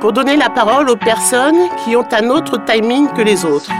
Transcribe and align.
pour 0.00 0.12
donner 0.12 0.36
la 0.36 0.48
parole 0.48 0.88
aux 0.88 0.96
personnes 0.96 1.68
qui 1.84 1.94
ont 1.94 2.08
un 2.10 2.30
autre 2.30 2.58
timing 2.64 3.08
que 3.12 3.20
les 3.20 3.44
autres, 3.44 3.70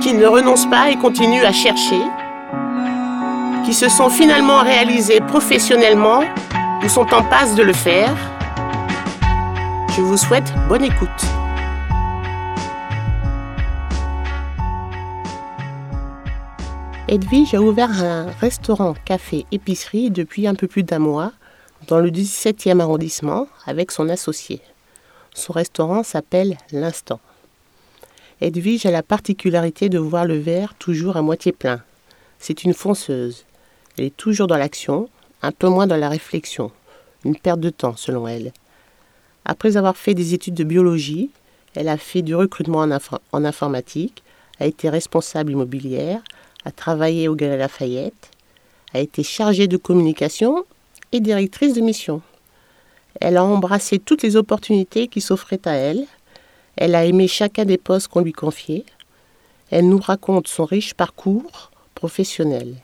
qui 0.00 0.14
ne 0.14 0.26
renoncent 0.26 0.70
pas 0.70 0.90
et 0.90 0.96
continuent 0.96 1.44
à 1.44 1.52
chercher, 1.52 2.00
qui 3.64 3.74
se 3.74 3.90
sont 3.90 4.08
finalement 4.08 4.60
réalisées 4.60 5.20
professionnellement 5.20 6.22
ou 6.82 6.88
sont 6.88 7.12
en 7.12 7.22
passe 7.22 7.54
de 7.54 7.62
le 7.62 7.74
faire. 7.74 8.16
Je 9.94 10.00
vous 10.00 10.16
souhaite 10.16 10.50
bonne 10.68 10.84
écoute. 10.84 11.08
Edwige 17.06 17.54
a 17.54 17.60
ouvert 17.60 17.90
un 18.02 18.26
restaurant, 18.40 18.94
café, 19.04 19.44
épicerie 19.52 20.10
depuis 20.10 20.46
un 20.46 20.54
peu 20.54 20.68
plus 20.68 20.84
d'un 20.84 21.00
mois 21.00 21.32
dans 21.86 22.00
le 22.00 22.10
17e 22.10 22.80
arrondissement 22.80 23.48
avec 23.66 23.90
son 23.90 24.08
associé. 24.08 24.60
Son 25.34 25.52
restaurant 25.52 26.02
s'appelle 26.02 26.56
L'Instant. 26.72 27.20
Edwige 28.40 28.86
a 28.86 28.90
la 28.90 29.02
particularité 29.02 29.88
de 29.88 29.98
voir 29.98 30.24
le 30.24 30.38
verre 30.38 30.74
toujours 30.74 31.16
à 31.16 31.22
moitié 31.22 31.52
plein. 31.52 31.82
C'est 32.38 32.64
une 32.64 32.74
fonceuse. 32.74 33.44
Elle 33.98 34.06
est 34.06 34.16
toujours 34.16 34.46
dans 34.46 34.56
l'action, 34.56 35.08
un 35.42 35.52
peu 35.52 35.68
moins 35.68 35.86
dans 35.86 35.96
la 35.96 36.08
réflexion. 36.08 36.70
Une 37.24 37.36
perte 37.36 37.60
de 37.60 37.70
temps, 37.70 37.96
selon 37.96 38.26
elle. 38.26 38.52
Après 39.44 39.76
avoir 39.76 39.96
fait 39.96 40.14
des 40.14 40.32
études 40.34 40.54
de 40.54 40.64
biologie, 40.64 41.30
elle 41.74 41.88
a 41.88 41.96
fait 41.96 42.22
du 42.22 42.34
recrutement 42.34 42.86
en, 43.32 43.44
informatique, 43.44 44.22
a 44.58 44.66
été 44.66 44.88
responsable 44.88 45.52
immobilière, 45.52 46.22
a 46.64 46.72
travaillé 46.72 47.28
au 47.28 47.34
Galerie 47.34 47.58
Lafayette, 47.58 48.30
a 48.92 49.00
été 49.00 49.22
chargée 49.22 49.68
de 49.68 49.76
communication 49.76 50.64
et 51.12 51.20
directrice 51.20 51.74
de 51.74 51.80
mission. 51.80 52.22
Elle 53.20 53.36
a 53.36 53.44
embrassé 53.44 53.98
toutes 53.98 54.22
les 54.22 54.36
opportunités 54.36 55.08
qui 55.08 55.20
s'offraient 55.20 55.66
à 55.66 55.72
elle. 55.72 56.06
Elle 56.76 56.94
a 56.94 57.04
aimé 57.04 57.28
chacun 57.28 57.64
des 57.64 57.78
postes 57.78 58.08
qu'on 58.08 58.20
lui 58.20 58.32
confiait. 58.32 58.84
Elle 59.70 59.88
nous 59.88 60.00
raconte 60.00 60.48
son 60.48 60.64
riche 60.64 60.94
parcours 60.94 61.70
professionnel. 61.94 62.76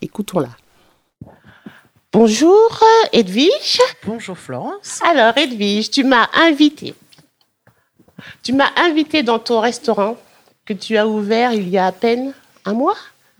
Écoutons-la. 0.00 0.50
Bonjour 2.12 2.80
Edwige. 3.12 3.80
Bonjour 4.06 4.38
Florence. 4.38 5.00
Alors 5.04 5.36
Edwige, 5.36 5.90
tu 5.90 6.04
m'as 6.04 6.28
invitée. 6.32 6.94
Tu 8.42 8.52
m'as 8.52 8.70
invitée 8.76 9.22
dans 9.22 9.38
ton 9.38 9.60
restaurant 9.60 10.16
que 10.64 10.72
tu 10.72 10.96
as 10.96 11.06
ouvert 11.06 11.52
il 11.52 11.68
y 11.68 11.78
a 11.78 11.86
à 11.86 11.92
peine 11.92 12.32
un 12.64 12.72
mois? 12.72 12.96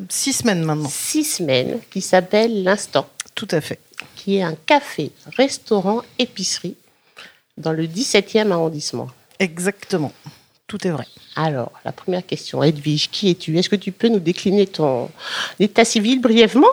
Six 0.09 0.35
semaines 0.35 0.63
maintenant. 0.63 0.89
Six 0.91 1.25
semaines, 1.25 1.81
qui 1.91 2.01
s'appelle 2.01 2.63
L'Instant. 2.63 3.09
Tout 3.35 3.49
à 3.51 3.61
fait. 3.61 3.81
Qui 4.27 4.39
est 4.39 4.43
un 4.43 4.57
café, 4.67 5.13
restaurant, 5.37 6.03
épicerie 6.19 6.75
dans 7.57 7.71
le 7.71 7.87
17e 7.87 8.51
arrondissement. 8.51 9.07
Exactement. 9.39 10.13
Tout 10.67 10.85
est 10.85 10.91
vrai. 10.91 11.05
Alors, 11.37 11.71
la 11.85 11.93
première 11.93 12.27
question, 12.27 12.61
Edwige, 12.61 13.09
qui 13.09 13.31
es-tu? 13.31 13.57
Est-ce 13.57 13.69
que 13.69 13.77
tu 13.77 13.93
peux 13.93 14.09
nous 14.09 14.19
décliner 14.19 14.67
ton 14.67 15.11
état 15.61 15.85
civil 15.85 16.21
brièvement? 16.21 16.67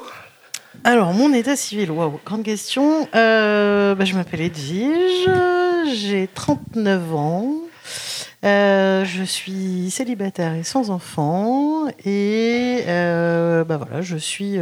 Alors, 0.83 1.13
mon 1.13 1.31
état 1.31 1.55
civil, 1.55 1.91
waouh, 1.91 2.19
grande 2.25 2.41
question. 2.41 3.07
Euh, 3.13 3.93
bah, 3.93 4.03
je 4.03 4.15
m'appelle 4.15 4.41
Edwige, 4.41 5.29
j'ai 5.93 6.27
39 6.33 7.13
ans. 7.13 7.53
Euh, 8.43 9.05
je 9.05 9.21
suis 9.21 9.91
célibataire 9.91 10.55
et 10.55 10.63
sans 10.63 10.89
enfant 10.89 11.87
et 12.03 12.79
euh, 12.87 13.63
bah 13.63 13.77
voilà, 13.77 14.01
je 14.01 14.17
suis 14.17 14.57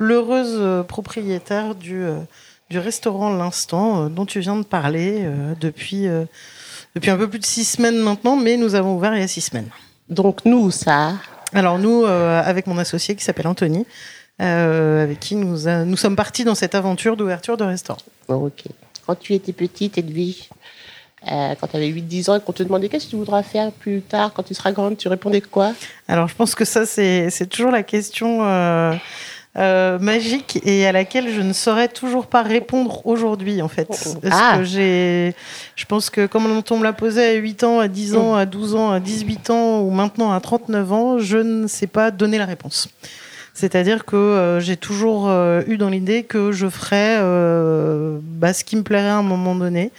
l'heureuse 0.00 0.84
propriétaire 0.86 1.76
du, 1.76 2.04
du 2.70 2.78
restaurant 2.78 3.30
L'Instant 3.30 4.10
dont 4.10 4.26
tu 4.26 4.40
viens 4.40 4.56
de 4.56 4.64
parler 4.64 5.24
depuis, 5.60 6.06
depuis 6.96 7.10
un 7.10 7.16
peu 7.16 7.28
plus 7.28 7.38
de 7.38 7.44
six 7.44 7.64
semaines 7.64 7.98
maintenant, 7.98 8.36
mais 8.36 8.56
nous 8.56 8.74
avons 8.74 8.96
ouvert 8.96 9.14
il 9.14 9.20
y 9.20 9.24
a 9.24 9.28
six 9.28 9.42
semaines. 9.42 9.68
Donc 10.08 10.44
nous, 10.44 10.72
ça 10.72 11.14
Alors 11.52 11.78
nous, 11.78 12.04
avec 12.04 12.66
mon 12.66 12.78
associé 12.78 13.14
qui 13.14 13.22
s'appelle 13.22 13.46
Anthony, 13.46 13.86
avec 14.38 15.20
qui 15.20 15.36
nous, 15.36 15.68
nous 15.84 15.96
sommes 15.96 16.16
partis 16.16 16.44
dans 16.44 16.56
cette 16.56 16.74
aventure 16.74 17.16
d'ouverture 17.16 17.56
de 17.56 17.64
restaurant. 17.64 18.00
ok. 18.28 18.64
Quand 19.06 19.18
tu 19.18 19.34
étais 19.34 19.52
petite, 19.52 19.98
Edwige, 19.98 20.48
euh, 21.30 21.54
quand 21.60 21.66
tu 21.66 21.76
avais 21.76 21.90
8-10 21.90 22.30
ans 22.30 22.36
et 22.36 22.40
qu'on 22.40 22.52
te 22.52 22.62
demandait 22.62 22.88
qu'est-ce 22.88 23.04
que 23.06 23.10
tu 23.10 23.16
voudras 23.16 23.42
faire 23.42 23.72
plus 23.72 24.00
tard 24.00 24.32
quand 24.32 24.42
tu 24.42 24.54
seras 24.54 24.72
grande, 24.72 24.96
tu 24.96 25.08
répondais 25.08 25.42
quoi? 25.42 25.72
Alors 26.08 26.28
je 26.28 26.34
pense 26.34 26.54
que 26.54 26.64
ça, 26.64 26.86
c'est 26.86 27.46
toujours 27.50 27.70
la 27.70 27.82
question 27.82 28.42
euh, 28.42 28.94
euh, 29.58 29.98
magique 29.98 30.60
et 30.64 30.86
à 30.86 30.92
laquelle 30.92 31.32
je 31.32 31.40
ne 31.40 31.52
saurais 31.52 31.88
toujours 31.88 32.26
pas 32.26 32.42
répondre 32.42 33.04
aujourd'hui 33.06 33.62
en 33.62 33.68
fait. 33.68 33.86
Parce 33.88 34.16
Ah. 34.30 34.58
que 34.58 34.64
j'ai, 34.64 35.34
je 35.74 35.84
pense 35.86 36.08
que 36.08 36.26
comme 36.26 36.46
on 36.46 36.76
me 36.78 36.84
l'a 36.84 36.92
posé 36.92 37.24
à 37.24 37.32
8 37.34 37.64
ans, 37.64 37.80
à 37.80 37.88
10 37.88 38.14
ans, 38.16 38.34
à 38.36 38.46
12 38.46 38.76
ans, 38.76 38.92
à 38.92 39.00
18 39.00 39.50
ans 39.50 39.80
ou 39.80 39.90
maintenant 39.90 40.32
à 40.32 40.40
39 40.40 40.92
ans, 40.92 41.18
je 41.18 41.38
ne 41.38 41.66
sais 41.66 41.88
pas 41.88 42.10
donner 42.12 42.38
la 42.38 42.46
réponse. 42.46 42.88
C'est-à-dire 43.52 44.04
que 44.04 44.16
euh, 44.16 44.60
j'ai 44.60 44.76
toujours 44.76 45.28
euh, 45.28 45.62
eu 45.66 45.76
dans 45.76 45.90
l'idée 45.90 46.22
que 46.22 46.52
je 46.52 46.68
ferais 46.68 47.16
euh, 47.18 48.18
bah, 48.22 48.52
ce 48.52 48.62
qui 48.64 48.76
me 48.76 48.82
plairait 48.82 49.08
à 49.08 49.16
un 49.16 49.22
moment 49.22 49.54
donné 49.56 49.90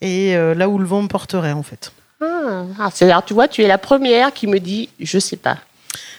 et 0.00 0.34
euh, 0.34 0.54
là 0.54 0.68
où 0.68 0.78
le 0.78 0.86
vent 0.86 1.02
me 1.02 1.08
porterait 1.08 1.52
en 1.52 1.62
fait. 1.62 1.92
Ah, 2.22 2.64
ah, 2.80 2.88
c'est-à-dire, 2.92 3.22
tu 3.24 3.34
vois, 3.34 3.48
tu 3.48 3.62
es 3.62 3.68
la 3.68 3.76
première 3.78 4.32
qui 4.32 4.46
me 4.46 4.58
dit 4.58 4.88
je 4.98 5.18
sais 5.18 5.36
pas. 5.36 5.58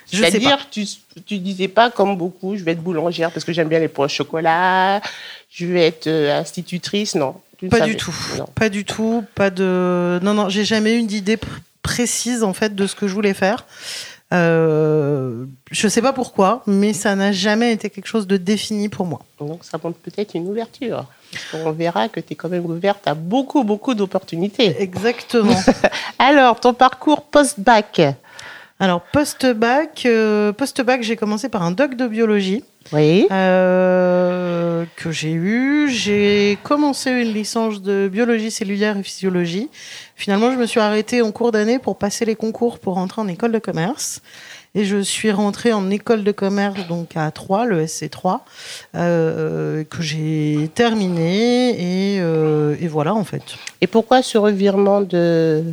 C'est-à-dire, 0.05 0.67
tu 0.69 0.85
tu 1.25 1.37
disais 1.39 1.67
pas 1.67 1.89
comme 1.89 2.15
beaucoup, 2.17 2.55
je 2.55 2.63
vais 2.63 2.71
être 2.73 2.81
boulangère 2.83 3.31
parce 3.31 3.43
que 3.45 3.51
j'aime 3.53 3.67
bien 3.67 3.79
les 3.79 3.87
pains 3.87 4.03
au 4.03 4.07
chocolat, 4.07 5.01
je 5.51 5.65
vais 5.65 5.87
être 5.87 6.07
euh, 6.07 6.39
institutrice, 6.39 7.15
non. 7.15 7.35
Pas 7.69 7.79
savais- 7.79 7.91
du 7.91 7.97
tout. 7.97 8.15
non. 8.37 8.45
Pas 8.53 8.69
du 8.69 8.83
tout. 8.85 9.23
Pas 9.33 9.49
de. 9.49 10.19
Non, 10.21 10.33
non, 10.33 10.49
j'ai 10.49 10.65
jamais 10.65 10.95
eu 10.95 11.03
d'idée 11.03 11.37
pr- 11.37 11.45
précise 11.81 12.43
en 12.43 12.53
fait 12.53 12.75
de 12.75 12.85
ce 12.85 12.95
que 12.95 13.07
je 13.07 13.13
voulais 13.13 13.33
faire. 13.33 13.65
Euh, 14.33 15.45
je 15.71 15.87
sais 15.87 16.01
pas 16.01 16.11
pourquoi, 16.13 16.63
mais 16.67 16.93
ça 16.93 17.15
n'a 17.15 17.31
jamais 17.31 17.71
été 17.71 17.89
quelque 17.89 18.07
chose 18.07 18.27
de 18.27 18.37
défini 18.37 18.89
pour 18.89 19.05
moi. 19.05 19.21
Donc 19.39 19.63
ça 19.63 19.79
montre 19.81 19.97
peut-être 19.99 20.33
une 20.35 20.47
ouverture. 20.49 21.05
Parce 21.31 21.63
qu'on 21.63 21.71
verra 21.71 22.07
que 22.09 22.19
tu 22.19 22.33
es 22.33 22.35
quand 22.35 22.49
même 22.49 22.65
ouverte 22.65 23.07
à 23.07 23.13
beaucoup, 23.13 23.63
beaucoup 23.63 23.93
d'opportunités. 23.93 24.75
Exactement. 24.81 25.55
Alors, 26.19 26.59
ton 26.59 26.73
parcours 26.73 27.23
post-bac 27.23 28.01
Alors 28.79 29.01
post-bac, 29.01 30.03
euh, 30.05 30.51
post-bac, 30.51 31.01
j'ai 31.01 31.15
commencé 31.15 31.47
par 31.47 31.63
un 31.63 31.71
doc 31.71 31.95
de 31.95 32.07
biologie. 32.07 32.63
Oui. 32.93 33.25
euh, 33.31 34.85
que 34.95 35.11
j'ai 35.11 35.31
eu. 35.31 35.89
J'ai 35.89 36.57
commencé 36.61 37.09
une 37.09 37.33
licence 37.33 37.81
de 37.81 38.09
biologie 38.11 38.51
cellulaire 38.51 38.97
et 38.97 39.03
physiologie. 39.03 39.69
Finalement, 40.15 40.51
je 40.51 40.57
me 40.57 40.65
suis 40.65 40.79
arrêtée 40.79 41.21
en 41.21 41.31
cours 41.31 41.51
d'année 41.51 41.79
pour 41.79 41.97
passer 41.97 42.25
les 42.25 42.35
concours 42.35 42.79
pour 42.79 42.95
rentrer 42.95 43.21
en 43.21 43.27
école 43.27 43.53
de 43.53 43.59
commerce. 43.59 44.21
Et 44.75 44.83
je 44.83 44.97
suis 44.97 45.31
rentrée 45.31 45.71
en 45.71 45.89
école 45.89 46.25
de 46.25 46.33
commerce, 46.33 46.85
donc 46.87 47.15
à 47.15 47.31
3, 47.31 47.65
le 47.65 47.85
SC3, 47.85 48.41
euh, 48.95 49.85
que 49.85 50.03
j'ai 50.03 50.69
terminé. 50.75 52.15
Et, 52.15 52.19
euh, 52.19 52.75
et 52.81 52.89
voilà, 52.89 53.15
en 53.15 53.23
fait. 53.23 53.41
Et 53.79 53.87
pourquoi 53.87 54.21
ce 54.21 54.37
revirement 54.37 54.99
de, 54.99 55.63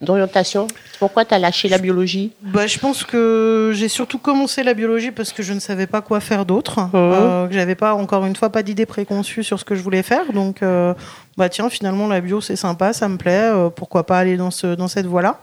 d'orientation 0.00 0.66
Pourquoi 0.98 1.24
tu 1.24 1.34
as 1.34 1.38
lâché 1.38 1.68
la 1.68 1.78
biologie 1.78 2.32
bah, 2.42 2.66
Je 2.66 2.78
pense 2.78 3.04
que 3.04 3.72
j'ai 3.74 3.88
surtout 3.88 4.18
commencé 4.18 4.62
la 4.62 4.74
biologie 4.74 5.10
parce 5.10 5.32
que 5.32 5.42
je 5.42 5.52
ne 5.52 5.60
savais 5.60 5.86
pas 5.86 6.00
quoi 6.00 6.20
faire 6.20 6.46
d'autre. 6.46 6.80
Mhm. 6.80 6.90
Euh, 6.94 7.46
que 7.48 7.54
j'avais 7.54 7.74
pas, 7.74 7.94
encore 7.94 8.24
une 8.24 8.36
fois, 8.36 8.50
pas 8.50 8.62
d'idée 8.62 8.86
préconçue 8.86 9.42
sur 9.42 9.58
ce 9.58 9.64
que 9.64 9.74
je 9.74 9.82
voulais 9.82 10.02
faire. 10.02 10.32
Donc, 10.32 10.62
euh, 10.62 10.94
bah 11.36 11.48
tiens, 11.48 11.68
finalement, 11.68 12.06
la 12.06 12.20
bio, 12.20 12.40
c'est 12.40 12.56
sympa, 12.56 12.92
ça 12.92 13.08
me 13.08 13.16
plaît. 13.16 13.50
euh, 13.52 13.70
pourquoi 13.70 14.04
pas 14.04 14.18
aller 14.18 14.36
dans, 14.36 14.50
ce, 14.50 14.74
dans 14.74 14.88
cette 14.88 15.06
voie-là 15.06 15.40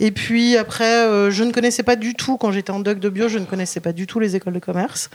Et 0.00 0.10
puis 0.10 0.56
après, 0.56 1.06
euh, 1.06 1.30
je 1.30 1.44
ne 1.44 1.52
connaissais 1.52 1.82
pas 1.82 1.96
du 1.96 2.14
tout, 2.14 2.36
quand 2.36 2.50
j'étais 2.50 2.72
en 2.72 2.80
doc 2.80 2.98
de 2.98 3.08
bio, 3.08 3.28
je 3.28 3.38
ne 3.38 3.44
connaissais 3.44 3.80
pas 3.80 3.92
du 3.92 4.06
tout 4.06 4.18
les 4.18 4.34
écoles 4.36 4.54
de 4.54 4.58
commerce. 4.58 5.08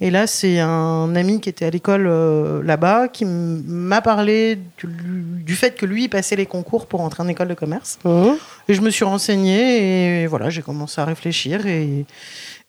Et 0.00 0.10
là, 0.10 0.26
c'est 0.26 0.60
un 0.60 1.14
ami 1.14 1.40
qui 1.40 1.48
était 1.50 1.66
à 1.66 1.70
l'école 1.70 2.06
euh, 2.06 2.62
là-bas 2.62 3.08
qui 3.08 3.26
m'a 3.26 4.00
parlé 4.00 4.58
du, 4.78 4.86
du 4.86 5.54
fait 5.54 5.76
que 5.76 5.84
lui 5.84 6.04
il 6.04 6.08
passait 6.08 6.36
les 6.36 6.46
concours 6.46 6.86
pour 6.86 7.02
entrer 7.02 7.22
en 7.22 7.28
école 7.28 7.48
de 7.48 7.54
commerce. 7.54 7.98
Mhm. 8.04 8.36
Et 8.68 8.74
je 8.74 8.80
me 8.80 8.88
suis 8.88 9.04
renseignée 9.04 10.22
et 10.22 10.26
voilà, 10.26 10.48
j'ai 10.48 10.62
commencé 10.62 11.00
à 11.00 11.04
réfléchir 11.04 11.66
et, 11.66 12.06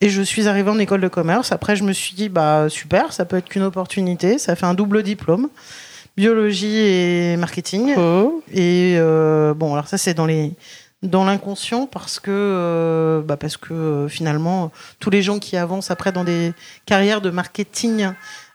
et 0.02 0.10
je 0.10 0.22
suis 0.22 0.48
arrivée 0.48 0.72
en 0.72 0.80
école 0.80 1.00
de 1.00 1.08
commerce. 1.08 1.52
Après, 1.54 1.76
je 1.78 1.84
me 1.84 1.94
suis 1.94 2.16
dit, 2.16 2.28
bah 2.28 2.68
super, 2.68 3.14
ça 3.14 3.24
peut 3.24 3.38
être 3.38 3.48
qu'une 3.48 3.64
opportunité. 3.64 4.38
Ça 4.38 4.58
fait 4.58 4.66
un 4.66 4.74
double 4.74 5.02
diplôme, 5.02 5.48
biologie 6.18 6.80
et 6.80 7.38
marketing. 7.38 7.96
Mhm. 7.96 8.30
Et 8.52 8.96
euh, 8.98 9.54
bon, 9.54 9.74
alors 9.74 9.88
ça, 9.88 9.98
c'est 9.98 10.14
dans 10.16 10.26
les 10.26 10.52
dans 11.04 11.26
l'inconscient 11.26 11.88
parce 11.88 12.20
que 12.20 12.30
euh, 12.32 13.22
bah 13.22 13.36
parce 13.38 13.58
que 13.58 13.74
euh, 13.74 14.08
finalement 14.08 14.72
tous 15.00 15.10
les 15.10 15.22
gens 15.24 15.40
qui 15.40 15.58
avancent 15.58 15.90
après 15.92 16.12
dans 16.12 16.24
des 16.24 16.54
carrières 16.86 17.22
de 17.22 17.32
marketing 17.32 18.10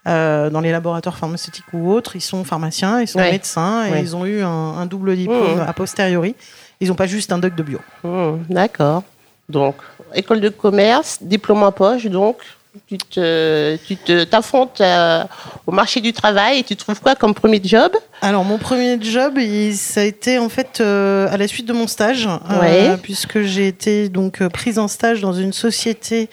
euh, 0.06 0.48
dans 0.50 0.60
les 0.60 0.70
laboratoires 0.70 1.18
pharmaceutiques 1.18 1.64
ou 1.72 1.90
autres 1.90 2.14
ils 2.14 2.20
sont 2.20 2.44
pharmaciens 2.44 3.00
ils 3.00 3.08
sont 3.08 3.18
Ouais. 3.18 3.32
médecins 3.32 3.86
et 3.86 3.90
Ouais. 3.90 4.00
ils 4.02 4.14
ont 4.14 4.24
eu 4.26 4.42
un, 4.42 4.48
un 4.48 4.86
double 4.86 5.16
diplôme 5.16 5.56
Mmh. 5.56 5.60
a 5.66 5.72
posteriori 5.72 6.36
ils 6.80 6.88
n'ont 6.88 6.94
pas 6.94 7.06
juste 7.06 7.32
un 7.32 7.38
doc 7.38 7.54
de 7.56 7.62
bio 7.64 7.80
Mhm. 8.04 8.44
D'accord. 8.48 9.02
Donc, 9.48 9.76
école 10.14 10.40
de 10.40 10.48
commerce, 10.48 11.18
diplôme 11.22 11.62
en 11.62 11.70
poche, 11.72 12.06
donc 12.06 12.36
tu 12.86 12.98
te, 12.98 13.76
tu 13.86 13.96
t'affrontes 14.26 14.80
euh, 14.80 15.24
au 15.66 15.72
marché 15.72 16.00
du 16.00 16.12
travail 16.12 16.58
et 16.60 16.62
tu 16.64 16.76
trouves 16.76 17.00
quoi 17.00 17.14
comme 17.14 17.34
premier 17.34 17.60
job? 17.62 17.92
Alors 18.22 18.44
mon 18.44 18.58
premier 18.58 18.98
job, 19.00 19.38
il- 19.38 19.76
ça 19.76 20.00
a 20.00 20.04
été 20.04 20.38
en 20.38 20.48
fait 20.48 20.80
euh, 20.80 21.28
à 21.30 21.36
la 21.36 21.48
suite 21.48 21.66
de 21.66 21.72
mon 21.72 21.86
stage, 21.86 22.26
euh, 22.26 22.96
puisque 22.96 23.42
j'ai 23.42 23.66
été 23.68 24.08
donc 24.08 24.46
prise 24.48 24.78
en 24.78 24.88
stage 24.88 25.20
dans 25.20 25.32
une 25.32 25.52
société 25.52 26.28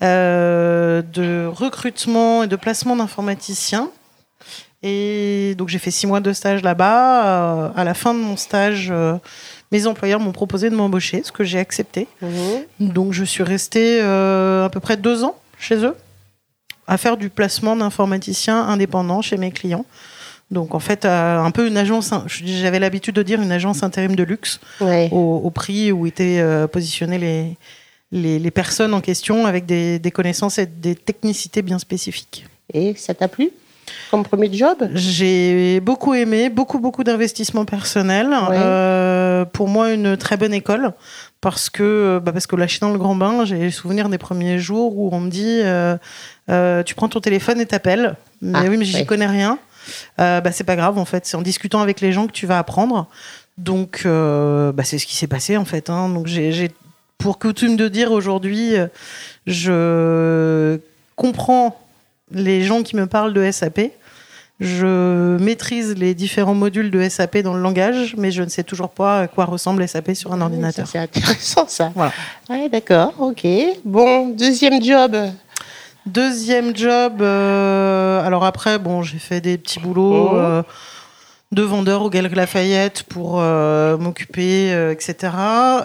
de 0.00 1.46
recrutement 1.46 2.42
et 2.42 2.46
de 2.46 2.56
placement 2.56 2.96
d'informaticiens. 2.96 3.88
Et 4.82 5.54
donc 5.56 5.68
j'ai 5.68 5.78
fait 5.78 5.92
six 5.92 6.06
mois 6.08 6.20
de 6.20 6.32
stage 6.32 6.62
là-bas. 6.62 7.70
À 7.76 7.84
la 7.84 7.94
fin 7.94 8.14
de 8.14 8.18
mon 8.18 8.36
stage, 8.36 8.92
mes 9.70 9.86
employeurs 9.86 10.18
m'ont 10.20 10.32
proposé 10.32 10.70
de 10.70 10.74
m'embaucher, 10.74 11.22
ce 11.24 11.30
que 11.32 11.44
j'ai 11.44 11.58
accepté. 11.60 12.08
Donc 12.80 13.12
je 13.12 13.22
suis 13.24 13.44
restée 13.44 14.00
euh, 14.02 14.64
à 14.66 14.70
peu 14.70 14.80
près 14.80 14.96
deux 14.96 15.22
ans 15.24 15.36
chez 15.62 15.76
eux 15.84 15.94
à 16.86 16.98
faire 16.98 17.16
du 17.16 17.30
placement 17.30 17.76
d'informaticiens 17.76 18.60
indépendants 18.66 19.22
chez 19.22 19.36
mes 19.36 19.52
clients. 19.52 19.86
Donc 20.50 20.74
en 20.74 20.80
fait, 20.80 21.04
euh, 21.04 21.38
un 21.38 21.50
peu 21.50 21.66
une 21.66 21.76
agence, 21.78 22.12
j'avais 22.26 22.78
l'habitude 22.78 23.14
de 23.14 23.22
dire 23.22 23.40
une 23.40 23.52
agence 23.52 23.82
intérim 23.82 24.14
de 24.16 24.22
luxe 24.24 24.60
Ouais. 24.80 25.08
au, 25.12 25.40
au 25.44 25.50
prix 25.50 25.92
où 25.92 26.06
étaient 26.06 26.40
euh, 26.40 26.66
positionnées 26.66 27.18
les, 27.18 27.56
les, 28.10 28.38
les 28.38 28.50
personnes 28.50 28.92
en 28.92 29.00
question 29.00 29.46
avec 29.46 29.64
des, 29.64 29.98
des 29.98 30.10
connaissances 30.10 30.58
et 30.58 30.66
des 30.66 30.94
technicités 30.94 31.62
bien 31.62 31.78
spécifiques. 31.78 32.44
Et 32.74 32.94
ça 32.96 33.14
t'a 33.14 33.28
plu? 33.28 33.50
Comme 34.10 34.22
premier 34.24 34.52
job 34.52 34.88
J'ai 34.94 35.80
beaucoup 35.80 36.14
aimé, 36.14 36.48
beaucoup, 36.50 36.78
beaucoup 36.78 37.04
d'investissements 37.04 37.64
personnels. 37.64 38.28
Ouais. 38.28 38.56
Euh, 38.58 39.44
pour 39.44 39.68
moi, 39.68 39.92
une 39.92 40.16
très 40.16 40.36
bonne 40.36 40.54
école. 40.54 40.92
Parce 41.40 41.70
que, 41.70 42.20
bah 42.24 42.30
parce 42.30 42.46
que 42.46 42.54
lâché 42.54 42.78
dans 42.80 42.92
le 42.92 42.98
grand 42.98 43.16
bain, 43.16 43.44
j'ai 43.44 43.64
le 43.64 43.70
souvenir 43.72 44.08
des 44.08 44.18
premiers 44.18 44.58
jours 44.60 44.96
où 44.96 45.10
on 45.12 45.18
me 45.20 45.28
dit 45.30 45.60
euh, 45.62 45.96
euh, 46.50 46.82
Tu 46.84 46.94
prends 46.94 47.08
ton 47.08 47.18
téléphone 47.20 47.60
et 47.60 47.66
t'appelles. 47.66 48.14
Mais 48.40 48.58
Ah, 48.62 48.64
oui, 48.68 48.76
mais 48.76 48.84
j'y 48.84 48.98
ouais. 48.98 49.04
connais 49.06 49.26
rien. 49.26 49.58
Bah, 50.18 50.52
c'est 50.52 50.62
pas 50.64 50.76
grave, 50.76 50.98
en 50.98 51.04
fait. 51.04 51.26
C'est 51.26 51.36
en 51.36 51.42
discutant 51.42 51.80
avec 51.80 52.00
les 52.00 52.12
gens 52.12 52.26
que 52.28 52.32
tu 52.32 52.46
vas 52.46 52.58
apprendre. 52.58 53.08
Donc, 53.58 54.02
bah, 54.04 54.84
c'est 54.84 54.98
ce 54.98 55.06
qui 55.06 55.16
s'est 55.16 55.26
passé, 55.26 55.56
en 55.56 55.64
fait. 55.64 55.90
hein. 55.90 56.08
Donc, 56.08 56.26
j'ai 56.28 56.70
pour 57.18 57.38
coutume 57.40 57.76
de 57.76 57.88
dire 57.88 58.12
aujourd'hui, 58.12 58.74
je 59.46 60.78
comprends 61.16 61.78
les 62.34 62.62
gens 62.62 62.82
qui 62.82 62.96
me 62.96 63.06
parlent 63.06 63.32
de 63.32 63.50
SAP. 63.50 63.80
Je 64.60 65.36
maîtrise 65.38 65.96
les 65.96 66.14
différents 66.14 66.54
modules 66.54 66.90
de 66.92 67.08
SAP 67.08 67.38
dans 67.38 67.54
le 67.54 67.60
langage, 67.60 68.14
mais 68.16 68.30
je 68.30 68.42
ne 68.44 68.48
sais 68.48 68.62
toujours 68.62 68.90
pas 68.90 69.22
à 69.22 69.26
quoi 69.26 69.44
ressemble 69.44 69.86
SAP 69.88 70.12
sur 70.14 70.32
un 70.32 70.40
ordinateur. 70.40 70.86
Ça, 70.86 70.92
C'est 70.92 70.98
intéressant 70.98 71.64
ça. 71.66 71.90
Voilà. 71.96 72.12
Ouais, 72.48 72.68
d'accord, 72.68 73.12
ok. 73.18 73.44
Bon, 73.84 74.28
deuxième 74.28 74.80
job. 74.82 75.16
Deuxième 76.06 76.76
job, 76.76 77.22
euh, 77.22 78.24
alors 78.26 78.44
après, 78.44 78.78
bon, 78.78 79.02
j'ai 79.02 79.18
fait 79.18 79.40
des 79.40 79.56
petits 79.58 79.78
boulots 79.80 80.30
Oh. 80.32 80.36
euh, 80.36 80.62
de 81.52 81.62
vendeur 81.62 82.02
au 82.02 82.08
Galeries 82.10 82.34
Lafayette 82.34 83.02
pour 83.04 83.38
euh, 83.40 83.98
m'occuper, 83.98 84.72
euh, 84.72 84.90
etc. 84.92 85.32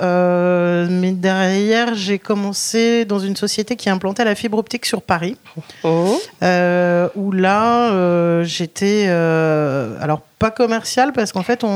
Euh, 0.02 0.88
mais 0.90 1.12
derrière, 1.12 1.94
j'ai 1.94 2.20
commencé 2.20 3.04
dans 3.04 3.20
une 3.20 3.36
société 3.36 3.76
qui 3.76 3.90
implantait 3.90 4.24
la 4.24 4.34
fibre 4.36 4.58
optique 4.58 4.86
sur 4.86 5.02
Paris. 5.02 5.36
Euh, 6.42 7.10
où 7.16 7.32
là, 7.34 8.44
j'étais, 8.44 9.08
alors 9.08 10.22
pas 10.40 10.52
commercial 10.52 11.12
parce 11.14 11.32
qu'en 11.34 11.44
fait, 11.44 11.64
on, 11.64 11.68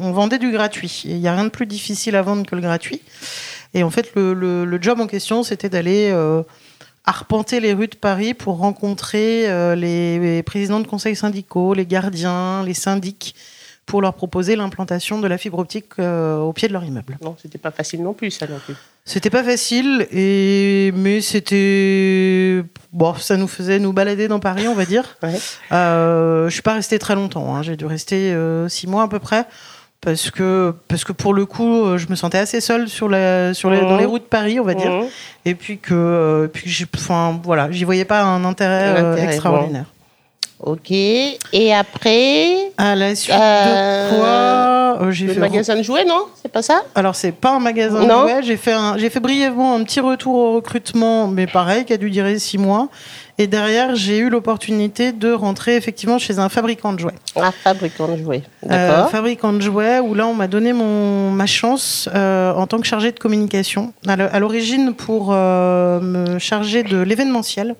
on 0.00 0.12
vendait 0.12 0.38
du 0.38 0.50
gratuit. 0.50 1.02
Il 1.04 1.18
n'y 1.20 1.28
a 1.28 1.32
rien 1.34 1.44
de 1.44 1.50
plus 1.50 1.66
difficile 1.66 2.16
à 2.16 2.22
vendre 2.22 2.44
que 2.44 2.54
le 2.56 2.60
gratuit. 2.62 3.02
Et 3.74 3.82
en 3.82 3.90
fait, 3.90 4.10
le, 4.16 4.32
le- 4.34 4.64
le 4.64 4.78
job 4.82 4.98
en 5.00 5.06
question, 5.06 5.42
c'était 5.42 5.68
d'aller 5.68 6.10
arpenter 7.08 7.58
les 7.60 7.72
rues 7.72 7.88
de 7.88 7.96
Paris 7.96 8.34
pour 8.34 8.58
rencontrer 8.58 9.48
euh, 9.48 9.74
les, 9.74 10.18
les 10.18 10.42
présidents 10.42 10.80
de 10.80 10.86
conseils 10.86 11.16
syndicaux, 11.16 11.72
les 11.72 11.86
gardiens, 11.86 12.62
les 12.64 12.74
syndics, 12.74 13.34
pour 13.86 14.02
leur 14.02 14.12
proposer 14.12 14.54
l'implantation 14.54 15.18
de 15.18 15.26
la 15.26 15.38
fibre 15.38 15.58
optique 15.58 15.86
euh, 15.98 16.36
au 16.36 16.52
pied 16.52 16.68
de 16.68 16.74
leur 16.74 16.84
immeuble. 16.84 17.16
Non, 17.22 17.34
c'était 17.40 17.56
pas 17.56 17.70
facile 17.70 18.02
non 18.02 18.12
plus, 18.12 18.30
ça 18.30 18.46
non 18.46 18.58
plus. 18.58 18.74
C'était 19.06 19.30
pas 19.30 19.42
facile, 19.42 20.06
et... 20.12 20.92
mais 20.94 21.22
c'était. 21.22 22.62
Bon, 22.92 23.14
ça 23.14 23.38
nous 23.38 23.48
faisait 23.48 23.78
nous 23.78 23.94
balader 23.94 24.28
dans 24.28 24.38
Paris, 24.38 24.68
on 24.68 24.74
va 24.74 24.84
dire. 24.84 25.16
Ouais. 25.22 25.34
Euh, 25.72 26.48
je 26.50 26.52
suis 26.52 26.62
pas 26.62 26.74
restée 26.74 26.98
très 26.98 27.14
longtemps, 27.14 27.56
hein. 27.56 27.62
j'ai 27.62 27.76
dû 27.76 27.86
rester 27.86 28.34
euh, 28.34 28.68
six 28.68 28.86
mois 28.86 29.04
à 29.04 29.08
peu 29.08 29.18
près. 29.18 29.46
Parce 30.00 30.30
que, 30.30 30.74
parce 30.86 31.04
que 31.04 31.12
pour 31.12 31.34
le 31.34 31.44
coup, 31.44 31.84
euh, 31.84 31.98
je 31.98 32.08
me 32.08 32.14
sentais 32.14 32.38
assez 32.38 32.60
seule 32.60 32.88
sur 32.88 33.08
la, 33.08 33.52
sur 33.52 33.68
les, 33.68 33.80
dans 33.80 33.96
les 33.96 34.04
routes 34.04 34.22
de 34.22 34.28
Paris, 34.28 34.60
on 34.60 34.64
va 34.64 34.74
dire. 34.74 34.92
Mhm. 34.92 35.06
Et 35.44 35.54
puis 35.56 35.78
que, 35.78 35.92
euh, 35.92 36.46
puis 36.46 36.70
que 36.70 36.84
enfin, 36.96 37.40
voilà, 37.42 37.70
j'y 37.72 37.84
voyais 37.84 38.04
pas 38.04 38.22
un 38.22 38.44
intérêt, 38.44 38.94
euh, 39.02 39.16
extraordinaire. 39.16 39.86
Ok. 40.60 40.90
Et 40.90 41.72
après, 41.74 42.72
À 42.76 42.96
la 42.96 43.14
suite 43.14 43.34
Euh, 43.34 44.10
de 44.10 44.16
quoi 44.16 44.26
euh, 44.28 45.06
le 45.06 45.12
fait 45.32 45.38
magasin 45.38 45.76
de 45.76 45.82
jouets, 45.82 46.04
non? 46.04 46.24
C'est 46.42 46.50
pas 46.50 46.62
ça? 46.62 46.82
Alors 46.96 47.14
c'est 47.14 47.30
pas 47.32 47.52
un 47.52 47.60
magasin 47.60 48.04
Non. 48.04 48.24
de 48.24 48.28
jouets. 48.30 48.42
J'ai 48.42 48.56
fait 48.56 48.72
un- 48.72 48.98
j'ai 48.98 49.08
fait 49.10 49.20
brièvement 49.20 49.76
un 49.76 49.84
petit 49.84 50.00
retour 50.00 50.34
au 50.34 50.54
recrutement, 50.56 51.28
mais 51.28 51.46
pareil, 51.46 51.84
qui 51.84 51.92
a 51.92 51.96
dû 51.96 52.10
durer 52.10 52.38
six 52.40 52.58
mois. 52.58 52.88
Et 53.40 53.46
derrière, 53.46 53.94
j'ai 53.94 54.18
eu 54.18 54.30
l'opportunité 54.30 55.12
de 55.12 55.32
rentrer 55.32 55.76
effectivement 55.76 56.18
chez 56.18 56.40
un 56.40 56.48
fabricant 56.48 56.92
de 56.92 56.98
jouets. 56.98 57.14
Un 57.36 57.52
fabricant 57.52 58.08
de 58.08 58.16
jouets. 58.16 58.42
Euh, 58.64 58.68
D'accord. 58.88 59.10
fabricant 59.10 59.52
de 59.52 59.60
jouets, 59.60 60.00
où 60.00 60.12
là, 60.14 60.26
on 60.26 60.34
m'a 60.34 60.48
donné 60.48 60.72
mon, 60.72 61.30
ma 61.30 61.46
chance 61.46 62.08
euh, 62.12 62.52
en 62.52 62.66
tant 62.66 62.78
que 62.80 62.86
chargée 62.88 63.12
de 63.12 63.18
communication. 63.20 63.92
À 64.08 64.40
l'origine, 64.40 64.92
pour 64.92 65.28
euh, 65.30 66.00
me 66.00 66.40
charger 66.40 66.82
de 66.82 66.98
l'événementiel, 66.98 67.76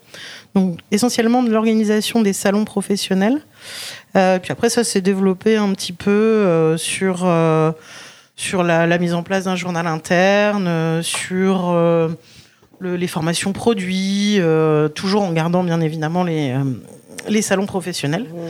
donc 0.55 0.79
essentiellement 0.91 1.43
de 1.43 1.51
l'organisation 1.51 2.21
des 2.23 2.33
salons 2.33 2.65
professionnels. 2.65 3.41
Euh, 4.17 4.39
puis 4.39 4.53
après, 4.53 4.71
ça 4.71 4.85
s'est 4.85 5.01
développé 5.01 5.57
un 5.57 5.73
petit 5.73 5.93
peu 5.93 6.11
euh, 6.11 6.77
sur, 6.77 7.23
euh, 7.25 7.71
sur 8.37 8.63
la, 8.63 8.87
la 8.87 8.99
mise 8.99 9.15
en 9.15 9.23
place 9.23 9.45
d'un 9.45 9.57
journal 9.57 9.87
interne, 9.87 11.03
sur 11.03 11.73
le- 11.73 12.97
les 12.97 13.07
formations 13.09 13.53
produits, 13.53 14.41
toujours 14.95 15.23
en 15.23 15.33
gardant 15.33 15.65
bien 15.65 15.81
évidemment 15.81 16.25
les, 16.25 16.55
les 17.29 17.43
salons 17.43 17.67
professionnels. 17.67 18.25
Mhm. 18.25 18.49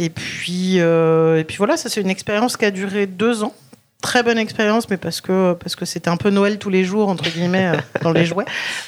Et 0.00 0.10
puis, 0.10 0.76
et 0.76 1.44
puis 1.46 1.56
voilà, 1.56 1.76
ça 1.76 1.88
c'est 1.88 2.00
une 2.00 2.10
expérience 2.10 2.56
qui 2.56 2.64
a 2.64 2.70
duré 2.70 3.06
deux 3.06 3.42
ans. 3.42 3.52
Très 4.00 4.22
bonne 4.22 4.38
expérience, 4.38 4.88
mais 4.90 4.96
parce 4.96 5.20
que 5.20 5.54
parce 5.54 5.74
que 5.74 5.84
c'était 5.84 6.08
un 6.08 6.16
peu 6.16 6.30
Noël 6.30 6.58
tous 6.58 6.70
les 6.70 6.84
jours 6.84 7.08
entre 7.08 7.24
guillemets 7.28 7.66
euh, 7.74 7.80
dans 8.02 8.12
les 8.12 8.24
jouets, 8.30 8.44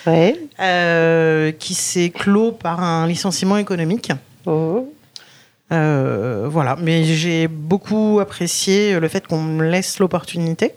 Ouais. 0.07 0.37
euh, 0.61 1.51
qui 1.51 1.75
s'est 1.75 2.11
clos 2.11 2.53
par 2.53 2.81
un 2.83 3.09
licenciement 3.09 3.57
économique. 3.57 4.13
Mhm. 4.47 4.85
Euh, 5.73 6.47
voilà, 6.49 6.77
mais 6.81 7.03
j'ai 7.05 7.49
beaucoup 7.49 8.19
apprécié 8.21 8.99
le 9.01 9.09
fait 9.09 9.27
qu'on 9.27 9.41
me 9.43 9.65
laisse 9.69 9.99
l'opportunité 9.99 10.75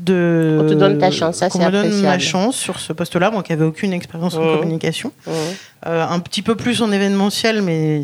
de. 0.00 0.58
On 0.60 0.68
te 0.68 0.74
donne 0.74 0.98
ta 0.98 1.12
chance, 1.12 1.36
ça, 1.36 1.48
c'est 1.50 1.58
me 1.64 1.70
donne 1.70 2.00
ma 2.02 2.18
chance 2.18 2.56
sur 2.56 2.80
ce 2.80 2.92
poste-là, 2.92 3.30
moi 3.30 3.44
qui 3.44 3.52
n'avais 3.52 3.64
aucune 3.64 3.92
expérience 3.92 4.34
en 4.34 4.42
Mhm. 4.44 4.56
communication. 4.58 5.12
Euh, 5.86 6.04
un 6.08 6.18
petit 6.18 6.42
peu 6.42 6.56
plus 6.56 6.82
en 6.82 6.90
événementiel, 6.90 7.62
mais 7.62 8.02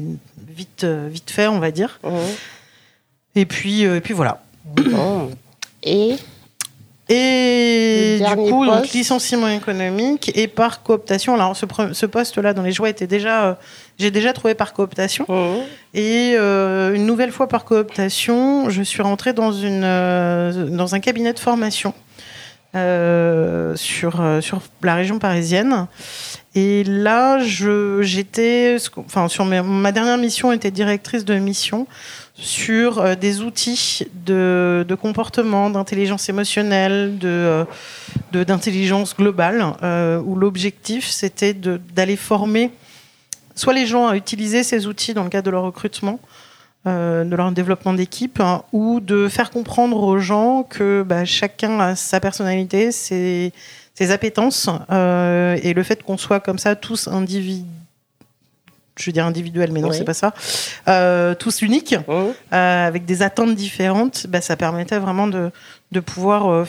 vite 0.49 0.85
vite 0.85 1.31
fait, 1.33 1.49
on 1.49 1.59
va 1.59 1.73
dire. 1.73 1.99
Et 3.35 3.47
puis 3.47 3.83
et 3.83 4.01
puis 4.01 4.15
voilà. 4.15 4.43
Et 5.87 6.17
Et 7.09 8.19
du 8.19 8.51
coup, 8.51 8.67
donc, 8.67 8.89
licenciement 8.91 9.49
économique 9.49 10.33
et 10.35 10.49
par 10.49 10.83
cooptation. 10.83 11.35
Alors, 11.35 11.57
ce, 11.57 11.67
ce 11.93 12.07
poste-là 12.07 12.53
dans 12.53 12.63
les 12.63 12.73
joies 12.73 12.89
était 12.89 13.07
déjà, 13.07 13.47
euh, 13.47 13.55
j'ai 13.99 14.11
déjà 14.11 14.33
trouvé 14.33 14.55
par 14.55 14.73
cooptation. 14.73 15.25
Mhm. 15.29 15.63
Et 15.95 16.35
euh, 16.35 16.95
une 16.95 17.07
nouvelle 17.07 17.31
fois 17.31 17.49
par 17.49 17.65
cooptation, 17.65 18.71
je 18.71 18.83
suis 18.83 19.03
rentrée 19.03 19.33
dans, 19.33 19.53
une, 19.53 19.85
euh, 19.85 20.69
dans 20.69 20.95
un 20.97 21.01
cabinet 21.01 21.33
de 21.33 21.39
formation 21.39 21.95
sur, 23.77 24.21
euh, 24.21 24.41
sur 24.41 24.61
la 24.83 24.95
région 24.95 25.19
parisienne. 25.19 25.87
Et 26.55 26.85
là, 26.85 27.39
j'étais, 27.41 28.77
enfin, 28.97 29.29
sur 29.29 29.45
ma 29.45 29.93
dernière 29.93 30.19
mission 30.19 30.53
était 30.53 30.71
directrice 30.71 31.25
de 31.25 31.35
mission 31.35 31.87
sur 32.35 32.99
euh, 32.99 33.15
des 33.15 33.41
outils 33.41 34.07
de, 34.27 34.85
de 34.87 34.95
comportement, 34.95 35.71
d'intelligence 35.71 36.29
émotionnelle, 36.29 37.19
de, 37.19 37.65
euh, 38.35 38.45
d'intelligence 38.45 39.17
globale, 39.17 39.65
euh, 39.83 40.21
où 40.21 40.35
l'objectif 40.35 41.07
c'était 41.09 41.55
d'aller 41.55 42.17
former 42.17 42.71
soit 43.55 43.73
les 43.73 43.87
gens 43.87 44.07
à 44.07 44.17
utiliser 44.17 44.63
ces 44.63 44.87
outils 44.87 45.15
dans 45.15 45.25
le 45.25 45.31
cadre 45.31 45.47
de 45.47 45.51
leur 45.51 45.63
recrutement, 45.63 46.21
euh, 46.23 46.46
de 46.87 47.35
leur 47.37 47.51
développement 47.53 47.93
d'équipe, 47.93 48.41
hein, 48.41 48.63
ou 48.73 49.01
de 49.01 49.29
faire 49.29 49.51
comprendre 49.51 49.99
aux 50.03 50.19
gens 50.19 50.63
que 50.63 51.03
bah, 51.03 51.25
chacun 51.25 51.79
a 51.81 51.97
sa 51.97 52.21
personnalité, 52.21 52.93
ses, 52.93 53.53
ses 53.95 54.11
appétences, 54.11 54.69
euh, 54.91 55.59
et 55.63 55.75
le 55.75 55.83
fait 55.83 56.03
qu'on 56.03 56.17
soit 56.19 56.41
comme 56.41 56.59
ça 56.59 56.77
tous 56.77 57.09
individuels, 57.09 57.65
je 58.99 59.07
veux 59.07 59.13
dire 59.13 59.27
individuels, 59.27 59.73
mais 59.73 59.81
non, 59.81 59.89
Oui. 59.91 59.97
c'est 59.99 60.05
pas 60.05 60.15
ça, 60.15 60.33
euh, 60.89 61.35
tous 61.35 61.61
uniques, 61.63 61.95
euh, 62.09 62.33
avec 62.87 63.05
des 63.05 63.23
attentes 63.23 63.55
différentes, 63.55 64.27
bah, 64.29 64.41
ça 64.41 64.57
permettait 64.57 64.99
vraiment 64.99 65.27
de, 65.27 65.51
de 65.93 66.01
pouvoir 66.01 66.51
euh, 66.51 66.65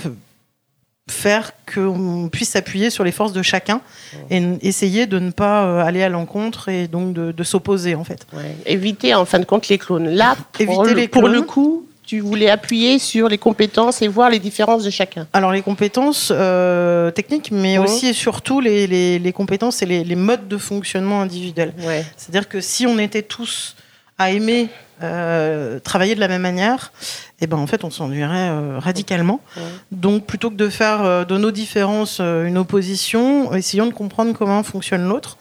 faire 1.10 1.52
qu'on 1.74 2.30
puisse 2.32 2.50
s'appuyer 2.50 2.90
sur 2.90 3.04
les 3.04 3.12
forces 3.12 3.34
de 3.34 3.42
chacun 3.42 3.82
et 4.30 4.42
essayer 4.62 5.06
de 5.06 5.20
ne 5.20 5.32
pas 5.32 5.66
euh, 5.66 5.84
aller 5.86 6.04
à 6.04 6.10
l'encontre 6.10 6.70
et 6.70 6.88
donc 6.88 7.14
de, 7.14 7.32
de 7.32 7.44
s'opposer 7.44 7.96
en 7.96 8.04
fait. 8.04 8.26
Ouais. 8.34 8.56
Éviter 8.66 9.14
en 9.16 9.26
fin 9.26 9.40
de 9.40 9.46
compte 9.46 9.68
les 9.70 9.78
clones. 9.78 10.10
Là, 10.10 10.36
pour, 10.54 10.84
le, 10.84 10.94
les 10.94 11.08
pour 11.08 11.22
clones. 11.24 11.34
le 11.34 11.42
coup, 11.42 11.86
tu 12.06 12.20
voulais 12.22 12.50
appuyer 12.50 13.00
sur 13.00 13.28
les 13.28 13.38
compétences 13.38 14.02
et 14.02 14.08
voir 14.08 14.30
les 14.30 14.40
différences 14.40 14.84
de 14.84 14.90
chacun. 14.90 15.28
Alors 15.34 15.52
les 15.52 15.62
compétences 15.62 16.32
euh, 16.34 17.12
techniques, 17.12 17.52
mais 17.52 17.78
Mhm. 17.78 17.84
aussi 17.84 18.08
et 18.08 18.14
surtout 18.14 18.60
les, 18.62 18.88
les- 18.88 19.20
les 19.20 19.34
compétences 19.34 19.82
et 19.82 19.86
les, 19.86 20.04
les 20.04 20.16
modes 20.16 20.48
de 20.48 20.58
fonctionnement 20.58 21.22
individuels. 21.22 21.74
Ouais. 21.84 22.06
C'est-à-dire 22.16 22.48
que 22.48 22.62
si 22.62 22.86
on 22.88 22.98
était 22.98 23.24
tous 23.24 23.76
à 24.18 24.32
aimer 24.32 24.70
euh, 25.04 25.80
travailler 25.80 26.16
de 26.16 26.20
la 26.20 26.28
même 26.28 26.42
manière, 26.42 26.92
eh 27.40 27.46
ben 27.46 27.58
en 27.58 27.68
fait 27.68 27.84
on 27.84 27.92
s'ennuierait 27.92 28.50
euh, 28.50 28.80
radicalement. 28.80 29.42
Ouais. 29.56 29.64
Donc 29.92 30.26
plutôt 30.26 30.50
que 30.50 30.56
de 30.56 30.70
faire 30.70 31.04
euh, 31.04 31.24
de 31.24 31.38
nos 31.38 31.52
différences 31.52 32.20
une 32.20 32.58
opposition, 32.58 33.54
essayons 33.54 33.86
de 33.86 33.94
comprendre 33.94 34.34
comment 34.34 34.64
fonctionne 34.64 35.08
l'autre 35.08 35.38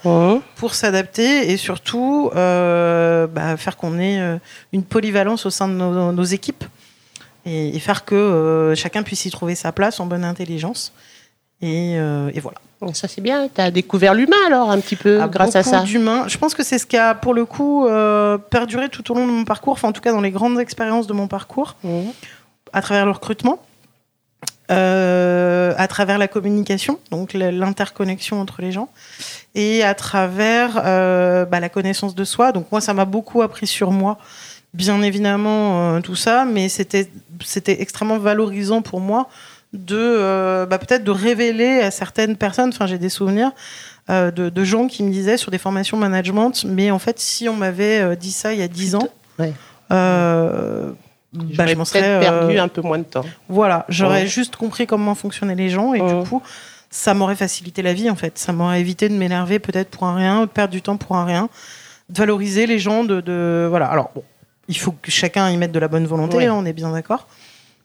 pour 0.56 0.74
s'adapter 0.74 1.50
et 1.50 1.56
surtout 1.56 2.30
bah, 2.34 3.56
faire 3.56 3.76
qu'on 3.78 3.98
ait 3.98 4.38
une 4.72 4.82
polyvalence 4.82 5.46
au 5.46 5.50
sein 5.50 5.68
de 5.68 5.74
nos, 5.74 6.12
nos 6.12 6.24
équipes 6.24 6.64
et, 7.46 7.74
et 7.74 7.78
faire 7.78 8.04
que 8.04 8.74
chacun 8.76 9.02
puisse 9.02 9.24
y 9.24 9.30
trouver 9.30 9.54
sa 9.54 9.72
place 9.72 10.00
en 10.00 10.06
bonne 10.06 10.24
intelligence. 10.24 10.92
Et, 11.62 11.94
euh, 11.98 12.30
et 12.34 12.40
voilà. 12.40 12.58
Ça, 12.92 13.08
c'est 13.08 13.22
bien. 13.22 13.48
Tu 13.52 13.60
as 13.60 13.70
découvert 13.70 14.12
l'humain, 14.12 14.36
alors, 14.46 14.70
un 14.70 14.78
petit 14.80 14.96
peu, 14.96 15.20
Ah, 15.22 15.28
grâce 15.28 15.56
à 15.56 15.62
ça. 15.62 15.80
d'humains. 15.80 16.28
Je 16.28 16.36
pense 16.36 16.54
que 16.54 16.62
c'est 16.62 16.78
ce 16.78 16.84
qui 16.86 16.96
a, 16.98 17.14
pour 17.14 17.32
le 17.32 17.46
coup, 17.46 17.86
euh, 17.86 18.36
perduré 18.36 18.88
tout 18.90 19.10
au 19.10 19.14
long 19.14 19.26
de 19.26 19.32
mon 19.32 19.44
parcours, 19.44 19.72
enfin 19.72 19.88
en 19.88 19.92
tout 19.92 20.02
cas 20.02 20.12
dans 20.12 20.20
les 20.20 20.30
grandes 20.30 20.60
expériences 20.60 21.06
de 21.06 21.14
mon 21.14 21.26
parcours, 21.26 21.76
Mhm. 21.82 22.12
à 22.74 22.82
travers 22.82 23.06
le 23.06 23.12
recrutement, 23.12 23.58
euh, 24.70 25.72
à 25.78 25.88
travers 25.88 26.18
la 26.18 26.28
communication, 26.28 26.98
donc 27.10 27.32
l'interconnexion 27.34 28.40
entre 28.40 28.60
les 28.60 28.72
gens, 28.72 28.88
et 29.54 29.82
à 29.82 29.94
travers 29.94 30.82
euh, 30.84 31.44
bah, 31.46 31.60
la 31.60 31.68
connaissance 31.68 32.14
de 32.14 32.24
soi. 32.24 32.52
Donc 32.52 32.70
moi, 32.72 32.80
ça 32.80 32.92
m'a 32.92 33.04
beaucoup 33.06 33.42
appris 33.42 33.66
sur 33.66 33.90
moi, 33.92 34.18
bien 34.74 35.00
évidemment, 35.02 36.00
tout 36.02 36.16
ça, 36.16 36.44
mais 36.44 36.68
c'était 36.68 37.08
extrêmement 37.80 38.18
valorisant 38.18 38.82
pour 38.82 39.00
moi 39.00 39.28
de 39.76 39.96
euh, 39.98 40.66
bah, 40.66 40.78
peut-être 40.78 41.04
de 41.04 41.10
révéler 41.10 41.80
à 41.80 41.90
certaines 41.90 42.36
personnes, 42.36 42.70
enfin 42.70 42.86
j'ai 42.86 42.98
des 42.98 43.08
souvenirs, 43.08 43.52
euh, 44.10 44.30
de, 44.30 44.48
de 44.48 44.64
gens 44.64 44.86
qui 44.88 45.02
me 45.02 45.10
disaient 45.10 45.36
sur 45.36 45.50
des 45.50 45.58
formations 45.58 45.96
management, 45.96 46.64
mais 46.64 46.90
en 46.90 46.98
fait, 46.98 47.18
si 47.20 47.48
on 47.48 47.54
m'avait 47.56 48.00
euh, 48.00 48.14
dit 48.16 48.32
ça 48.32 48.52
il 48.52 48.60
y 48.60 48.62
a 48.62 48.68
10 48.68 48.94
ans, 48.96 49.08
Ouais. 49.38 49.52
euh, 49.92 50.90
bah, 51.32 51.44
J'aurais 51.50 51.68
je 51.72 51.74
m'en 51.76 51.84
serais 51.84 52.00
peut-être 52.00 52.20
perdu 52.20 52.58
euh, 52.58 52.62
un 52.62 52.68
peu 52.68 52.80
moins 52.82 52.98
de 52.98 53.04
temps. 53.04 53.24
voilà, 53.48 53.84
j'aurais 53.88 54.22
Ouais. 54.22 54.26
juste 54.26 54.56
compris 54.56 54.86
comment 54.86 55.14
fonctionnaient 55.14 55.54
les 55.54 55.68
gens 55.68 55.92
et 55.94 56.00
Ouais. 56.00 56.22
du 56.22 56.28
coup, 56.28 56.42
ça 56.90 57.14
m'aurait 57.14 57.36
facilité 57.36 57.82
la 57.82 57.92
vie 57.92 58.08
en 58.10 58.14
fait. 58.16 58.38
Ça 58.38 58.52
m'aurait 58.52 58.80
évité 58.80 59.08
de 59.08 59.14
m'énerver 59.14 59.58
peut-être 59.58 59.90
pour 59.90 60.04
un 60.04 60.14
rien, 60.14 60.40
de 60.42 60.46
perdre 60.46 60.72
du 60.72 60.82
temps 60.82 60.96
pour 60.96 61.16
un 61.16 61.24
rien, 61.24 61.48
de 62.08 62.16
valoriser 62.16 62.66
les 62.66 62.78
gens, 62.78 63.04
de, 63.04 63.20
de- 63.20 63.66
voilà. 63.68 63.86
Alors 63.86 64.10
bon, 64.14 64.22
il 64.68 64.78
faut 64.78 64.92
que 64.92 65.10
chacun 65.10 65.50
y 65.50 65.56
mette 65.56 65.72
de 65.72 65.78
la 65.78 65.88
bonne 65.88 66.06
volonté, 66.06 66.36
Ouais. 66.38 66.46
hein, 66.46 66.54
on 66.56 66.64
est 66.64 66.72
bien 66.72 66.90
d'accord. 66.92 67.26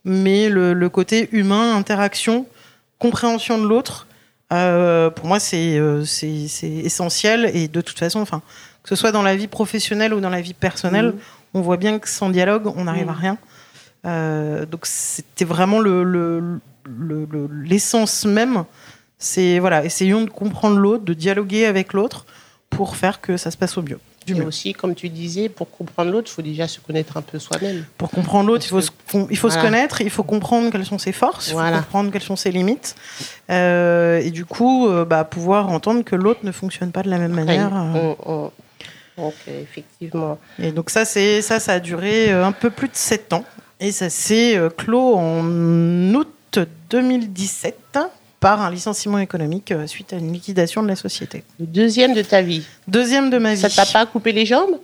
Mais 0.05 0.49
le, 0.49 0.73
le 0.73 0.89
côté 0.89 1.29
humain, 1.31 1.75
interaction, 1.75 2.45
compréhension 2.99 3.57
de 3.59 3.67
l'autre, 3.67 4.07
euh, 4.51 5.09
pour 5.09 5.27
moi 5.27 5.39
c'est 5.39 5.77
euh, 5.77 6.03
c'est 6.05 6.47
essentiel 6.67 7.49
et 7.53 7.67
de 7.67 7.81
toute 7.81 7.99
façon, 7.99 8.19
enfin 8.19 8.41
que 8.83 8.89
ce 8.89 8.95
soit 8.95 9.11
dans 9.11 9.21
la 9.21 9.35
vie 9.35 9.47
professionnelle 9.47 10.13
ou 10.13 10.19
dans 10.19 10.29
la 10.31 10.41
vie 10.41 10.53
personnelle, 10.55 11.07
Mhm. 11.07 11.19
on 11.53 11.61
voit 11.61 11.77
bien 11.77 11.99
que 11.99 12.09
sans 12.09 12.29
dialogue, 12.29 12.65
on 12.75 12.85
n'arrive 12.85 13.09
à 13.09 13.13
Mhm. 13.13 13.17
rien. 13.19 13.37
Euh, 14.05 14.65
donc 14.65 14.87
c'était 14.87 15.45
vraiment 15.45 15.79
le, 15.79 16.03
le- 16.03 16.59
le- 16.85 17.27
le- 17.31 17.49
l'essence 17.63 18.25
même. 18.25 18.63
C'est 19.19 19.59
voilà, 19.59 19.85
essayons 19.85 20.23
de 20.23 20.29
comprendre 20.31 20.77
l'autre, 20.77 21.05
de 21.05 21.13
dialoguer 21.13 21.67
avec 21.67 21.93
l'autre 21.93 22.25
pour 22.71 22.95
faire 22.95 23.21
que 23.21 23.37
ça 23.37 23.51
se 23.51 23.57
passe 23.57 23.77
au 23.77 23.83
mieux. 23.83 23.99
Du 24.25 24.35
Et 24.35 24.41
aussi, 24.41 24.73
comme 24.73 24.93
tu 24.93 25.09
disais, 25.09 25.49
pour 25.49 25.69
comprendre 25.71 26.11
l'autre, 26.11 26.29
il 26.31 26.33
faut 26.35 26.41
déjà 26.43 26.67
se 26.67 26.79
connaître 26.79 27.17
un 27.17 27.23
peu 27.23 27.39
soi-même. 27.39 27.85
Pour 27.97 28.11
comprendre 28.11 28.47
l'autre, 28.49 28.63
il 28.65 28.69
faut, 28.69 28.79
se, 28.81 28.91
con- 29.11 29.27
il 29.31 29.37
faut 29.37 29.49
se 29.49 29.55
voilà. 29.55 29.69
connaître, 29.69 30.01
il 30.01 30.11
faut 30.11 30.21
comprendre 30.23 30.69
quelles 30.71 30.85
sont 30.85 30.99
ses 30.99 31.11
forces, 31.11 31.47
il 31.47 31.53
Voilà. 31.53 31.77
faut 31.77 31.83
comprendre 31.85 32.11
quelles 32.11 32.21
sont 32.21 32.35
ses 32.35 32.51
limites. 32.51 32.95
Euh, 33.49 34.19
et 34.19 34.29
du 34.29 34.45
coup, 34.45 34.87
euh, 34.87 35.05
bah, 35.05 35.23
pouvoir 35.23 35.69
entendre 35.69 36.03
que 36.03 36.15
l'autre 36.15 36.41
ne 36.43 36.51
fonctionne 36.51 36.91
pas 36.91 37.01
de 37.01 37.09
la 37.09 37.17
même 37.17 37.33
manière. 37.33 37.71
euh. 37.75 38.13
On- 38.25 38.31
on- 38.33 38.51
Donc, 39.17 39.33
effectivement. 39.47 40.37
Et 40.59 40.71
donc 40.71 40.89
ça, 40.91 41.03
ça, 41.03 41.41
ça 41.59 41.73
a 41.73 41.79
duré 41.79 42.31
un 42.31 42.51
peu 42.51 42.69
plus 42.69 42.87
de 42.89 42.95
7 42.95 43.33
ans. 43.33 43.43
Et 43.79 43.91
ça 43.91 44.09
s'est 44.11 44.59
clos 44.77 45.15
en 45.15 46.13
août 46.13 46.59
2017 46.91 47.97
par 48.41 48.61
un 48.61 48.69
licenciement 48.71 49.19
économique 49.19 49.71
euh, 49.71 49.87
suite 49.87 50.11
à 50.11 50.17
une 50.17 50.33
liquidation 50.33 50.83
de 50.83 50.87
la 50.89 50.97
société. 50.97 51.43
Le 51.59 51.65
deuxième 51.67 52.13
de 52.13 52.21
ta 52.23 52.41
vie. 52.41 52.65
Deuxième 52.89 53.29
de 53.29 53.37
ma 53.37 53.53
vie. 53.53 53.61
Ça 53.61 53.69
t'a 53.69 53.85
pas 53.85 54.05
coupé 54.05 54.33
les 54.33 54.45
jambes? 54.45 54.77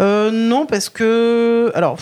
Euh, 0.00 0.32
Non, 0.32 0.66
parce 0.66 0.88
que... 0.88 1.70
Alors... 1.76 1.98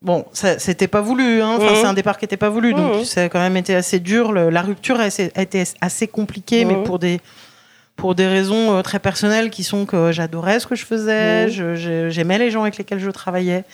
Bon, 0.00 0.26
c'était 0.32 0.86
pas 0.86 1.00
voulu, 1.00 1.42
hein. 1.42 1.56
Enfin, 1.56 1.70
Mhm. 1.72 1.76
c'est 1.80 1.86
un 1.86 1.92
départ 1.92 2.18
qui 2.18 2.24
était 2.24 2.36
pas 2.36 2.50
voulu, 2.50 2.72
donc 2.72 2.98
Mhm. 2.98 3.04
ça 3.04 3.22
a 3.24 3.28
quand 3.28 3.40
même 3.40 3.56
été 3.56 3.74
assez 3.74 3.98
dur. 3.98 4.30
Le- 4.30 4.48
la 4.48 4.62
rupture 4.62 5.00
a, 5.00 5.04
assez- 5.04 5.32
a 5.34 5.42
été 5.42 5.64
assez 5.80 6.06
compliquée, 6.06 6.64
mais 6.64 6.76
Mhm. 6.76 6.84
pour 6.84 6.98
des 7.00 7.20
pour 7.96 8.14
des 8.14 8.28
raisons 8.28 8.76
euh, 8.78 8.82
très 8.82 9.00
personnelles 9.00 9.50
qui 9.50 9.64
sont 9.64 9.84
que 9.86 10.12
j'adorais 10.12 10.60
ce 10.60 10.68
que 10.68 10.76
je 10.76 10.84
faisais, 10.86 11.48
j'aimais 11.50 12.38
les 12.38 12.52
gens 12.52 12.62
avec 12.62 12.76
lesquels 12.78 13.00
je 13.00 13.10
travaillais. 13.10 13.64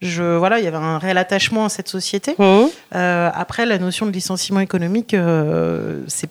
Je 0.00 0.36
voilà, 0.36 0.58
il 0.60 0.64
y 0.64 0.68
avait 0.68 0.76
un 0.76 0.98
réel 0.98 1.18
attachement 1.18 1.64
à 1.64 1.68
cette 1.68 1.88
société. 1.88 2.34
Hum. 2.38 2.68
Euh, 2.94 3.30
après, 3.34 3.66
la 3.66 3.78
notion 3.78 4.06
de 4.06 4.12
licenciement 4.12 4.60
économique, 4.60 5.12
euh, 5.14 6.02
c'est 6.06 6.30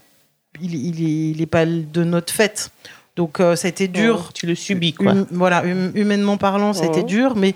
il, 0.62 0.74
il, 0.74 1.02
est, 1.04 1.32
il 1.36 1.42
est 1.42 1.46
pas 1.48 1.66
de 1.66 2.04
notre 2.04 2.34
fait. 2.34 2.72
Donc 3.18 3.40
euh, 3.40 3.56
ça 3.56 3.68
a 3.68 3.70
été 3.70 3.88
dur. 3.88 4.28
Oh, 4.28 4.32
Tu 4.34 4.46
le 4.48 4.56
subis, 4.56 4.94
quoi. 4.94 5.12
Hum- 5.12 5.28
voilà, 5.32 5.64
hum- 5.64 5.92
humainement 5.96 6.38
parlant, 6.38 6.72
c'était 6.74 7.02
Mhm. 7.02 7.06
dur, 7.08 7.36
mais 7.36 7.56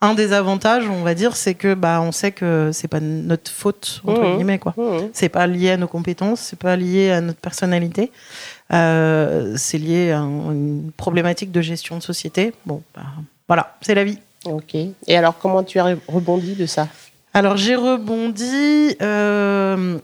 un 0.00 0.14
des 0.14 0.32
avantages, 0.32 0.84
on 0.88 1.02
va 1.02 1.14
dire, 1.14 1.34
c'est 1.34 1.54
que 1.54 1.74
bah 1.74 2.00
on 2.02 2.12
sait 2.12 2.30
que 2.30 2.70
c'est 2.72 2.86
pas 2.86 3.00
notre 3.00 3.50
faute 3.50 4.00
entre 4.06 4.22
Mhm. 4.22 4.36
guillemets 4.36 4.58
quoi. 4.60 4.74
C'est 5.12 5.28
pas 5.28 5.46
lié 5.48 5.72
à 5.72 5.76
nos 5.76 5.88
compétences, 5.88 6.40
c'est 6.40 6.58
pas 6.58 6.76
lié 6.76 7.10
à 7.10 7.20
notre 7.20 7.40
personnalité. 7.40 8.12
C'est 8.70 9.78
lié 9.78 10.12
à 10.12 10.20
un- 10.20 10.52
une 10.52 10.92
problématique 10.96 11.50
de 11.50 11.60
gestion 11.60 11.96
de 11.98 12.02
société. 12.02 12.52
Bon, 12.66 12.82
bah, 12.94 13.02
voilà, 13.48 13.76
c'est 13.80 13.94
la 13.94 14.04
vie. 14.04 14.18
Ok. 14.48 14.74
Et 15.06 15.16
alors, 15.16 15.36
comment 15.38 15.62
tu 15.62 15.78
as 15.78 15.96
rebondi 16.08 16.54
de 16.54 16.66
ça? 16.66 16.88
Alors 17.34 17.56
j'ai 17.56 17.76
rebondi. 17.76 18.96
euh, 19.02 19.98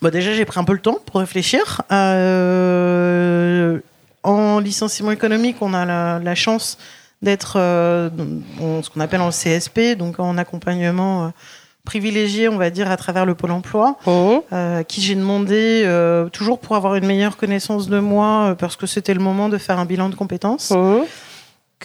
bon, 0.00 0.10
déjà 0.10 0.32
j'ai 0.32 0.44
pris 0.44 0.60
un 0.60 0.64
peu 0.64 0.72
le 0.72 0.78
temps 0.80 0.98
pour 1.06 1.20
réfléchir. 1.20 1.82
Euh, 1.92 3.78
en 4.22 4.58
licenciement 4.60 5.10
économique, 5.10 5.56
on 5.60 5.74
a 5.74 5.84
la, 5.84 6.20
la 6.22 6.34
chance 6.34 6.78
d'être 7.20 7.54
euh, 7.56 8.08
ce 8.82 8.88
qu'on 8.90 9.00
appelle 9.00 9.20
en 9.20 9.30
CSP, 9.30 9.96
donc 9.98 10.18
en 10.20 10.38
accompagnement 10.38 11.32
privilégié, 11.84 12.48
on 12.48 12.58
va 12.58 12.70
dire, 12.70 12.88
à 12.90 12.96
travers 12.96 13.26
le 13.26 13.34
pôle 13.34 13.50
emploi, 13.50 13.96
euh, 14.06 14.78
à 14.80 14.84
qui 14.84 15.00
j'ai 15.02 15.16
demandé 15.16 15.82
euh, 15.84 16.28
toujours 16.28 16.60
pour 16.60 16.76
avoir 16.76 16.94
une 16.94 17.06
meilleure 17.06 17.36
connaissance 17.36 17.88
de 17.88 17.98
moi, 17.98 18.50
euh, 18.50 18.54
parce 18.54 18.76
que 18.76 18.86
c'était 18.86 19.14
le 19.14 19.20
moment 19.20 19.48
de 19.48 19.58
faire 19.58 19.80
un 19.80 19.84
bilan 19.84 20.08
de 20.08 20.14
compétences 20.14 20.70
Hum. 20.70 21.02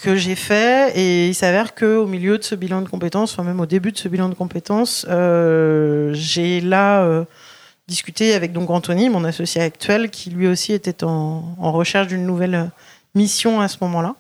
Que 0.02 0.16
j'ai 0.16 0.36
fait 0.36 0.96
et 0.96 1.28
il 1.28 1.34
s'avère 1.36 1.74
que 1.74 1.98
au 1.98 2.06
milieu 2.06 2.38
de 2.38 2.44
ce 2.44 2.56
bilan 2.56 2.82
de 2.82 2.88
compétences, 2.90 3.34
enfin 3.34 3.44
même 3.44 3.60
au 3.60 3.66
début 3.66 3.92
de 3.92 3.98
ce 3.98 4.08
bilan 4.08 4.30
de 4.30 4.36
compétences, 4.36 5.06
euh, 5.10 6.12
j'ai 6.14 6.62
là 6.62 7.04
euh, 7.04 7.26
discuté 7.88 8.34
avec 8.34 8.54
donc 8.54 8.70
Anthony, 8.70 9.10
mon 9.10 9.24
associé 9.24 9.62
actuel, 9.62 10.10
qui 10.10 10.30
lui 10.30 10.48
aussi 10.48 10.74
était 10.74 11.04
en, 11.04 11.56
recherche 11.60 12.08
d'une 12.08 12.26
nouvelle 12.26 12.70
mission 13.16 13.60
à 13.60 13.68
ce 13.68 13.78
moment-là. 13.82 14.16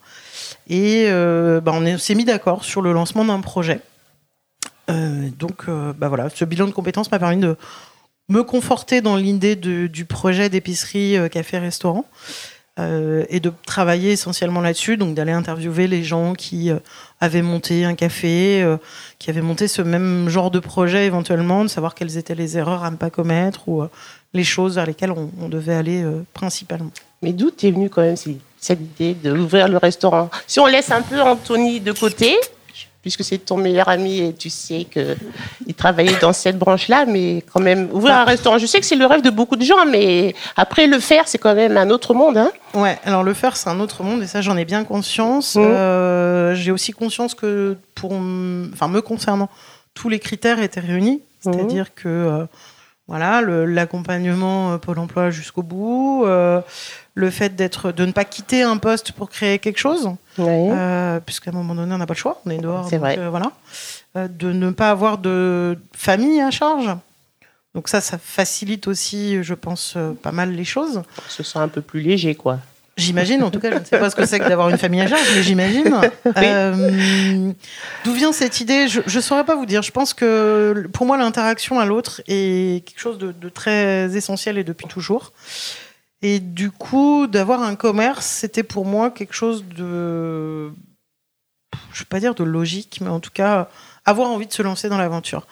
Et 0.67 1.05
euh, 1.07 1.62
bah, 1.62 1.72
on 1.75 1.86
est- 1.86 1.98
s'est 2.00 2.15
mis 2.15 2.25
d'accord 2.25 2.65
sur 2.65 2.81
le 2.81 2.91
lancement 2.91 3.24
d'un 3.24 3.39
projet. 3.39 3.79
Euh, 4.89 5.29
donc 5.38 5.65
bah 5.98 6.07
voilà, 6.07 6.29
ce 6.29 6.46
bilan 6.46 6.65
de 6.65 6.72
compétences 6.72 7.12
m'a 7.12 7.19
permis 7.19 7.38
de 7.38 7.55
me 8.29 8.43
conforter 8.43 9.01
dans 9.01 9.15
l'idée 9.15 9.55
du 9.55 10.05
projet 10.05 10.50
d'épicerie 10.50 11.17
café-restaurant 11.31 12.05
euh, 12.79 13.25
et 13.29 13.39
de 13.39 13.51
travailler 13.65 14.12
essentiellement 14.12 14.62
là-dessus, 14.62 14.98
donc 14.98 15.15
d'aller 15.15 15.31
interviewer 15.31 15.88
les 15.88 16.03
gens 16.03 16.34
qui 16.34 16.69
euh, 16.69 16.77
avaient 17.19 17.41
monté 17.41 17.86
un 17.86 17.96
café, 17.96 18.62
euh, 18.62 18.77
qui 19.17 19.31
avaient 19.31 19.41
monté 19.41 19.67
ce 19.67 19.81
même 19.81 20.29
genre 20.29 20.51
de 20.51 20.60
projet 20.60 21.07
éventuellement, 21.07 21.63
de 21.63 21.69
savoir 21.69 21.96
quelles 21.96 22.17
étaient 22.17 22.36
les 22.36 22.55
erreurs 22.55 22.84
à 22.84 22.91
ne 22.91 22.96
pas 22.96 23.10
commettre 23.10 23.67
ou 23.67 23.84
les 24.34 24.43
choses 24.43 24.75
vers 24.75 24.86
lesquelles 24.86 25.12
on, 25.12 25.50
devait 25.50 25.74
aller 25.74 26.05
principalement. 26.34 26.91
Mais 27.24 27.34
d'où 27.34 27.50
t'es 27.50 27.72
venue 27.72 27.89
quand 27.89 28.03
même 28.03 28.15
cette 28.60 28.79
idée 28.79 29.15
d'ouvrir 29.15 29.67
le 29.67 29.77
restaurant? 29.77 30.29
Si 30.46 30.60
on 30.60 30.67
laisse 30.67 30.91
un 30.91 31.01
peu 31.01 31.19
Anthony 31.19 31.79
de 31.79 31.93
côté, 31.93 32.36
puisque 33.07 33.23
c'est 33.23 33.37
ton 33.37 33.55
meilleur 33.55 33.87
ami 33.87 34.19
et 34.19 34.33
tu 34.33 34.49
sais 34.49 34.85
qu'il 34.91 35.73
travaillait 35.75 36.19
dans 36.19 36.33
cette 36.33 36.59
branche-là, 36.59 37.05
mais 37.07 37.41
quand 37.53 37.61
même, 37.61 37.87
ouvrir 37.93 38.15
un 38.15 38.25
restaurant, 38.25 38.57
je 38.57 38.65
sais 38.65 38.81
que 38.81 38.85
c'est 38.85 38.97
le 38.97 39.05
rêve 39.05 39.21
de 39.21 39.29
beaucoup 39.29 39.55
de 39.55 39.63
gens, 39.63 39.85
mais 39.89 40.35
après 40.57 40.87
le 40.87 40.99
faire, 40.99 41.25
c'est 41.29 41.37
quand 41.37 41.55
même 41.55 41.77
un 41.77 41.89
autre 41.89 42.13
monde. 42.13 42.35
Hein 42.35 42.51
Ouais, 42.73 42.99
alors 43.05 43.23
le 43.23 43.33
faire, 43.33 43.55
c'est 43.55 43.69
un 43.69 43.79
autre 43.79 44.03
monde 44.03 44.23
et 44.23 44.27
ça, 44.27 44.41
j'en 44.41 44.57
ai 44.57 44.65
bien 44.65 44.83
conscience. 44.83 45.55
Mhm. 45.55 45.63
Euh, 45.65 46.53
J'ai 46.55 46.71
aussi 46.71 46.91
conscience 46.91 47.33
que, 47.33 47.77
pour, 47.95 48.11
enfin, 48.11 48.89
me 48.89 48.99
concernant, 48.99 49.47
tous 49.93 50.09
les 50.09 50.19
critères 50.19 50.59
étaient 50.61 50.81
réunis. 50.81 51.21
C'est-à-dire 51.39 51.93
que, 51.95 52.09
euh, 52.09 52.45
voilà, 53.07 53.41
l'accompagnement 53.41 54.73
euh, 54.73 54.77
Pôle 54.77 54.99
emploi 54.99 55.29
jusqu'au 55.29 55.63
bout, 55.63 56.23
euh, 56.25 56.61
le 57.13 57.29
fait 57.29 57.55
d'être, 57.55 57.91
de 57.91 58.05
ne 58.05 58.11
pas 58.11 58.25
quitter 58.25 58.63
un 58.63 58.77
poste 58.77 59.13
pour 59.13 59.29
créer 59.29 59.59
quelque 59.59 59.79
chose, 59.79 60.09
euh, 60.39 61.19
puisqu'à 61.21 61.51
un 61.51 61.53
moment 61.53 61.73
donné, 61.73 61.93
on 61.93 61.97
n'a 61.97 62.05
pas 62.05 62.13
le 62.13 62.19
choix, 62.19 62.41
on 62.45 62.49
est 62.49 62.57
dehors. 62.57 62.87
C'est 62.89 62.97
vrai. 62.97 63.17
euh, 63.17 63.29
voilà. 63.29 63.51
De 64.15 64.51
ne 64.51 64.71
pas 64.71 64.89
avoir 64.89 65.17
de 65.19 65.77
famille 65.95 66.41
à 66.41 66.51
charge. 66.51 66.89
Donc 67.75 67.87
ça, 67.87 68.01
ça 68.01 68.17
facilite 68.17 68.87
aussi, 68.87 69.43
je 69.43 69.53
pense, 69.53 69.95
pas 70.23 70.31
mal 70.31 70.51
les 70.51 70.65
choses. 70.65 71.03
On 71.17 71.29
se 71.29 71.43
sent 71.43 71.59
un 71.59 71.67
peu 71.67 71.81
plus 71.81 72.01
léger, 72.01 72.33
quoi. 72.35 72.59
J'imagine, 72.98 73.44
en 73.44 73.51
tout 73.51 73.60
cas, 73.60 73.72
je 73.72 73.77
ne 73.77 73.84
sais 73.84 74.00
pas 74.00 74.10
ce 74.10 74.16
que 74.16 74.25
c'est 74.25 74.39
que 74.39 74.50
d'avoir 74.50 74.70
une 74.70 74.77
famille 74.77 75.01
à 75.01 75.08
charge, 75.08 75.27
mais 75.36 75.44
j'imagine. 75.44 75.96
Euh, 76.38 77.51
D'où 78.04 78.13
vient 78.13 78.32
cette 78.32 78.60
idée? 78.60 78.88
Je 78.88 79.00
ne 79.00 79.22
saurais 79.22 79.44
pas 79.46 79.56
vous 79.56 79.66
dire. 79.66 79.82
Je 79.82 79.92
pense 79.92 80.13
que 80.13 80.88
pour 80.94 81.06
moi, 81.06 81.18
l'interaction 81.18 81.80
à 81.80 81.86
l'autre 81.86 82.22
est 82.27 82.86
quelque 82.86 83.00
chose 83.00 83.18
de, 83.18 83.32
de 83.32 83.50
très 83.50 84.16
essentiel 84.16 84.58
et 84.58 84.63
depuis 84.63 84.88
toujours. 84.88 85.32
Et 86.22 86.39
du 86.39 86.72
coup, 86.72 87.27
d'avoir 87.27 87.63
un 87.63 87.75
commerce, 87.75 88.25
c'était 88.25 88.63
pour 88.63 88.86
moi 88.86 89.10
quelque 89.10 89.34
chose 89.34 89.63
de. 89.66 90.72
Je 91.92 92.00
ne 92.00 92.00
vais 92.00 92.06
pas 92.10 92.20
dire 92.20 92.36
de 92.36 92.44
logique, 92.44 93.00
mais 93.01 93.10
en 93.10 93.20
tout 93.20 93.32
cas, 93.34 93.70
avoir 94.06 94.30
envie 94.30 94.48
de 94.48 94.54
se 94.54 94.62
lancer 94.62 94.89
dans 94.89 94.98
l'aventure. 94.98 95.46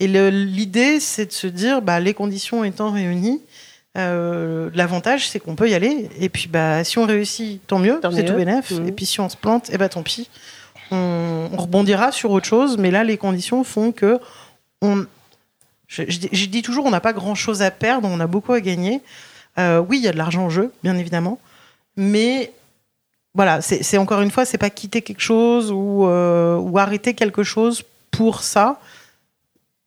Et 0.00 0.08
l'idée, 0.08 1.00
c'est 1.00 1.26
de 1.26 1.32
se 1.32 1.46
dire, 1.46 1.82
bah, 1.82 2.00
les 2.00 2.14
conditions 2.14 2.64
étant 2.64 2.90
réunies, 2.90 3.40
euh, 3.98 4.70
L'avantage, 4.74 5.28
c'est 5.28 5.38
qu'on 5.40 5.54
peut 5.54 5.68
y 5.68 5.74
aller. 5.74 6.08
Et 6.18 6.28
puis, 6.28 6.48
bah, 6.48 6.82
si 6.84 6.98
on 6.98 7.04
réussit, 7.06 7.66
tant 7.66 7.78
mieux, 7.78 8.00
c'est 8.14 8.24
tout 8.24 8.34
bénef. 8.34 8.70
Mhm. 8.70 8.88
Et 8.88 8.92
puis, 8.92 9.06
si 9.06 9.20
on 9.20 9.28
se 9.28 9.36
plante, 9.36 9.68
eh 9.72 9.78
ben, 9.78 9.88
tant 9.88 10.02
pis. 10.02 10.28
On, 10.90 11.48
on 11.52 11.56
rebondira 11.56 12.12
sur 12.12 12.30
autre 12.30 12.46
chose. 12.46 12.78
Mais 12.78 12.90
là, 12.90 13.04
les 13.04 13.16
conditions 13.18 13.64
font 13.64 13.92
que 13.92 14.18
on. 14.80 15.06
Je, 15.88 16.02
je 16.08 16.18
dis- 16.18 16.28
je 16.32 16.46
dis 16.46 16.62
toujours, 16.62 16.86
on 16.86 16.90
n'a 16.90 17.00
pas 17.00 17.12
grand 17.12 17.34
chose 17.34 17.60
à 17.62 17.70
perdre, 17.70 18.08
on 18.10 18.18
a 18.20 18.26
beaucoup 18.26 18.52
à 18.54 18.60
gagner. 18.60 19.02
Euh, 19.58 19.78
oui, 19.86 19.98
il 19.98 20.02
y 20.02 20.08
a 20.08 20.12
de 20.12 20.16
l'argent 20.16 20.44
en 20.44 20.50
jeu, 20.50 20.72
bien 20.82 20.96
évidemment. 20.96 21.38
Mais 21.96 22.52
voilà, 23.34 23.60
c'est 23.60 23.82
c'est 23.82 23.98
encore 23.98 24.22
une 24.22 24.30
fois, 24.30 24.46
c'est 24.46 24.56
pas 24.58 24.70
quitter 24.70 25.02
quelque 25.02 25.20
chose 25.20 25.70
ou, 25.70 26.06
euh, 26.06 26.56
ou 26.56 26.78
arrêter 26.78 27.12
quelque 27.12 27.42
chose 27.42 27.82
pour 28.10 28.42
ça. 28.42 28.80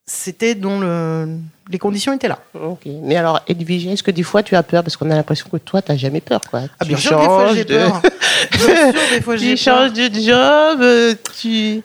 C'était 0.08 0.54
dont 0.54 0.80
le, 0.80 1.28
les 1.72 1.80
conditions 1.80 2.14
étaient 2.14 2.28
là. 2.28 2.38
Ok. 2.54 2.82
Mais 3.02 3.16
alors, 3.16 3.42
Edwige, 3.48 3.88
est-ce 3.88 4.04
que 4.04 4.12
des 4.12 4.22
fois 4.22 4.44
tu 4.44 4.56
as 4.56 4.62
peur? 4.62 4.84
Parce 4.84 4.96
qu'on 4.98 5.10
a 5.10 5.16
l'impression 5.16 5.48
que 5.52 5.58
toi, 5.58 5.82
tu 5.82 5.92
n'as 5.92 5.98
jamais 5.98 6.22
peur, 6.22 6.42
quoi. 6.48 6.62
Ah, 6.80 6.84
Tu 6.86 6.90
bien 6.90 6.98
sûr, 6.98 7.18
des 7.20 7.26
fois 7.26 7.54
j'ai 7.56 7.66
peur. 7.66 8.02
Bien 8.52 8.92
sûr, 8.92 9.02
des 9.12 9.22
fois 9.22 9.36
j'ai 9.38 9.56
Tu 9.56 9.58
changes 9.58 9.94
de 9.94 10.04
job, 10.14 10.82
euh, 10.82 11.16
tu. 11.40 11.82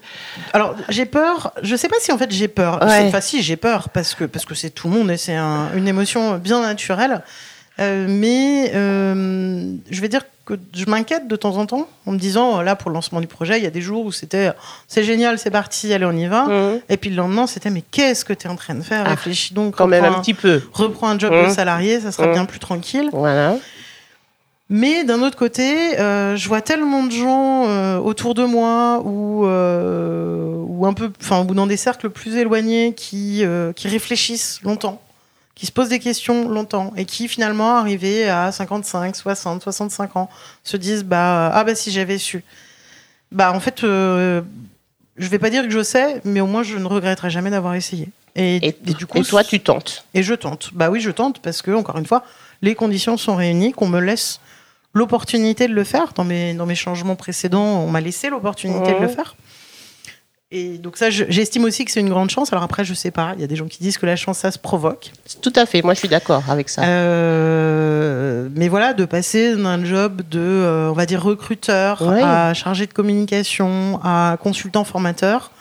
Alors, 0.52 0.74
j'ai 0.90 1.06
peur. 1.06 1.52
Je 1.62 1.74
sais 1.76 1.88
pas 1.88 1.96
si 2.00 2.12
en 2.12 2.18
fait 2.18 2.30
j'ai 2.30 2.48
peur. 2.48 2.82
Ouais. 2.82 2.88
C'est- 2.90 3.06
Enfin, 3.08 3.20
si, 3.22 3.42
j'ai 3.42 3.56
peur 3.56 3.88
parce 3.88 4.14
que 4.14 4.24
parce 4.24 4.44
que 4.44 4.54
c'est 4.54 4.70
tout 4.70 4.88
le 4.88 4.94
monde 4.98 5.10
et 5.10 5.16
c'est 5.16 5.36
un- 5.36 5.68
une 5.74 5.88
émotion 5.88 6.36
bien 6.36 6.60
naturelle. 6.60 7.22
Euh, 7.80 8.06
mais 8.08 8.72
euh, 8.74 9.74
je 9.90 10.00
vais 10.00 10.08
dire 10.08 10.22
que 10.44 10.54
je 10.74 10.84
m'inquiète 10.86 11.28
de 11.28 11.36
temps 11.36 11.56
en 11.56 11.64
temps 11.66 11.88
en 12.06 12.12
me 12.12 12.18
disant 12.18 12.60
là 12.60 12.76
pour 12.76 12.90
le 12.90 12.94
lancement 12.94 13.20
du 13.20 13.26
projet, 13.26 13.56
il 13.58 13.62
y 13.64 13.66
a 13.66 13.70
des 13.70 13.80
jours 13.80 14.04
où 14.04 14.12
c'était 14.12 14.50
c'est 14.88 15.04
génial, 15.04 15.38
c'est 15.38 15.50
parti, 15.50 15.92
allez 15.94 16.04
on 16.04 16.12
y 16.12 16.26
va. 16.26 16.44
Mhm. 16.46 16.80
Et 16.88 16.96
puis 16.96 17.08
le 17.10 17.16
lendemain, 17.16 17.46
c'était 17.46 17.70
mais 17.70 17.82
qu'est-ce 17.90 18.24
que 18.24 18.32
tu 18.32 18.46
es 18.46 18.50
en 18.50 18.56
train 18.56 18.74
de 18.74 18.82
faire? 18.82 19.04
Ah, 19.06 19.10
Réfléchis 19.10 19.54
donc. 19.54 19.76
Quand 19.76 19.86
même 19.86 20.04
un 20.04 20.20
petit 20.20 20.34
peu. 20.34 20.60
Reprends 20.72 21.08
un 21.08 21.18
job 21.18 21.32
Mhm. 21.32 21.48
de 21.48 21.52
salarié, 21.54 22.00
ça 22.00 22.12
sera 22.12 22.26
Mhm. 22.26 22.32
bien 22.34 22.44
plus 22.44 22.58
tranquille. 22.58 23.08
Voilà. 23.12 23.56
Mais 24.72 25.02
d'un 25.02 25.20
autre 25.22 25.36
côté, 25.36 25.98
euh, 25.98 26.36
je 26.36 26.46
vois 26.46 26.60
tellement 26.60 27.02
de 27.04 27.10
gens 27.10 27.66
euh, 27.68 27.98
autour 27.98 28.34
de 28.34 28.44
moi 28.44 29.02
ou, 29.04 29.44
euh, 29.46 30.54
ou 30.68 30.86
un 30.86 30.92
peu, 30.92 31.10
enfin, 31.20 31.44
ou 31.48 31.54
dans 31.54 31.66
des 31.66 31.76
cercles 31.76 32.08
plus 32.08 32.36
éloignés 32.36 32.92
qui, 32.94 33.42
qui 33.74 33.88
réfléchissent 33.88 34.60
longtemps, 34.62 35.00
qui 35.60 35.66
se 35.66 35.72
posent 35.72 35.90
des 35.90 35.98
questions 35.98 36.48
longtemps 36.48 36.90
et 36.96 37.04
qui 37.04 37.28
finalement, 37.28 37.76
arrivés 37.76 38.26
à 38.30 38.50
55, 38.50 39.14
60, 39.14 39.62
65 39.62 40.16
ans, 40.16 40.30
se 40.64 40.78
disent 40.78 41.04
bah 41.04 41.50
ah 41.52 41.64
bah 41.64 41.74
si 41.74 41.90
j'avais 41.90 42.16
su. 42.16 42.42
Bah 43.30 43.52
en 43.52 43.60
fait, 43.60 43.84
euh, 43.84 44.40
je 45.18 45.28
vais 45.28 45.38
pas 45.38 45.50
dire 45.50 45.64
que 45.64 45.70
je 45.70 45.82
sais, 45.82 46.22
mais 46.24 46.40
au 46.40 46.46
moins 46.46 46.62
je 46.62 46.78
ne 46.78 46.86
regretterai 46.86 47.28
jamais 47.28 47.50
d'avoir 47.50 47.74
essayé. 47.74 48.08
Et, 48.36 48.56
Et, 48.56 48.68
et 48.86 48.94
du 48.94 49.04
coup, 49.06 49.18
et 49.18 49.22
toi, 49.22 49.44
tu 49.44 49.60
tentes. 49.60 50.06
et 50.14 50.22
je 50.22 50.32
tente. 50.32 50.70
Bah 50.72 50.88
oui, 50.88 50.98
je 51.02 51.10
tente 51.10 51.40
parce 51.40 51.60
que, 51.60 51.72
encore 51.72 51.98
une 51.98 52.06
fois, 52.06 52.24
les 52.62 52.74
conditions 52.74 53.18
sont 53.18 53.36
réunies, 53.36 53.72
qu'on 53.72 53.88
me 53.88 54.00
laisse 54.00 54.40
l'opportunité 54.94 55.68
de 55.68 55.74
le 55.74 55.84
faire. 55.84 56.14
Dans 56.14 56.24
mes, 56.24 56.54
dans 56.54 56.64
mes 56.64 56.74
changements 56.74 57.16
précédents, 57.16 57.80
on 57.84 57.88
m'a 57.90 58.00
laissé 58.00 58.30
l'opportunité 58.30 58.94
de 58.94 58.98
le 59.00 59.06
Ouais. 59.08 59.12
faire. 59.12 59.36
Et 60.52 60.78
donc 60.78 60.96
ça, 60.96 61.10
je- 61.10 61.24
j'estime 61.28 61.62
aussi 61.64 61.84
que 61.84 61.92
c'est 61.92 62.00
une 62.00 62.08
grande 62.08 62.28
chance. 62.30 62.52
Alors 62.52 62.64
après, 62.64 62.84
je 62.84 62.92
sais 62.92 63.12
pas, 63.12 63.34
il 63.36 63.40
y 63.40 63.44
a 63.44 63.46
des 63.46 63.54
gens 63.54 63.66
qui 63.68 63.78
disent 63.80 63.98
que 63.98 64.06
la 64.06 64.16
chance, 64.16 64.38
ça 64.38 64.50
se 64.50 64.58
provoque. 64.58 65.12
Tout 65.42 65.52
à 65.54 65.64
fait. 65.64 65.80
Moi, 65.82 65.94
je 65.94 66.00
suis 66.00 66.08
d'accord 66.08 66.42
avec 66.48 66.68
ça. 66.68 66.82
Euh, 66.84 68.48
mais 68.56 68.68
voilà, 68.68 68.92
de 68.92 69.04
passer 69.04 69.54
d'un 69.56 69.84
job 69.84 70.22
de, 70.28 70.40
euh, 70.40 70.90
on 70.90 70.94
va 70.94 71.06
dire, 71.06 71.22
recruteur 71.22 72.02
Ouais. 72.02 72.20
à 72.22 72.52
chargé 72.54 72.86
de 72.86 72.92
communication 72.92 74.00
à 74.02 74.36
consultant 74.42 74.82
formateur, 74.84 75.52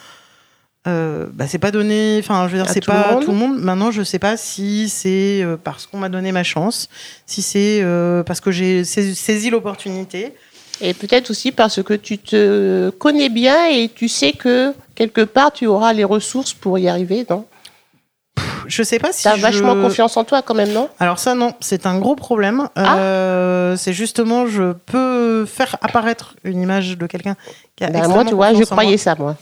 euh, 0.88 1.28
bah, 1.34 1.45
c'est 1.47 1.60
pas 1.60 1.71
donné. 1.71 2.17
Enfin, 2.23 2.47
je 2.47 2.56
veux 2.56 2.63
dire, 2.63 2.71
c'est 2.71 2.80
le 2.80 2.91
pas 2.91 3.19
tout 3.21 3.32
le 3.32 3.38
monde. 3.38 3.60
Maintenant, 3.60 3.91
je 3.91 4.02
sais 4.02 4.17
pas 4.17 4.38
si 4.38 4.89
c'est 4.89 5.41
euh, 5.43 5.58
parce 5.62 5.86
qu'on 5.86 5.97
m'a 5.99 6.10
donné 6.10 6.32
ma 6.32 6.43
chance, 6.43 6.89
si 7.28 7.41
c'est 7.41 7.82
euh, 7.84 8.23
parce 8.23 8.39
que 8.41 8.49
j'ai 8.49 8.84
sais- 8.86 9.13
saisi 9.13 9.49
l'opportunité. 9.52 10.34
Et 10.82 10.94
peut-être 10.94 11.30
aussi 11.30 11.52
parce 11.52 11.82
que 11.84 11.94
tu 11.94 12.18
te 12.18 12.89
connais 12.92 13.30
bien 13.30 13.68
et 13.70 13.89
tu 13.94 14.08
sais 14.08 14.32
que 14.32 14.74
quelque 14.96 15.22
part, 15.22 15.52
tu 15.52 15.65
auras 15.68 15.94
les 15.94 16.04
ressources 16.06 16.54
pour 16.54 16.78
y 16.80 16.88
arriver, 16.88 17.26
non? 17.30 17.46
Je 18.68 18.84
sais 18.84 19.00
pas 19.00 19.12
si 19.12 19.24
Tu 19.24 19.28
as 19.28 19.36
je- 19.36 19.42
vachement 19.42 19.74
confiance 19.76 20.15
en 20.15 20.24
toi 20.24 20.42
quand 20.42 20.54
même, 20.54 20.72
non? 20.72 20.89
Alors 21.00 21.18
ça 21.20 21.34
non, 21.34 21.54
c'est 21.60 21.86
un 21.88 21.98
gros 21.98 22.15
problème. 22.15 22.68
Ah. 22.76 22.98
Euh, 22.98 23.76
c'est 23.78 23.94
justement, 23.94 24.46
je 24.48 24.74
peux 24.74 25.46
faire 25.46 25.76
apparaître 25.82 26.36
une 26.44 26.62
image 26.62 26.98
de 26.98 27.08
quelqu'un 27.08 27.36
qui 27.76 27.84
a 27.84 27.89
Ben, 27.89 28.08
Moi, 28.08 28.24
tu 28.26 28.36
vois, 28.36 28.52
je 28.54 28.58
moi. 28.58 28.65
croyais 28.65 28.98
ça, 28.98 29.15
moi. 29.15 29.36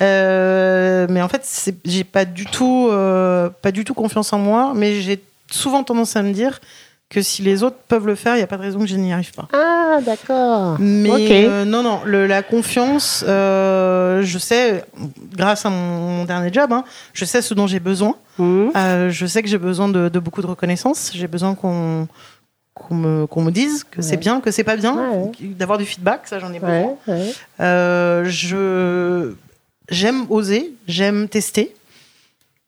Euh, 0.00 1.06
mais 1.10 1.20
en 1.22 1.28
fait, 1.28 1.40
c'est- 1.44 1.74
j'ai 1.84 2.04
pas 2.04 2.24
du 2.24 2.46
tout, 2.46 2.88
euh, 2.90 3.50
pas 3.62 3.72
du 3.72 3.84
tout 3.84 3.94
confiance 3.94 4.32
en 4.32 4.38
moi. 4.38 4.72
Mais 4.74 5.00
j'ai 5.00 5.20
souvent 5.50 5.82
tendance 5.82 6.14
à 6.16 6.22
me 6.22 6.32
dire 6.32 6.60
que 7.10 7.22
si 7.22 7.40
les 7.42 7.62
autres 7.62 7.78
peuvent 7.88 8.06
le 8.06 8.14
faire, 8.14 8.36
il 8.36 8.40
y 8.40 8.42
a 8.42 8.46
pas 8.46 8.58
de 8.58 8.62
raison 8.62 8.80
que 8.80 8.86
je 8.86 8.96
n'y 8.96 9.12
arrive 9.14 9.32
pas. 9.32 9.48
Ah, 9.54 9.98
d'accord. 10.04 10.76
Mais 10.78 11.46
euh, 11.46 11.64
non, 11.64 11.82
non, 11.82 12.00
le- 12.04 12.26
la 12.26 12.42
confiance, 12.42 13.24
euh, 13.26 14.20
je 14.22 14.38
sais, 14.38 14.84
grâce 15.34 15.64
à 15.64 15.70
mon, 15.70 16.18
mon 16.18 16.24
dernier 16.26 16.52
job, 16.52 16.70
hein, 16.72 16.84
je 17.14 17.24
sais 17.24 17.40
ce 17.40 17.54
dont 17.54 17.66
j'ai 17.66 17.80
besoin. 17.80 18.14
Mhm. 18.38 18.72
Euh, 18.76 19.08
je 19.10 19.24
sais 19.26 19.42
que 19.42 19.48
j'ai 19.48 19.56
besoin 19.58 19.88
de, 19.88 20.10
de 20.10 20.18
beaucoup 20.18 20.42
de 20.42 20.46
reconnaissance. 20.46 21.10
J'ai 21.14 21.28
besoin 21.28 21.54
qu'on 21.54 22.08
qu'on 22.74 22.94
me, 22.94 23.26
me 23.36 23.50
dise 23.50 23.82
que 23.82 24.02
c'est 24.02 24.16
bien, 24.18 24.40
que 24.40 24.52
c'est 24.52 24.62
pas 24.62 24.76
bien, 24.76 24.94
Ouais. 24.94 25.32
d'avoir 25.58 25.78
du 25.78 25.84
feedback, 25.84 26.20
ça 26.28 26.38
j'en 26.38 26.52
ai 26.52 26.60
besoin. 26.60 26.94
Ouais, 27.08 27.32
ouais. 27.58 28.24
Je 28.24 29.32
j'aime 29.90 30.26
oser, 30.30 30.72
j'aime 30.86 31.28
tester, 31.28 31.74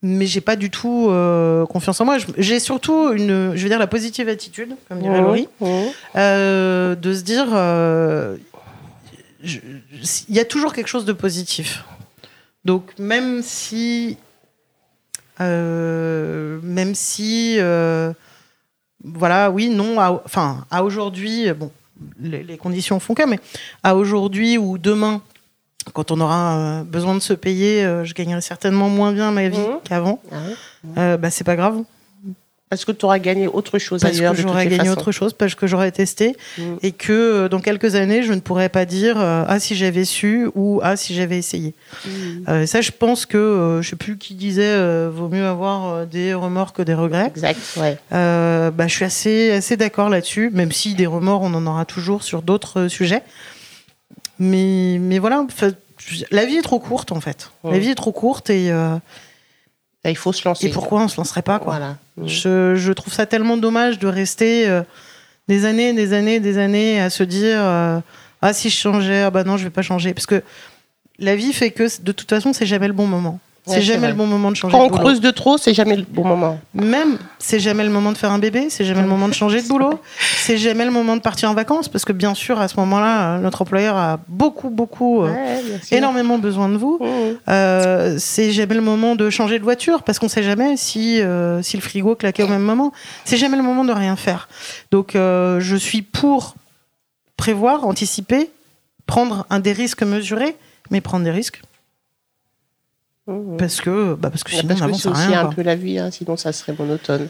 mais 0.03 0.27
j'ai 0.27 0.41
pas 0.41 0.57
du 0.57 0.71
tout 0.71 1.09
euh, 1.11 1.67
confiance 1.67 2.01
en 2.01 2.05
moi. 2.07 2.17
J'ai 2.39 2.59
surtout 2.61 3.13
une, 3.13 3.53
je 3.55 3.63
veux 3.63 3.69
dire 3.69 3.79
la 3.79 3.87
positive 3.87 4.29
attitude, 4.29 4.75
comme 4.89 5.01
dirait 5.01 5.19
Mhm. 5.21 5.25
Laurie, 5.27 5.49
Mhm. 5.61 5.89
euh, 6.17 6.95
de 6.95 7.13
se 7.15 7.23
dire, 7.23 7.47
euh, 7.53 8.37
il 9.43 10.35
y 10.35 10.39
a 10.39 10.45
toujours 10.45 10.73
quelque 10.73 10.87
chose 10.89 11.05
de 11.05 11.13
positif. 11.13 11.85
Donc 12.65 12.93
même 12.99 13.43
si, 13.43 14.17
même 15.39 16.95
si, 16.95 17.59
voilà, 19.03 19.51
oui, 19.51 19.69
non, 19.71 19.99
à- 20.01 20.23
enfin, 20.25 20.65
à 20.71 20.83
aujourd'hui, 20.85 21.51
bon, 21.53 21.71
les, 22.21 22.43
les 22.43 22.57
conditions 22.59 23.01
font 23.01 23.15
que, 23.15 23.27
mais 23.27 23.39
à 23.83 23.97
aujourd'hui 23.97 24.59
ou 24.59 24.79
demain, 24.79 25.23
quand 25.93 26.11
on 26.11 26.21
aura 26.21 26.57
euh, 26.57 26.83
besoin 26.85 27.15
de 27.15 27.21
se 27.21 27.33
payer, 27.33 27.85
euh, 27.85 28.05
je 28.05 28.15
gagnerai 28.15 28.41
certainement 28.41 28.89
moins 28.89 29.13
bien 29.13 29.31
ma 29.31 29.49
vie 29.49 29.59
Mhm. 29.59 29.79
qu'avant. 29.85 30.21
Ah 30.31 30.35
ouais. 30.37 30.55
Euh, 30.99 31.17
bah, 31.17 31.31
c'est 31.31 31.45
pas 31.45 31.57
grave. 31.57 31.83
Parce 32.69 32.85
que 32.85 32.93
tu 32.93 33.05
auras 33.05 33.19
gagné 33.19 33.49
autre 33.49 33.81
chose 33.81 34.01
Parce 34.01 34.17
ailleurs. 34.17 34.31
que 34.33 34.37
de 34.37 34.43
j'aurais 34.43 34.67
gagné 34.69 34.79
façons. 34.85 34.93
autre 34.93 35.11
chose, 35.11 35.33
parce 35.33 35.57
que 35.57 35.67
j'aurais 35.67 35.91
testé, 35.91 36.37
Mm. 36.57 36.63
et 36.83 36.93
que 36.93 37.49
dans 37.49 37.59
quelques 37.59 37.97
années, 37.97 38.23
je 38.23 38.33
ne 38.33 38.39
pourrais 38.39 38.69
pas 38.69 38.85
dire 38.85 39.17
ah 39.19 39.59
si 39.59 39.75
j'avais 39.75 40.05
su 40.05 40.49
ou 40.55 40.79
ah 40.85 40.97
si 40.97 41.13
j'avais 41.17 41.37
essayé. 41.37 41.75
Euh, 42.49 42.67
ça, 42.67 42.81
je 42.81 42.93
pense 42.93 43.27
que 43.27 43.37
euh, 43.37 43.83
je 43.83 43.91
sais 43.91 43.97
plus 43.97 44.19
qui 44.19 44.35
disait 44.35 44.63
euh, 44.65 45.11
vaut 45.13 45.27
mieux 45.29 45.47
avoir 45.47 46.07
des 46.07 46.33
remords 46.33 46.73
que 46.73 46.83
des 46.83 46.95
regrets. 46.95 47.27
Exact, 47.27 47.59
ouais. 47.79 47.99
Bah, 48.13 48.87
je 48.87 48.95
suis 48.95 49.05
assez 49.05 49.51
assez 49.51 49.77
d'accord 49.77 50.09
là-dessus, 50.09 50.51
même 50.53 50.71
si 50.71 50.95
des 50.95 51.07
remords 51.07 51.43
on 51.43 51.53
en 51.55 51.67
aura 51.67 51.85
toujours 51.87 52.23
sur 52.23 52.41
d'autres 52.41 52.87
sujets. 52.87 53.25
Mais 54.41 54.97
mais 54.99 55.19
voilà, 55.19 55.47
la 56.31 56.47
vie 56.47 56.57
est 56.57 56.63
trop 56.63 56.81
courte 56.81 57.13
en 57.13 57.21
fait. 57.21 57.51
La 57.63 57.79
vie 57.79 57.91
est 57.91 57.95
trop 57.95 58.11
courte 58.11 58.49
et 58.49 58.73
euh, 58.73 58.97
il 60.05 60.17
faut 60.17 60.33
se 60.33 60.49
lancer. 60.49 60.67
et 60.67 60.71
pourquoi 60.71 61.03
on 61.03 61.09
se 61.09 61.19
lancerait 61.19 61.43
pas 61.43 61.59
quoi. 61.59 61.77
Voilà. 61.77 61.97
Mm. 62.17 62.27
Je, 62.27 62.75
je 62.75 62.93
trouve 62.93 63.13
ça 63.13 63.27
tellement 63.27 63.59
dommage 63.59 63.99
de 63.99 64.09
rester 64.09 64.67
euh, 64.67 64.83
des 65.47 65.67
années, 65.67 65.93
des 65.93 66.15
années, 66.15 66.41
des 66.41 66.57
années 66.57 67.01
à 67.01 67.11
se 67.11 67.23
dire 67.23 67.59
euh, 67.61 68.01
ah 68.41 68.53
si 68.55 68.71
je 68.71 68.77
changeais, 68.77 69.23
ah 69.23 69.31
bah 69.31 69.45
non 69.45 69.59
je 69.59 69.65
vais 69.65 69.71
pas 69.71 69.83
changer 69.83 70.15
parce 70.15 70.27
que 70.27 70.43
la 71.19 71.37
vie 71.37 71.53
fait 71.53 71.71
que 71.71 72.01
de 72.03 72.13
toute 72.13 72.31
façon 72.31 72.55
c'est 72.55 72.67
jamais 72.67 72.89
le 72.89 72.95
bon 72.95 73.07
moment. 73.07 73.41
C'est 73.71 73.83
jamais 73.83 74.09
le 74.09 74.15
bon 74.15 74.27
moment 74.27 74.51
de 74.51 74.57
changer. 74.57 74.73
Quand 74.73 74.81
de 74.81 74.85
on 74.85 74.89
boulot. 74.89 75.03
creuse 75.03 75.21
de 75.21 75.31
trop, 75.31 75.59
c'est 75.59 75.75
jamais 75.75 75.97
le 75.97 76.05
bon 76.09 76.25
moment. 76.25 76.59
Même 76.75 77.19
c'est 77.39 77.61
jamais 77.61 77.85
le 77.85 77.91
moment 77.91 78.13
de 78.13 78.19
faire 78.19 78.33
un 78.33 78.39
bébé, 78.39 78.69
c'est 78.71 78.85
jamais 78.85 79.03
le 79.03 79.09
moment 79.09 79.29
de 79.29 79.35
changer 79.35 79.63
de 79.63 79.69
boulot, 79.69 80.01
c'est 80.19 80.59
jamais 80.59 80.85
le 80.85 80.91
moment 80.91 81.17
de 81.17 81.23
partir 81.23 81.51
en 81.51 81.55
vacances 81.55 81.89
parce 81.89 82.05
que 82.05 82.13
bien 82.13 82.35
sûr 82.35 82.61
à 82.61 82.69
ce 82.69 82.79
moment-là 82.81 83.39
notre 83.39 83.63
employeur 83.63 83.97
a 83.97 84.21
beaucoup 84.29 84.71
beaucoup 84.71 85.23
euh, 85.23 85.31
Ouais, 85.31 85.63
énormément 85.91 86.39
besoin 86.39 86.69
de 86.69 86.77
vous. 86.77 86.99
Mm. 87.01 87.39
Euh, 87.49 88.17
c'est 88.19 88.53
jamais 88.53 88.75
le 88.75 88.81
moment 88.81 89.17
de 89.17 89.31
changer 89.31 89.59
de 89.59 89.65
voiture 89.65 90.03
parce 90.03 90.19
qu'on 90.19 90.29
sait 90.29 90.43
jamais 90.43 90.77
si, 90.77 91.21
euh, 91.21 91.63
si 91.63 91.77
le 91.77 91.83
frigo 91.83 92.15
claquait 92.15 92.43
au 92.43 92.49
même 92.49 92.63
moment. 92.63 92.93
C'est 93.25 93.37
jamais 93.37 93.57
le 93.57 93.63
moment 93.63 93.85
de 93.85 93.93
rien 93.93 94.17
faire. 94.17 94.49
Donc 94.91 95.13
je 95.15 95.77
suis 95.79 96.03
pour 96.03 96.55
prévoir, 97.37 97.87
anticiper, 97.87 98.51
prendre 99.07 99.47
un 99.51 99.61
des 99.61 99.73
risques 99.73 100.03
mesurés, 100.03 100.57
mais 100.91 101.01
prendre 101.01 101.25
des 101.25 101.31
risques 101.31 101.63
Mm. 103.31 103.57
parce 103.57 103.81
que 103.81 104.15
bah 104.15 104.31
parce 104.31 104.45
que 104.45 104.51
sinon 104.51 104.69
Parce 104.69 104.81
on 104.81 104.85
que 104.85 104.89
avance 104.89 105.03
c'est 105.03 105.09
à 105.09 105.13
aussi 105.13 105.27
rien. 105.29 105.41
un 105.47 105.53
peu 105.53 105.63
la 105.63 105.75
vie, 105.77 105.99
hein, 105.99 106.11
sinon 106.11 106.37
ça 106.37 106.53
serait 106.53 106.75
monotone. 106.79 107.29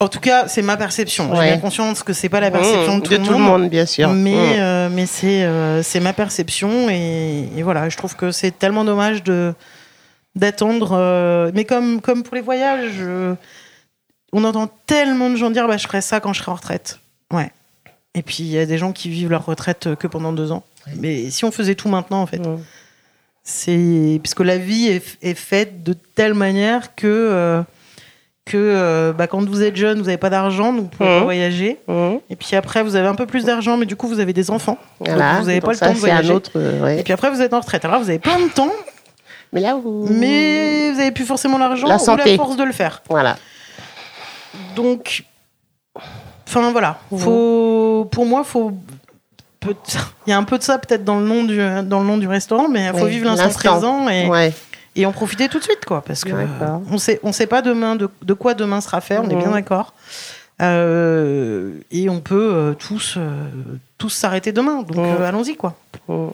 En 0.00 0.08
tout 0.08 0.18
cas, 0.20 0.48
c'est 0.48 0.60
ma 0.62 0.76
perception. 0.76 1.30
J'ai 1.32 1.38
Ouais. 1.38 1.46
bien 1.52 1.58
conscience 1.58 2.02
que 2.02 2.12
c'est 2.12 2.28
pas 2.28 2.40
la 2.40 2.50
perception 2.50 2.96
Mm. 2.96 3.00
de 3.00 3.16
tout, 3.18 3.32
le, 3.32 3.38
monde. 3.38 3.68
bien 3.70 3.86
sûr. 3.86 4.10
Mais, 4.10 4.32
Mm. 4.34 4.60
euh, 4.60 4.88
mais 4.90 5.06
c'est 5.06 5.44
euh, 5.44 5.82
c'est 5.82 6.00
ma 6.00 6.12
perception 6.12 6.88
et, 6.90 7.48
et 7.56 7.62
voilà, 7.62 7.88
je 7.88 7.96
trouve 7.96 8.16
que 8.16 8.30
c'est 8.32 8.50
tellement 8.58 8.84
dommage 8.84 9.22
de 9.22 9.54
d'attendre. 10.34 10.92
euh, 10.98 11.52
mais 11.54 11.64
comme, 11.64 12.00
comme 12.00 12.24
pour 12.24 12.34
les 12.34 12.40
voyages, 12.40 13.00
on 14.32 14.42
entend 14.42 14.68
tellement 14.86 15.30
de 15.30 15.36
gens 15.36 15.50
dire 15.50 15.68
bah, 15.68 15.76
je 15.76 15.86
ferai 15.86 16.00
ça 16.00 16.18
quand 16.18 16.32
je 16.32 16.40
serai 16.40 16.50
en 16.50 16.56
retraite. 16.56 16.98
Ouais. 17.32 17.52
Et 18.16 18.22
puis 18.22 18.38
il 18.40 18.46
y 18.50 18.58
a 18.58 18.66
des 18.66 18.78
gens 18.78 18.92
qui 18.92 19.08
vivent 19.10 19.30
leur 19.30 19.44
retraite 19.46 19.94
que 19.94 20.06
pendant 20.08 20.32
deux 20.32 20.50
ans. 20.50 20.64
Mais 20.96 21.30
si 21.30 21.44
on 21.44 21.52
faisait 21.52 21.76
tout 21.76 21.88
maintenant, 21.88 22.20
en 22.20 22.26
fait. 22.26 22.42
C'est 23.44 24.20
parce 24.22 24.34
que 24.34 24.42
la 24.42 24.56
vie 24.56 24.86
est, 24.88 25.18
est 25.22 25.34
faite 25.34 25.82
de 25.82 25.92
telle 25.92 26.32
manière 26.34 26.94
que 26.94 27.06
euh, 27.06 27.62
que 28.46 28.56
euh, 28.56 29.12
bah, 29.12 29.26
quand 29.26 29.42
vous 29.46 29.62
êtes 29.62 29.76
jeune, 29.76 29.98
vous 29.98 30.04
n'avez 30.04 30.18
pas 30.18 30.30
d'argent, 30.30 30.72
donc 30.72 30.82
vous 30.82 30.88
pouvez 30.88 31.08
pas 31.08 31.22
voyager. 31.22 31.78
Mm. 31.86 32.16
Et 32.30 32.36
puis 32.36 32.56
après, 32.56 32.82
vous 32.82 32.96
avez 32.96 33.06
un 33.06 33.14
peu 33.14 33.26
plus 33.26 33.44
d'argent, 33.44 33.76
mais 33.76 33.86
du 33.86 33.96
coup, 33.96 34.06
vous 34.08 34.20
avez 34.20 34.32
des 34.32 34.50
enfants. 34.50 34.78
Voilà. 35.00 35.40
vous 35.40 35.48
avez 35.48 35.60
Donc 35.60 35.66
pas 35.66 35.72
le 35.72 35.78
temps 35.78 35.92
de 35.94 35.98
voyager. 35.98 36.32
autre, 36.32 36.50
euh, 36.56 36.82
ouais. 36.82 37.00
Et 37.00 37.02
puis 37.02 37.12
après, 37.12 37.30
vous 37.30 37.40
êtes 37.40 37.54
en 37.54 37.60
retraite. 37.60 37.84
Alors, 37.84 38.00
vous 38.00 38.08
avez 38.10 38.18
plein 38.18 38.38
de 38.38 38.52
temps, 38.52 38.72
Mais 39.52 39.60
là 39.60 39.76
où. 39.76 40.06
mais 40.10 40.90
vous 40.90 40.98
n'avez 40.98 41.12
plus 41.12 41.24
forcément 41.24 41.56
l'argent 41.58 41.86
La 41.86 41.96
ou 41.96 42.16
la 42.16 42.36
force 42.36 42.56
de 42.56 42.64
le 42.64 42.72
faire. 42.72 43.02
Voilà. 43.08 43.36
Donc, 44.76 45.24
enfin 46.46 46.70
voilà. 46.70 46.98
Faut, 47.16 48.08
pour 48.10 48.26
moi, 48.26 48.44
faut. 48.44 48.72
Il 50.26 50.30
y 50.30 50.32
a 50.32 50.38
un 50.38 50.44
peu 50.44 50.58
de 50.58 50.62
ça 50.62 50.78
peut-être 50.78 51.04
dans 51.04 51.18
le 51.18 51.26
nom 51.26 51.44
du 51.44 51.56
dans 51.84 52.00
le 52.00 52.06
nom 52.06 52.18
du 52.18 52.28
restaurant, 52.28 52.68
mais 52.68 52.86
il 52.92 52.98
faut 52.98 53.04
Oui, 53.06 53.10
vivre 53.10 53.26
l'instant 53.26 53.48
présent 53.50 54.08
et, 54.08 54.26
Ouais. 54.28 54.52
et 54.96 55.06
en 55.06 55.12
profiter 55.12 55.48
tout 55.48 55.58
de 55.58 55.64
suite, 55.64 55.84
quoi. 55.86 56.02
Parce 56.02 56.24
que 56.24 56.30
D'accord. 56.30 56.82
on 56.90 56.98
sait 56.98 57.20
on 57.22 57.32
sait 57.32 57.46
pas 57.46 57.62
demain 57.62 57.96
de, 57.96 58.08
de 58.22 58.34
quoi 58.34 58.54
demain 58.54 58.80
sera 58.80 59.00
fait. 59.00 59.18
On 59.18 59.28
est 59.28 59.34
Mhm. 59.34 59.40
bien 59.42 59.50
d'accord. 59.52 59.92
Euh, 60.62 61.72
et 61.90 62.08
on 62.08 62.20
peut 62.20 62.52
euh, 62.54 62.74
tous 62.74 63.14
euh, 63.16 63.44
tous 63.98 64.10
s'arrêter 64.10 64.52
demain. 64.52 64.82
Donc 64.82 64.96
Mhm. 64.96 65.04
euh, 65.20 65.28
allons-y, 65.28 65.56
quoi. 65.56 65.74
Mm. 66.08 66.28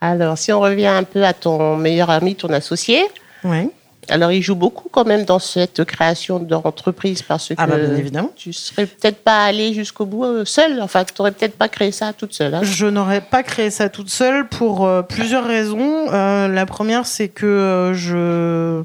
Alors, 0.00 0.38
si 0.38 0.52
on 0.52 0.60
revient 0.60 0.86
un 0.86 1.02
peu 1.02 1.24
à 1.24 1.32
ton 1.34 1.76
meilleur 1.76 2.08
ami, 2.10 2.34
ton 2.36 2.50
associé, 2.52 3.04
Oui. 3.44 3.70
Alors 4.08 4.32
il 4.32 4.42
joue 4.42 4.54
beaucoup 4.56 4.88
quand 4.88 5.04
même 5.04 5.24
dans 5.24 5.38
cette 5.38 5.84
création 5.84 6.38
d'entreprise 6.40 7.22
parce 7.22 7.48
que 7.48 7.54
Ah 7.58 7.66
bah 7.66 7.76
bien 7.78 7.94
évidemment. 7.96 8.32
tu 8.34 8.52
serais 8.52 8.86
peut-être 8.86 9.22
pas 9.22 9.44
allé 9.44 9.72
jusqu'au 9.74 10.06
bout 10.06 10.24
euh, 10.24 10.44
seul. 10.44 10.80
Enfin, 10.82 11.04
tu 11.04 11.12
n'aurais 11.18 11.32
peut-être 11.32 11.56
pas 11.56 11.68
créé 11.68 11.92
ça 11.92 12.12
toute 12.12 12.32
seule. 12.32 12.54
hein. 12.54 12.60
Je 12.62 12.86
n'aurais 12.86 13.20
pas 13.20 13.42
créé 13.42 13.70
ça 13.70 13.88
toute 13.88 14.08
seule 14.10 14.48
pour 14.48 14.86
euh, 14.86 15.02
plusieurs 15.02 15.44
raisons. 15.46 16.10
Euh, 16.12 16.48
la 16.48 16.66
première, 16.66 17.06
c'est 17.06 17.28
que 17.28 17.46
euh, 17.46 17.94
je, 17.94 18.82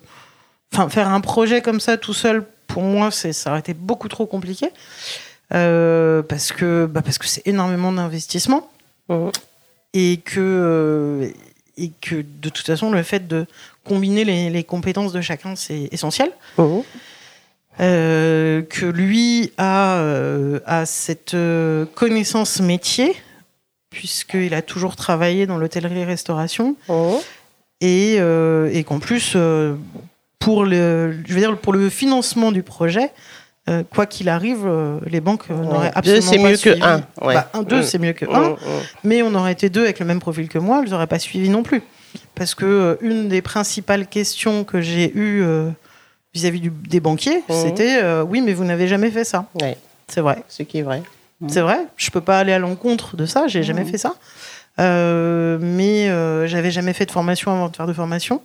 enfin, 0.74 0.90
faire 0.90 1.10
un 1.10 1.22
projet 1.22 1.62
comme 1.62 1.80
ça 1.80 1.98
tout 1.98 2.14
seul, 2.14 2.44
pour 2.68 2.84
moi, 2.84 3.10
c'est 3.10 3.32
ça 3.34 3.52
aurait 3.52 3.60
été 3.62 3.74
beaucoup 3.74 4.10
trop 4.10 4.26
compliqué 4.26 4.70
parce 5.50 6.52
que, 6.52 6.86
bah, 6.86 7.02
parce 7.02 7.18
que 7.18 7.28
c'est 7.28 7.46
énormément 7.48 7.92
d'investissement 7.92 8.70
Mhm. 9.10 9.32
et 9.94 10.18
que 10.18 11.32
et 11.78 11.92
que 12.02 12.16
de 12.42 12.50
toute 12.50 12.66
façon, 12.66 12.90
le 12.92 13.04
fait 13.04 13.28
de 13.28 13.46
combiner 13.86 14.26
les, 14.26 14.50
les 14.50 14.64
compétences 14.64 15.14
de 15.14 15.22
chacun, 15.22 15.56
c'est 15.56 15.88
essentiel. 15.92 16.32
Mhm. 16.58 16.82
Euh, 17.82 18.62
que 18.62 18.86
lui 18.86 19.52
a, 19.58 19.98
euh, 19.98 20.60
a 20.66 20.86
cette 20.86 21.34
euh, 21.34 21.86
connaissance 21.94 22.62
métier, 22.62 23.14
puisqu'il 23.90 24.54
a 24.54 24.62
toujours 24.62 24.96
travaillé 24.96 25.46
dans 25.46 25.58
l'hôtellerie-restauration, 25.58 26.78
et, 27.82 28.16
euh, 28.20 28.70
et 28.72 28.86
qu'en 28.86 29.00
plus, 29.00 29.36
pour, 30.40 30.64
le, 30.64 31.18
je 31.28 31.34
veux 31.34 31.40
dire, 31.40 31.58
pour 31.58 31.74
le 31.74 31.90
financement 31.90 32.52
du 32.54 32.64
projet, 32.64 33.12
quoi 33.94 34.06
qu'il 34.06 34.30
arrive, 34.30 34.66
les 35.08 35.20
banques 35.20 35.50
n'auraient 35.50 35.88
Ouais. 35.88 35.92
absolument 35.96 36.32
Deux, 36.32 36.38
pas 36.38 36.50
mieux 36.50 36.56
suivi. 36.56 36.80
que 36.80 36.86
un. 36.86 36.96
Ouais. 37.22 37.34
Bah, 37.34 37.50
un, 37.54 37.64
deux, 37.64 37.78
Mhm. 37.78 37.84
c'est 37.84 37.98
mieux 38.00 38.14
que 38.14 38.26
un, 38.26 38.56
mais 39.04 39.22
on 39.22 39.34
aurait 39.36 39.52
été 39.52 39.70
deux 39.70 39.84
avec 39.84 40.00
le 40.00 40.06
même 40.06 40.20
profil 40.22 40.48
que 40.48 40.60
moi, 40.60 40.82
elles 40.84 40.92
n'auraient 40.92 41.08
pas 41.08 41.20
suivi 41.20 41.50
non 41.50 41.64
plus. 41.64 41.82
Parce 42.36 42.54
que 42.56 42.66
euh, 42.66 42.96
une 43.02 43.28
des 43.30 43.42
principales 43.42 44.08
questions 44.08 44.64
que 44.64 44.82
j'ai 44.82 45.12
eues 45.18 45.42
euh, 45.44 45.70
vis-à-vis 46.34 46.60
du- 46.60 46.70
des 46.70 47.00
banquiers, 47.00 47.44
Mhm. 47.50 47.56
c'était 47.56 48.00
euh, 48.04 48.24
oui, 48.24 48.42
mais 48.42 48.54
vous 48.54 48.66
n'avez 48.66 48.88
jamais 48.88 49.10
fait 49.12 49.24
ça. 49.24 49.46
Ouais, 49.62 49.78
C'est 50.08 50.22
vrai, 50.22 50.44
ce 50.50 50.64
qui 50.64 50.80
est 50.80 50.82
vrai. 50.84 51.02
c'est 51.48 51.62
vrai. 51.62 51.80
Je 51.98 52.10
peux 52.12 52.22
pas 52.22 52.40
aller 52.40 52.54
à 52.54 52.60
l'encontre 52.60 53.16
de 53.16 53.26
ça. 53.26 53.48
J'ai 53.48 53.64
jamais 53.64 53.84
Mhm. 53.84 53.88
fait 53.92 53.98
ça. 53.98 54.16
Euh, 54.80 55.58
mais 55.62 56.10
euh, 56.10 56.48
j'avais 56.48 56.72
jamais 56.72 56.92
fait 56.94 57.06
de 57.06 57.12
formation 57.12 57.52
avant 57.52 57.70
de 57.70 57.76
faire 57.76 57.88
de 57.88 57.94
formation. 57.94 58.42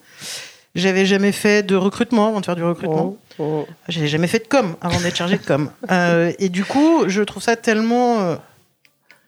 J'avais 0.76 1.05
jamais 1.05 1.33
fait 1.33 1.64
de 1.64 1.74
recrutement 1.74 2.29
avant 2.29 2.40
de 2.40 2.46
faire 2.46 2.55
du 2.55 2.62
recrutement. 2.62 3.16
Mhm. 3.40 3.44
Mhm. 3.46 3.64
J'avais 3.88 4.07
jamais 4.07 4.29
fait 4.29 4.38
de 4.38 4.46
com 4.48 4.76
avant 4.81 5.00
d'être 5.00 5.16
chargé 5.16 5.37
de 5.38 5.44
com. 5.44 5.70
Euh, 5.90 6.33
et 6.38 6.48
du 6.48 6.64
coup, 6.64 7.05
je 7.09 7.22
trouve 7.22 7.42
ça 7.42 7.57
tellement, 7.57 8.20
euh, 8.20 8.37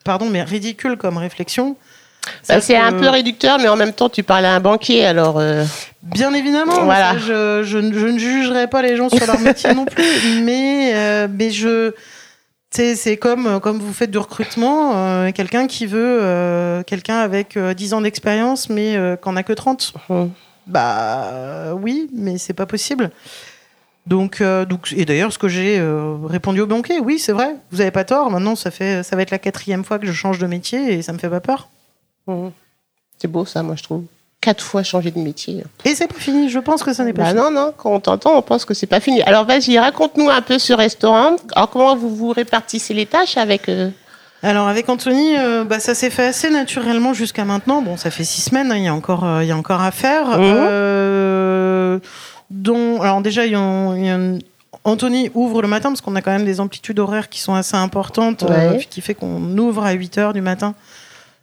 pardon, 0.05 0.29
mais 0.31 0.43
ridicule 0.45 0.97
comme 0.97 1.17
réflexion. 1.17 1.77
Bah, 2.49 2.61
c'est 2.61 2.77
un 2.77 2.93
peu 2.93 3.09
réducteur, 3.09 3.59
mais 3.59 3.69
en 3.69 3.77
même 3.77 3.93
temps, 3.93 4.09
tu 4.09 4.23
parles 4.23 4.45
à 4.45 4.55
un 4.55 4.61
banquier, 4.61 5.05
alors. 5.07 5.39
euh, 5.39 5.65
Bien 6.03 6.33
évidemment, 6.35 6.85
Voilà. 6.85 7.17
je, 7.19 7.63
je, 7.65 7.79
ne- 7.79 7.93
je 7.97 8.07
ne 8.07 8.19
jugerai 8.19 8.67
pas 8.69 8.83
les 8.83 8.97
gens 8.97 9.09
sur 9.09 9.25
leur 9.27 9.39
métier 9.41 9.73
non 9.75 9.85
plus, 9.85 10.05
mais, 10.43 10.93
euh, 10.95 11.29
mais 11.31 11.51
je. 11.51 11.93
C'est, 12.75 13.19
comme, 13.19 13.61
comme 13.61 13.79
vous 13.79 13.93
faites 13.93 14.11
du 14.11 14.17
recrutement, 14.17 14.93
euh, 14.97 15.31
quelqu'un 15.31 15.67
qui 15.67 15.85
veut, 15.85 16.83
quelqu'un 16.87 17.19
avec 17.19 17.59
euh, 17.59 17.75
10 17.75 17.93
ans 17.93 18.01
d'expérience, 18.01 18.71
mais 18.71 18.97
euh, 18.97 19.15
qu'en 19.17 19.37
a 19.37 19.43
que 19.43 19.53
30. 19.53 19.93
Mhm. 20.09 20.31
Bah 20.67 21.75
oui, 21.75 22.09
mais 22.15 22.39
c'est 22.39 22.55
pas 22.55 22.65
possible. 22.67 23.11
Donc, 24.07 24.41
euh, 24.41 24.65
donc, 24.65 24.93
et 24.97 25.05
d'ailleurs, 25.05 25.33
ce 25.33 25.39
que 25.39 25.49
j'ai 25.49 25.79
euh, 25.79 26.15
répondu 26.25 26.61
au 26.63 26.67
banquier, 26.67 26.99
oui, 26.99 27.19
c'est 27.19 27.33
vrai, 27.33 27.55
vous 27.73 27.81
avez 27.83 27.91
pas 27.91 28.05
tort. 28.05 28.31
Maintenant, 28.31 28.57
ça 28.57 28.71
fait, 28.71 29.03
ça 29.03 29.17
va 29.17 29.23
être 29.23 29.31
la 29.31 29.39
quatrième 29.39 29.85
fois 29.85 29.99
que 29.99 30.07
je 30.07 30.13
change 30.13 30.39
de 30.39 30.47
métier 30.47 30.95
et 30.95 31.03
ça 31.03 31.13
me 31.13 31.19
fait 31.19 31.29
pas 31.29 31.41
peur. 31.41 31.69
Mhm. 32.27 32.53
C'est 33.19 33.29
beau, 33.29 33.45
ça, 33.45 33.63
moi, 33.63 33.75
je 33.77 33.83
trouve. 33.83 34.05
Quatre 34.41 34.65
fois 34.65 34.83
changer 34.83 35.13
de 35.13 35.19
métier. 35.21 35.63
Et 35.85 35.95
c'est 35.95 36.09
pas 36.09 36.19
fini. 36.19 36.49
Je 36.49 36.59
pense 36.59 36.83
que 36.83 36.93
ça 36.93 37.05
n'est 37.05 37.13
pas 37.13 37.23
Bah 37.23 37.29
fini. 37.29 37.41
non, 37.41 37.51
non, 37.53 37.73
quand 37.77 37.93
on 37.93 38.01
t'entend, 38.01 38.37
on 38.37 38.43
pense 38.43 38.65
que 38.65 38.75
c'est 38.75 38.89
pas 38.89 38.99
fini. 38.99 39.23
Alors 39.23 39.45
vas-y, 39.45 39.79
raconte-nous 39.79 40.29
un 40.31 40.43
peu 40.43 40.59
ce 40.59 40.73
restaurant. 40.73 41.37
Alors 41.55 41.71
comment 41.71 41.95
vous 41.95 42.13
vous 42.15 42.31
répartissez 42.31 42.93
les 42.93 43.07
tâches 43.07 43.37
avec... 43.37 43.69
euh, 43.69 43.91
Alors 44.43 44.67
avec 44.67 44.89
Anthony, 44.89 45.37
euh, 45.39 45.63
bah, 45.63 45.79
ça 45.79 45.95
s'est 45.95 46.11
fait 46.11 46.27
assez 46.27 46.51
naturellement 46.51 47.15
jusqu'à 47.15 47.45
maintenant. 47.45 47.83
Bon, 47.83 47.97
ça 47.97 48.11
fait 48.11 48.25
six 48.25 48.41
semaines, 48.41 48.73
hein, 48.73 48.77
il 48.79 48.83
y 48.83 48.89
a 48.89 48.95
encore, 48.95 49.25
euh, 49.25 49.45
y 49.45 49.53
a 49.53 49.57
encore 49.57 49.81
à 49.81 49.93
faire. 49.93 50.27
Mhm. 50.27 50.41
Euh, 50.43 51.99
dont, 52.51 53.01
alors 53.01 53.21
déjà, 53.23 53.47
il 53.47 53.53
y 53.53 53.55
a- 53.55 53.95
y 53.97 54.39
Anthony 54.85 55.31
ouvre 55.35 55.63
le 55.63 55.69
matin 55.69 55.91
parce 55.91 56.01
qu'on 56.01 56.17
a 56.17 56.23
quand 56.23 56.33
même 56.33 56.45
des 56.45 56.59
amplitudes 56.59 56.99
horaires 56.99 57.29
qui 57.29 57.39
sont 57.39 57.55
assez 57.55 57.77
importantes, 57.77 58.43
euh, 58.43 58.79
qui 58.91 59.01
fait 59.01 59.15
qu'on 59.15 59.57
ouvre 59.59 59.85
à 59.85 59.93
8 59.93 60.19
heures 60.19 60.33
du 60.33 60.41
matin 60.41 60.75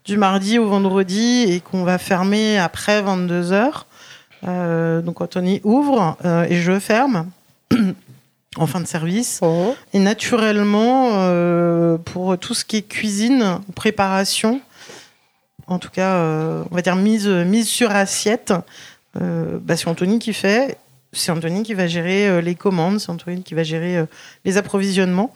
du 0.05 0.17
mardi 0.17 0.57
au 0.57 0.67
vendredi 0.67 1.45
et 1.47 1.59
qu'on 1.59 1.83
va 1.83 1.97
fermer 1.97 2.57
après 2.57 3.01
22 3.01 3.51
heures. 3.51 3.85
Euh, 4.47 5.01
donc 5.01 5.19
Anthony 5.21 5.59
ouvre 5.63 6.17
euh, 6.23 6.45
et 6.49 6.55
je 6.55 6.79
ferme 6.79 7.29
en 8.57 8.67
fin 8.67 8.79
de 8.79 8.87
service. 8.87 9.41
Mhm. 9.41 9.73
Et 9.93 9.99
naturellement, 9.99 11.09
euh, 11.13 11.97
pour 11.97 12.37
tout 12.37 12.53
ce 12.53 12.65
qui 12.65 12.77
est 12.77 12.81
cuisine, 12.81 13.59
préparation, 13.75 14.61
en 15.67 15.77
tout 15.77 15.91
cas, 15.91 16.17
on 16.71 16.73
va 16.73 16.81
dire 16.81 16.95
mise, 16.95 17.27
mise 17.27 17.67
sur 17.67 17.91
assiette, 17.91 18.53
bah, 19.13 19.77
c'est 19.77 19.87
Anthony 19.87 20.17
qui 20.17 20.33
fait. 20.33 20.77
C'est 21.11 21.31
Anthony 21.31 21.61
qui 21.61 21.75
va 21.75 21.85
gérer 21.85 22.41
les 22.41 22.55
commandes, 22.55 22.99
c'est 22.99 23.11
Anthony 23.11 23.43
qui 23.43 23.53
va 23.53 23.61
gérer 23.61 24.03
les 24.45 24.57
approvisionnements. 24.57 25.31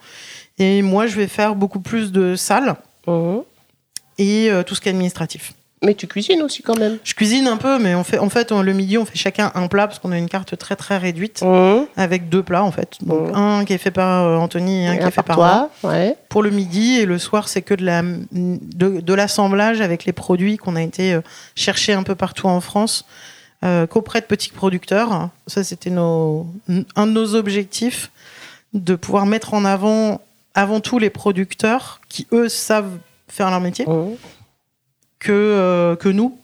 Et 0.58 0.82
moi, 0.82 1.06
je 1.06 1.14
vais 1.14 1.28
faire 1.28 1.54
beaucoup 1.54 1.78
plus 1.78 2.10
de 2.10 2.34
salles 2.34 2.74
Mhm. 3.06 3.42
Et 4.18 4.50
euh, 4.50 4.62
tout 4.62 4.74
ce 4.74 4.80
qui 4.80 4.88
est 4.88 4.92
administratif. 4.92 5.54
Mais 5.82 5.94
tu 5.94 6.06
cuisines 6.06 6.40
aussi 6.40 6.62
quand 6.62 6.78
même. 6.78 6.96
Je 7.04 7.12
cuisine 7.12 7.46
un 7.46 7.58
peu, 7.58 7.78
mais 7.78 7.94
on 7.94 8.04
fait, 8.04 8.16
en 8.18 8.30
fait, 8.30 8.52
on- 8.52 8.62
le 8.62 8.72
midi, 8.72 8.96
on 8.96 9.04
fait 9.04 9.18
chacun 9.18 9.52
un 9.54 9.66
plat 9.66 9.86
parce 9.86 9.98
qu'on 9.98 10.12
a 10.12 10.16
une 10.16 10.30
carte 10.30 10.56
très 10.56 10.76
très 10.76 10.96
réduite 10.96 11.42
Mhm. 11.42 11.84
avec 11.96 12.30
deux 12.30 12.42
plats 12.42 12.64
en 12.64 12.70
fait. 12.72 12.92
Donc 13.02 13.28
Mhm. 13.28 13.34
un 13.34 13.64
qui 13.66 13.74
est 13.74 13.78
fait 13.78 13.90
par 13.90 14.24
euh, 14.24 14.36
Anthony 14.38 14.84
et 14.84 14.86
un 14.86 14.92
Et 14.94 14.98
qui 14.98 15.04
un 15.04 15.08
est 15.08 15.10
fait 15.10 15.22
par 15.22 15.36
par 15.36 15.36
moi. 15.36 15.70
toi, 15.82 15.90
ouais. 15.90 16.16
pour 16.30 16.42
le 16.42 16.48
midi 16.48 16.94
et 17.00 17.04
le 17.04 17.18
soir 17.18 17.48
c'est 17.48 17.60
que 17.60 17.74
de 17.74 17.84
la 17.84 18.02
de, 18.32 19.00
de 19.00 19.14
l'assemblage 19.14 19.82
avec 19.82 20.06
les 20.06 20.12
produits 20.14 20.56
qu'on 20.56 20.74
a 20.76 20.82
été 20.82 21.12
euh, 21.12 21.20
chercher 21.54 21.92
un 21.92 22.02
peu 22.02 22.14
partout 22.14 22.46
en 22.46 22.62
France 22.62 23.04
euh, 23.62 23.86
qu'auprès 23.86 24.22
de 24.22 24.26
petits 24.26 24.52
producteurs 24.52 25.28
ça 25.48 25.62
c'était 25.64 25.90
nos 25.90 26.46
un 26.96 27.06
de 27.06 27.12
nos 27.12 27.34
objectifs 27.34 28.10
de 28.72 28.94
pouvoir 28.94 29.26
mettre 29.26 29.52
en 29.52 29.66
avant 29.66 30.22
avant 30.54 30.80
tout 30.80 30.98
les 30.98 31.10
producteurs 31.10 32.00
qui 32.08 32.26
eux 32.32 32.48
savent 32.48 32.96
faire 33.28 33.50
leur 33.50 33.60
métier 33.60 33.84
que 35.18 35.32
euh, 35.32 35.96
que 35.96 36.08
nous 36.08 36.36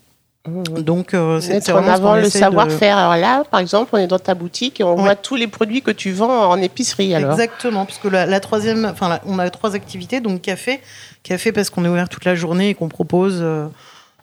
donc 0.46 1.12
euh, 1.12 1.38
c'est 1.40 1.56
en 1.70 1.82
ce 1.82 1.88
avant 1.90 2.10
qu'on 2.12 2.16
le 2.16 2.22
de- 2.22 2.28
savoir-faire. 2.30 2.96
Alors 2.96 3.14
là, 3.16 3.44
par 3.50 3.60
exemple, 3.60 3.90
on 3.92 3.98
est 3.98 4.06
dans 4.06 4.18
ta 4.18 4.34
boutique 4.34 4.80
et 4.80 4.84
on 4.84 4.96
Ouais. 4.96 5.02
voit 5.02 5.14
tous 5.14 5.36
les 5.36 5.46
produits 5.46 5.82
que 5.82 5.90
tu 5.90 6.12
vends 6.12 6.48
en 6.50 6.56
épicerie. 6.62 7.14
Alors. 7.14 7.32
Exactement, 7.32 7.84
parce 7.84 7.98
que 7.98 8.08
la, 8.08 8.24
la 8.24 8.40
troisième, 8.40 8.86
enfin, 8.90 9.10
la- 9.10 9.20
on 9.26 9.38
a 9.38 9.50
trois 9.50 9.74
activités, 9.74 10.20
donc 10.20 10.40
café, 10.40 10.80
café 11.22 11.52
parce 11.52 11.68
qu'on 11.68 11.84
est 11.84 11.88
ouvert 11.88 12.08
toute 12.08 12.24
la 12.24 12.34
journée 12.34 12.70
et 12.70 12.74
qu'on 12.74 12.88
propose 12.88 13.40
euh, 13.42 13.66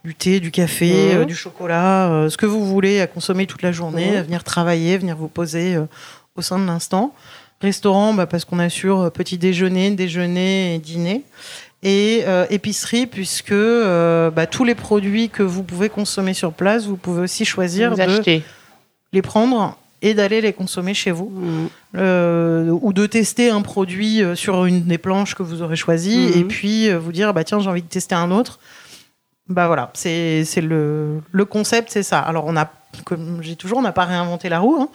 du 0.04 0.15
thé, 0.15 0.39
du 0.39 0.50
café, 0.50 0.89
Mhm. 1.13 1.22
euh, 1.22 1.26
du 1.26 1.36
chocolat, 1.36 2.10
euh, 2.10 2.30
ce 2.30 2.38
que 2.38 2.48
vous 2.48 2.65
voulez 2.65 3.00
à 3.00 3.06
consommer 3.06 3.46
toute 3.46 3.62
la 3.62 3.72
journée, 3.72 4.10
Mhm. 4.12 4.17
à 4.17 4.22
venir 4.24 4.43
travailler, 4.43 4.98
venir 4.98 5.15
vous 5.15 5.28
poser 5.28 5.76
euh, 5.76 5.86
au 6.36 6.41
sein 6.41 6.58
de 6.58 6.65
l'instant. 6.65 7.13
Restaurant, 7.62 8.13
bah, 8.15 8.26
parce 8.26 8.43
qu'on 8.43 8.60
assure 8.60 9.12
petit 9.12 9.38
déjeuner, 9.38 9.91
déjeuner 9.91 10.76
et 10.76 10.80
dîner. 10.80 11.24
Et 11.89 12.23
euh, 12.28 12.45
épicerie, 12.50 13.08
puisque 13.08 13.54
euh, 13.54 14.30
bah, 14.30 14.45
tous 14.45 14.65
les 14.65 14.76
produits 14.76 15.30
que 15.30 15.41
vous 15.43 15.63
pouvez 15.63 15.88
consommer 15.88 16.34
sur 16.34 16.52
place, 16.52 16.86
vous 16.86 16.97
pouvez 16.97 17.21
aussi 17.21 17.45
choisir 17.45 17.91
de 17.91 18.41
les 19.13 19.21
prendre 19.21 19.78
et 20.02 20.13
d'aller 20.13 20.41
les 20.41 20.52
consommer 20.54 20.93
chez 20.93 21.12
vous. 21.12 21.30
Mhm. 21.34 21.69
euh, 21.95 22.69
ou 22.82 22.91
de 22.93 23.06
tester 23.06 23.50
un 23.50 23.62
produit 23.62 24.21
sur 24.36 24.65
une 24.65 24.84
des 24.84 24.97
planches 24.97 25.34
que 25.34 25.43
vous 25.43 25.62
aurez 25.62 25.78
choisi 25.78 26.17
Mhm. 26.17 26.39
et 26.39 26.43
puis 26.43 26.91
vous 26.93 27.12
dire 27.13 27.34
bah 27.34 27.43
tiens 27.45 27.60
j'ai 27.62 27.69
envie 27.69 27.82
de 27.82 27.88
tester 27.88 28.15
un 28.15 28.30
autre. 28.32 28.60
Bah 29.47 29.67
voilà. 29.67 29.89
C'est 29.93 30.43
c'est 30.43 30.62
le 30.62 31.21
le 31.32 31.45
concept 31.45 31.89
c'est 31.89 32.04
ça. 32.04 32.19
Alors 32.19 32.43
on 32.47 32.58
a 32.58 32.69
comme 33.06 33.39
j'ai 33.41 33.56
toujours 33.56 33.78
on 33.80 33.82
n'a 33.82 33.93
pas 33.93 34.06
réinventé 34.06 34.50
la 34.50 34.60
roue 34.60 34.78
hein, 34.82 34.89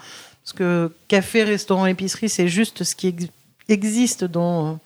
parce 0.44 0.52
que 0.52 0.92
café 1.08 1.42
restaurant 1.44 1.86
épicerie 1.86 2.28
c'est 2.28 2.48
juste 2.48 2.84
ce 2.84 2.94
qui 2.94 3.08
ex- 3.08 3.26
existe 3.68 4.24
dans 4.24 4.78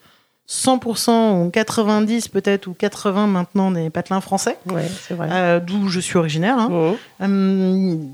100% 0.49 1.45
ou 1.47 1.51
90 1.51 2.29
peut-être 2.29 2.67
ou 2.69 2.75
80 2.75 3.27
maintenant 3.27 3.71
des 3.71 3.91
patelins 3.91 4.21
français 4.21 4.57
Ouais, 4.71 4.87
c'est 5.07 5.15
vrai. 5.15 5.29
euh, 5.31 5.61
d'où 5.61 5.89
je 5.89 6.01
suis 6.01 6.17
originaire 6.19 6.59
hein. 6.59 6.69
Mhm. 7.21 7.25
Hum, 7.25 8.09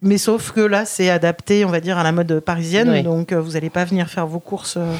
mais 0.00 0.16
sauf 0.18 0.52
que 0.52 0.60
là, 0.60 0.84
c'est 0.84 1.10
adapté, 1.10 1.64
on 1.64 1.70
va 1.70 1.80
dire, 1.80 1.98
à 1.98 2.04
la 2.04 2.12
mode 2.12 2.38
parisienne. 2.38 2.88
Oui. 2.90 3.02
Donc, 3.02 3.32
euh, 3.32 3.40
vous 3.40 3.52
n'allez 3.52 3.68
pas 3.70 3.84
venir 3.84 4.08
faire 4.08 4.28
vos 4.28 4.38
courses 4.38 4.76
euh, 4.76 4.94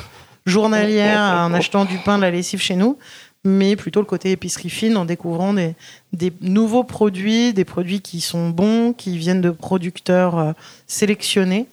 journalières 0.44 1.20
en 1.46 1.54
achetant 1.54 1.84
du 1.84 1.98
pain, 1.98 2.16
de 2.16 2.22
la 2.22 2.32
lessive 2.32 2.60
chez 2.60 2.74
nous, 2.74 2.98
mais 3.44 3.76
plutôt 3.76 4.00
le 4.00 4.06
côté 4.06 4.32
épicerie 4.32 4.70
fine 4.70 4.96
en 4.96 5.04
découvrant 5.04 5.52
des, 5.54 5.76
des 6.12 6.32
nouveaux 6.40 6.82
produits, 6.82 7.52
des 7.52 7.64
produits 7.64 8.00
qui 8.00 8.20
sont 8.20 8.48
bons, 8.50 8.92
qui 8.92 9.16
viennent 9.18 9.40
de 9.40 9.50
producteurs 9.50 10.36
euh, 10.38 10.52
sélectionnés. 10.88 11.68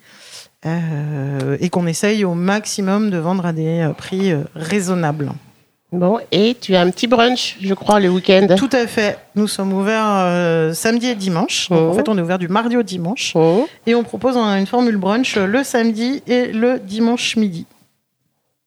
Euh, 0.65 1.58
et 1.60 1.69
qu'on 1.69 1.88
essaye 1.88 2.25
au 2.25 2.34
maximum 2.34 3.10
de 3.10 3.17
vendre 3.17 3.45
à 3.45 3.54
des 3.54 3.82
euh, 3.82 3.93
prix 3.93 4.32
euh, 4.32 4.39
raisonnables. 4.56 5.32
Bon, 5.91 6.19
et 6.32 6.58
tu 6.60 6.75
as 6.75 6.82
un 6.82 6.89
petit 6.89 7.08
brunch, 7.08 7.56
je 7.62 7.73
crois, 7.73 7.99
le 8.01 8.10
week-end? 8.10 8.47
Tout 8.58 8.69
à 8.73 8.86
fait. 8.88 9.17
Nous 9.36 9.47
sommes 9.47 9.71
ouverts 9.71 10.04
euh, 10.06 10.73
samedi 10.73 11.08
et 11.08 11.15
dimanche. 11.15 11.69
Donc. 11.69 11.91
En 11.91 11.93
fait, 11.93 12.10
on 12.10 12.17
est 12.17 12.21
ouvert 12.21 12.39
du 12.39 12.47
mardi 12.49 12.75
au 12.75 12.84
dimanche. 12.84 13.34
Mhm. 13.36 13.65
Et 13.86 13.95
on 13.95 14.04
propose 14.04 14.36
un- 14.36 14.58
une 14.58 14.65
formule 14.65 14.97
brunch 14.97 15.38
le 15.38 15.63
samedi 15.63 16.21
et 16.28 16.47
le 16.47 16.80
dimanche 16.80 17.38
midi. 17.38 17.65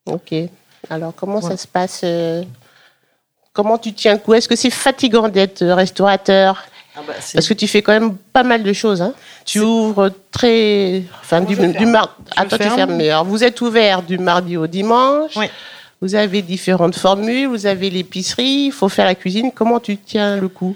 Ok. 0.07 0.33
Alors, 0.89 1.13
comment 1.15 1.41
ça 1.41 1.57
se 1.57 1.67
passe 1.67 2.03
Comment 3.53 3.77
tu 3.77 3.93
tiens 3.93 4.13
le 4.13 4.19
coup? 4.19 4.33
Est-ce 4.33 4.47
que 4.47 4.55
c'est 4.55 4.69
fatigant 4.69 5.27
d'être 5.27 5.63
restaurateur? 5.65 6.63
Parce 7.33 7.47
que 7.47 7.53
tu 7.53 7.67
fais 7.67 7.81
quand 7.81 7.91
même 7.93 8.15
pas 8.33 8.43
mal 8.43 8.63
de 8.63 8.73
choses. 8.73 9.01
Hein. 9.01 9.13
Tu 9.45 9.59
ouvres 9.59 10.11
très. 10.31 11.03
Enfin, 11.21 11.41
du, 11.41 11.55
Je 11.55 11.61
ferme. 11.61 11.73
du 11.73 11.85
mar... 11.85 12.15
Je 12.35 12.41
Attends, 12.41 12.57
tu 12.57 12.63
ferme. 12.63 12.75
fermes. 12.75 12.95
Mais 12.95 13.09
alors, 13.09 13.25
vous 13.25 13.43
êtes 13.43 13.59
ouvert 13.61 14.01
du 14.03 14.17
mardi 14.17 14.57
au 14.57 14.67
dimanche. 14.67 15.31
Oui. 15.35 15.45
Vous 16.01 16.15
avez 16.15 16.41
différentes 16.41 16.95
formules. 16.95 17.47
Vous 17.47 17.65
avez 17.65 17.89
l'épicerie. 17.89 18.65
Il 18.67 18.71
faut 18.71 18.89
faire 18.89 19.05
la 19.05 19.15
cuisine. 19.15 19.51
Comment 19.53 19.79
tu 19.79 19.97
tiens 19.97 20.37
le 20.37 20.47
coup? 20.47 20.75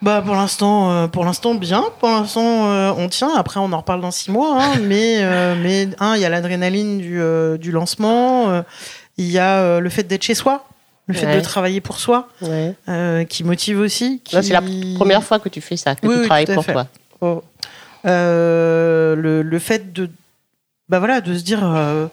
Bah 0.00 0.22
pour 0.24 0.36
l'instant, 0.36 0.92
euh, 0.92 1.06
pour 1.08 1.24
l'instant 1.24 1.54
bien. 1.56 1.84
Pour 1.98 2.08
l'instant, 2.08 2.70
euh, 2.70 2.92
on 2.96 3.08
tient. 3.08 3.30
Après, 3.36 3.58
on 3.58 3.72
en 3.72 3.78
reparle 3.78 4.00
dans 4.00 4.12
six 4.12 4.30
mois. 4.30 4.56
hein. 4.62 4.72
mais 4.82 5.16
euh, 5.18 5.56
mais 5.60 5.88
un, 5.98 6.14
il 6.14 6.22
y 6.22 6.24
a 6.24 6.28
l'adrénaline 6.28 6.98
du, 6.98 7.20
du 7.58 7.72
lancement. 7.72 8.62
Il 9.16 9.28
y 9.30 9.38
a 9.38 9.80
le 9.80 9.88
fait 9.90 10.04
d'être 10.04 10.22
chez 10.22 10.34
soi, 10.36 10.64
le 11.08 11.14
fait 11.14 11.26
Ouais. 11.26 11.36
de 11.36 11.40
travailler 11.40 11.80
pour 11.80 11.98
soi, 11.98 12.28
ouais. 12.42 12.74
euh, 12.88 13.24
qui 13.24 13.42
motive 13.42 13.80
aussi. 13.80 14.20
Qui- 14.24 14.36
c'est 14.42 14.52
la 14.52 14.62
première 14.96 15.24
fois 15.24 15.38
que 15.40 15.48
tu 15.48 15.60
fais 15.60 15.76
ça, 15.76 15.94
que 15.96 16.06
Oui, 16.06 16.14
tu 16.14 16.20
oui, 16.20 16.26
travailles 16.26 16.46
pour 16.46 16.64
fait. 16.64 16.72
toi. 16.74 16.86
Mhm. 17.22 17.40
Euh, 18.06 19.16
le, 19.16 19.42
le 19.42 19.58
fait 19.58 19.92
de 19.92 20.08
bah 20.88 21.00
voilà 21.00 21.20
de 21.20 21.34
se 21.36 21.42
dire 21.42 21.60
euh, 21.64 22.06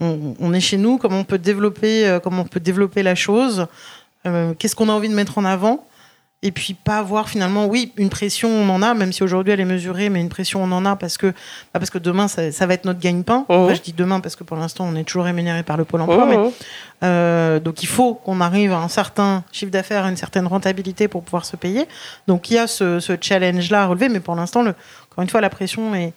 on, 0.00 0.34
on 0.40 0.52
est 0.54 0.60
chez 0.60 0.78
nous 0.78 0.96
comment 0.96 1.18
on 1.20 1.24
peut 1.24 1.36
développer 1.38 2.18
comment 2.24 2.40
on 2.42 2.46
peut 2.46 2.58
développer 2.58 3.02
la 3.02 3.14
chose 3.14 3.66
qu'est-ce 4.58 4.74
qu'on 4.74 4.88
a 4.88 4.92
envie 4.92 5.08
de 5.10 5.14
mettre 5.14 5.36
en 5.38 5.44
avant 5.44 5.86
et 6.46 6.52
puis 6.52 6.74
pas 6.74 6.98
avoir 6.98 7.28
finalement 7.28 7.66
oui 7.66 7.92
une 7.96 8.08
pression 8.10 8.48
on 8.48 8.68
en 8.68 8.80
a 8.82 8.94
même 8.94 9.12
si 9.12 9.22
aujourd'hui 9.22 9.52
elle 9.52 9.60
est 9.60 9.64
mesurée 9.64 10.08
mais 10.10 10.20
une 10.20 10.28
pression 10.28 10.62
on 10.62 10.70
en 10.70 10.84
a 10.86 10.94
parce 10.94 11.18
que 11.18 11.26
bah, 11.28 11.34
parce 11.80 11.90
que 11.90 11.98
demain 11.98 12.28
ça, 12.28 12.52
ça 12.52 12.66
va 12.66 12.74
être 12.74 12.84
notre 12.84 13.00
gagne-pain 13.00 13.44
Mhm. 13.48 13.56
Enfin, 13.56 13.74
je 13.74 13.80
dis 13.82 13.92
demain 13.92 14.20
parce 14.20 14.36
que 14.36 14.44
pour 14.44 14.56
l'instant 14.56 14.84
on 14.90 14.94
est 14.96 15.04
toujours 15.04 15.24
rémunéré 15.24 15.62
par 15.62 15.76
le 15.76 15.84
pôle 15.84 16.02
emploi 16.02 16.24
mais 16.26 16.36
Mhm. 16.36 16.50
euh, 17.04 17.58
donc 17.60 17.82
il 17.82 17.86
faut 17.88 18.14
qu'on 18.14 18.40
arrive 18.40 18.72
à 18.72 18.78
un 18.78 18.88
certain 18.88 19.44
chiffre 19.52 19.70
d'affaires, 19.72 20.04
à 20.04 20.08
une 20.08 20.16
certaine 20.16 20.46
rentabilité 20.46 21.08
pour 21.08 21.22
pouvoir 21.22 21.44
se 21.44 21.56
payer. 21.56 21.86
Donc 22.28 22.50
il 22.50 22.54
y 22.54 22.58
a 22.58 22.66
ce, 22.66 23.00
ce 23.00 23.12
challenge-là 23.20 23.82
à 23.82 23.86
relever, 23.86 24.08
mais 24.08 24.20
pour 24.20 24.34
l'instant, 24.36 24.60
encore 24.60 25.22
une 25.22 25.28
fois, 25.28 25.40
la 25.40 25.50
pression 25.50 25.94
est, 25.94 26.12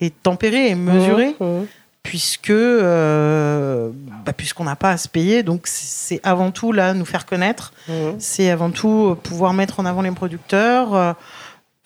est 0.00 0.14
tempérée 0.22 0.68
et 0.70 0.74
mesurée, 0.74 1.34
Mhm. 1.40 1.66
Puisque 2.02 2.50
euh, 2.50 3.90
bah, 4.24 4.32
puisqu'on 4.32 4.64
n'a 4.64 4.76
pas 4.76 4.90
à 4.90 4.96
se 4.96 5.08
payer. 5.08 5.42
Donc 5.42 5.62
c'est 5.66 6.20
avant 6.22 6.50
tout 6.50 6.72
là 6.72 6.94
nous 6.94 7.04
faire 7.04 7.26
connaître, 7.26 7.72
Mhm. 7.88 8.14
c'est 8.18 8.50
avant 8.50 8.70
tout 8.70 9.10
euh, 9.10 9.14
pouvoir 9.14 9.52
mettre 9.52 9.80
en 9.80 9.86
avant 9.86 10.02
les 10.02 10.10
producteurs. 10.10 10.94
euh, 10.94 11.12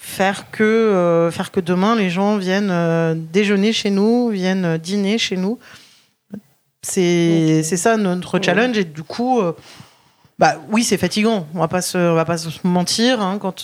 Faire 0.06 0.50
que, 0.50 0.62
euh, 0.62 1.30
faire 1.30 1.50
que 1.50 1.60
demain 1.60 1.96
les 1.96 2.10
gens 2.10 2.36
viennent 2.36 2.70
déjeuner 3.32 3.72
chez 3.72 3.88
nous, 3.88 4.28
viennent 4.28 4.76
dîner 4.76 5.16
chez 5.16 5.38
nous. 5.38 5.58
C'est 6.82 7.60
Ok. 7.60 7.64
c'est 7.64 7.76
ça 7.78 7.96
notre 7.96 8.38
challenge 8.42 8.76
et 8.76 8.84
du 8.84 9.02
coup, 9.02 9.40
bah 10.38 10.56
oui 10.70 10.84
c'est 10.84 10.98
fatigant. 10.98 11.46
On 11.54 11.60
va 11.60 11.68
pas 11.68 11.80
se, 11.80 11.96
on 11.96 12.14
va 12.14 12.26
pas 12.26 12.36
se 12.36 12.50
mentir 12.64 13.22
hein, 13.22 13.38
quand 13.40 13.62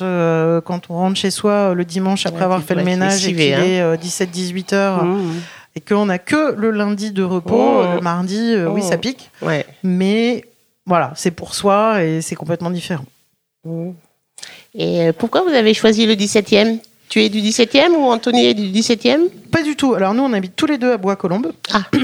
quand 0.64 0.80
on 0.88 0.94
rentre 0.94 1.16
chez 1.18 1.30
soi 1.30 1.74
le 1.74 1.84
dimanche 1.84 2.24
après 2.24 2.38
Ouais, 2.38 2.44
avoir 2.44 2.62
fait 2.62 2.74
le 2.74 2.84
ménage 2.84 3.26
et 3.28 3.34
qu'il 3.34 3.52
hein. 3.54 3.62
est 3.62 3.96
17-18 3.98 4.72
heures 4.72 5.04
Mhm. 5.04 5.34
Et 5.76 5.80
qu'on 5.80 6.08
a 6.08 6.18
que 6.18 6.54
le 6.56 6.70
lundi 6.70 7.10
de 7.12 7.22
repos, 7.22 7.56
Oh. 7.82 7.94
le 7.94 8.00
mardi, 8.00 8.54
euh, 8.54 8.68
oui 8.68 8.82
Oh. 8.84 8.88
ça 8.88 8.98
pique, 8.98 9.30
Ouais. 9.42 9.64
mais 9.82 10.44
voilà 10.86 11.12
c'est 11.16 11.30
pour 11.30 11.54
soi 11.54 12.02
et 12.04 12.20
c'est 12.22 12.34
complètement 12.36 12.70
différent. 12.70 13.04
Mhm. 13.64 13.94
Et 14.74 15.08
euh, 15.08 15.12
pourquoi 15.16 15.42
vous 15.42 15.50
avez 15.54 15.74
choisi 15.74 16.06
le 16.06 16.14
17e 16.14 16.78
Tu 17.08 17.22
es 17.22 17.28
du 17.28 17.40
17e 17.40 17.92
ou 17.94 18.04
Anthony 18.10 18.46
est 18.46 18.54
du 18.54 18.68
17e 18.70 19.28
Pas 19.50 19.62
du 19.62 19.74
tout. 19.76 19.94
Alors 19.94 20.14
nous, 20.14 20.22
on 20.22 20.32
habite 20.32 20.54
tous 20.56 20.66
les 20.66 20.78
deux 20.78 20.92
à 20.92 20.96
Bois-Colombes. 20.96 21.52
Ah. 21.72 21.82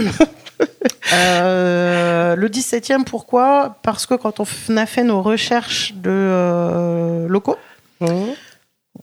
Euh, 1.12 2.35
le 2.35 2.48
17e, 2.48 3.05
pourquoi? 3.05 3.76
Parce 3.83 4.07
que 4.07 4.14
quand 4.14 4.40
on 4.40 4.76
a 4.76 4.87
fait 4.87 5.05
nos 5.05 5.22
recherches 5.22 5.92
de 5.94 7.26
locaux, 7.29 7.57
mmh. 8.00 8.07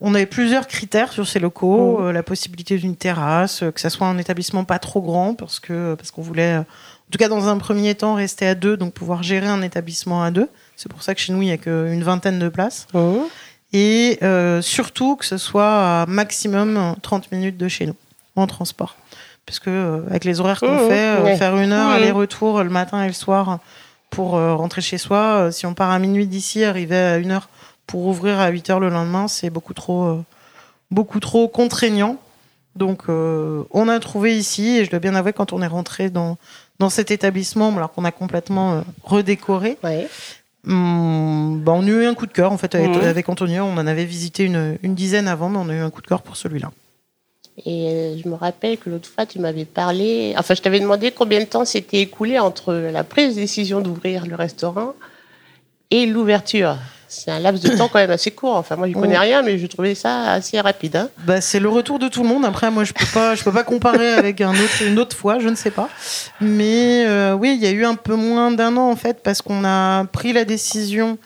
On 0.01 0.15
avait 0.15 0.25
plusieurs 0.25 0.67
critères 0.67 1.12
sur 1.12 1.27
ces 1.27 1.39
locaux. 1.39 1.99
Mmh. 1.99 2.12
la 2.12 2.23
possibilité 2.23 2.77
d'une 2.77 2.95
terrasse, 2.95 3.63
que 3.73 3.79
ça 3.79 3.89
soit 3.89 4.08
un 4.08 4.17
établissement 4.17 4.63
pas 4.63 4.79
trop 4.79 5.01
grand, 5.01 5.34
parce 5.34 5.60
que 5.60 5.95
parce 5.95 6.12
qu'on 6.12 6.21
voulait, 6.21 6.58
en 6.58 6.65
tout 7.12 7.17
cas 7.17 7.29
dans 7.29 7.47
un 7.47 7.58
premier 7.58 7.95
temps, 7.95 8.15
rester 8.15 8.47
à 8.47 8.56
deux, 8.56 8.77
donc 8.77 8.93
pouvoir 8.93 9.23
gérer 9.23 9.47
un 9.47 9.62
établissement 9.62 10.23
à 10.23 10.32
deux. 10.32 10.49
C'est 10.75 10.91
pour 10.91 11.03
ça 11.03 11.13
que 11.15 11.21
chez 11.21 11.34
nous, 11.34 11.41
il 11.41 11.45
n'y 11.45 11.51
a 11.51 11.58
qu'une 11.58 12.03
vingtaine 12.03 12.39
de 12.39 12.49
places. 12.49 12.88
Mmh. 12.93 13.15
Et 13.73 14.19
surtout 14.62 15.15
que 15.15 15.25
ce 15.25 15.38
soit 15.38 16.01
à 16.01 16.06
maximum 16.08 16.95
30 17.01 17.32
minutes 17.32 17.58
de 17.58 17.67
chez 17.67 17.86
nous, 17.86 17.95
en 18.36 18.47
transport 18.47 18.95
parce 19.45 19.60
que 19.60 19.69
euh, 19.69 20.01
avec 20.10 20.25
les 20.25 20.39
horaires 20.39 20.60
qu'on 20.60 20.86
mmh, 20.86 20.89
fait, 20.89 20.93
euh, 20.93 21.38
faire 21.38 21.58
une 21.58 21.71
heure 21.71 21.89
aller-retour 21.89 22.63
le 22.63 22.69
matin 22.69 23.03
et 23.03 23.08
le 23.08 23.13
soir 23.13 23.60
pour 24.10 24.36
euh, 24.36 24.56
rentrer 24.56 24.82
chez 24.82 24.97
soi, 24.97 25.51
si 25.51 25.65
on 25.65 25.73
part 25.73 25.91
à 25.91 25.99
minuit 25.99 26.27
d'ici, 26.27 26.63
arriver 26.63 26.97
à 26.97 27.17
une 27.17 27.32
heure 27.32 27.49
pour 27.88 28.06
ouvrir 28.06 28.39
à 28.39 28.50
8 28.50 28.69
heures 28.69 28.80
le 28.80 28.89
lendemain, 28.89 29.28
c'est 29.28 29.50
beaucoup 29.50 29.74
trop, 29.74 30.19
beaucoup 30.91 31.19
trop 31.19 31.48
contraignant. 31.48 32.17
Donc, 32.76 33.04
on 33.08 33.88
a 33.88 34.00
trouvé 34.00 34.38
ici, 34.38 34.78
et 34.78 34.86
je 34.86 34.89
dois 34.89 35.00
bien 35.00 35.15
avouer, 35.15 35.34
quand 35.34 35.54
on 35.54 35.62
est 35.62 35.67
rentré 35.67 36.10
dans, 36.10 36.38
dans 36.80 36.89
cet 36.89 37.12
établissement, 37.12 37.69
alors 37.76 37.91
qu'on 37.91 38.06
a 38.06 38.12
complètement 38.12 38.84
redécoré, 39.04 39.78
hum, 40.65 41.62
bah, 41.63 41.74
on 41.74 41.84
a 41.84 41.88
eu 41.88 42.06
un 42.06 42.15
coup 42.15 42.26
de 42.26 42.32
cœur 42.32 42.52
en 42.52 42.58
fait 42.58 42.74
avec, 42.74 42.89
mmh. 42.89 43.06
avec 43.06 43.30
Antonio. 43.30 43.63
On 43.63 43.78
en 43.78 43.86
avait 43.86 44.06
visité 44.06 44.43
une, 44.43 44.78
une 44.82 44.96
dizaine 44.96 45.28
avant, 45.28 45.50
mais 45.50 45.60
on 45.60 45.69
a 45.69 45.76
eu 45.76 45.82
un 45.82 45.89
coup 45.89 46.02
de 46.02 46.08
cœur 46.08 46.22
pour 46.22 46.36
celui-là. 46.36 46.72
Et 47.65 47.88
euh, 47.88 48.17
je 48.17 48.28
me 48.28 48.34
rappelle 48.34 48.78
que 48.78 48.89
l'autre 48.89 49.08
fois, 49.08 49.26
tu 49.26 49.39
m'avais 49.39 49.65
parlé. 49.65 50.34
Enfin, 50.38 50.56
je 50.56 50.62
t'avais 50.62 50.80
demandé 50.80 51.12
combien 51.12 51.39
de 51.39 51.46
temps 51.46 51.65
s'était 51.65 52.02
écoulé 52.02 52.39
entre 52.39 52.74
la 52.74 53.04
prise 53.04 53.36
de 53.36 53.41
décision 53.41 53.82
d'ouvrir 53.82 54.26
le 54.26 54.36
restaurant 54.36 54.93
et 55.91 56.06
l'ouverture. 56.06 56.78
C'est 57.13 57.32
un 57.32 57.39
laps 57.39 57.62
de 57.62 57.78
temps 57.78 57.88
quand 57.88 57.99
même 57.99 58.10
assez 58.10 58.32
court. 58.32 58.56
Enfin, 58.56 58.76
moi, 58.76 58.88
je 58.88 58.93
connais 58.93 59.17
rien, 59.17 59.43
mais 59.43 59.60
je 59.60 59.67
trouvais 59.67 59.93
ça 59.93 60.32
assez 60.32 60.60
rapide. 60.60 60.95
Hein. 60.95 61.10
Bah, 61.19 61.41
c'est 61.41 61.60
le 61.60 61.69
retour 61.69 61.99
de 61.99 62.08
tout 62.08 62.23
le 62.23 62.28
monde. 62.28 62.43
Après, 62.43 62.71
moi, 62.71 62.84
je 62.84 62.93
peux 62.93 63.06
pas, 63.13 63.36
je 63.36 63.43
peux 63.43 63.52
pas 63.52 63.63
comparer 63.63 64.13
avec 64.13 64.41
un 64.41 64.52
autre, 64.52 64.82
une 64.86 64.97
autre 64.97 65.15
fois, 65.15 65.38
je 65.39 65.47
ne 65.47 65.56
sais 65.56 65.71
pas. 65.71 65.89
Mais 66.41 67.06
euh, 67.06 67.34
oui, 67.34 67.56
il 67.56 67.63
y 67.63 67.67
a 67.67 67.71
eu 67.71 67.86
un 67.86 67.95
peu 67.95 68.15
moins 68.15 68.52
d'un 68.52 68.76
an 68.78 68.89
en 68.89 68.95
fait, 68.95 69.21
parce 69.21 69.41
qu'on 69.41 69.63
a 69.63 70.06
pris 70.06 70.34
la 70.34 70.43
décision 70.43 71.17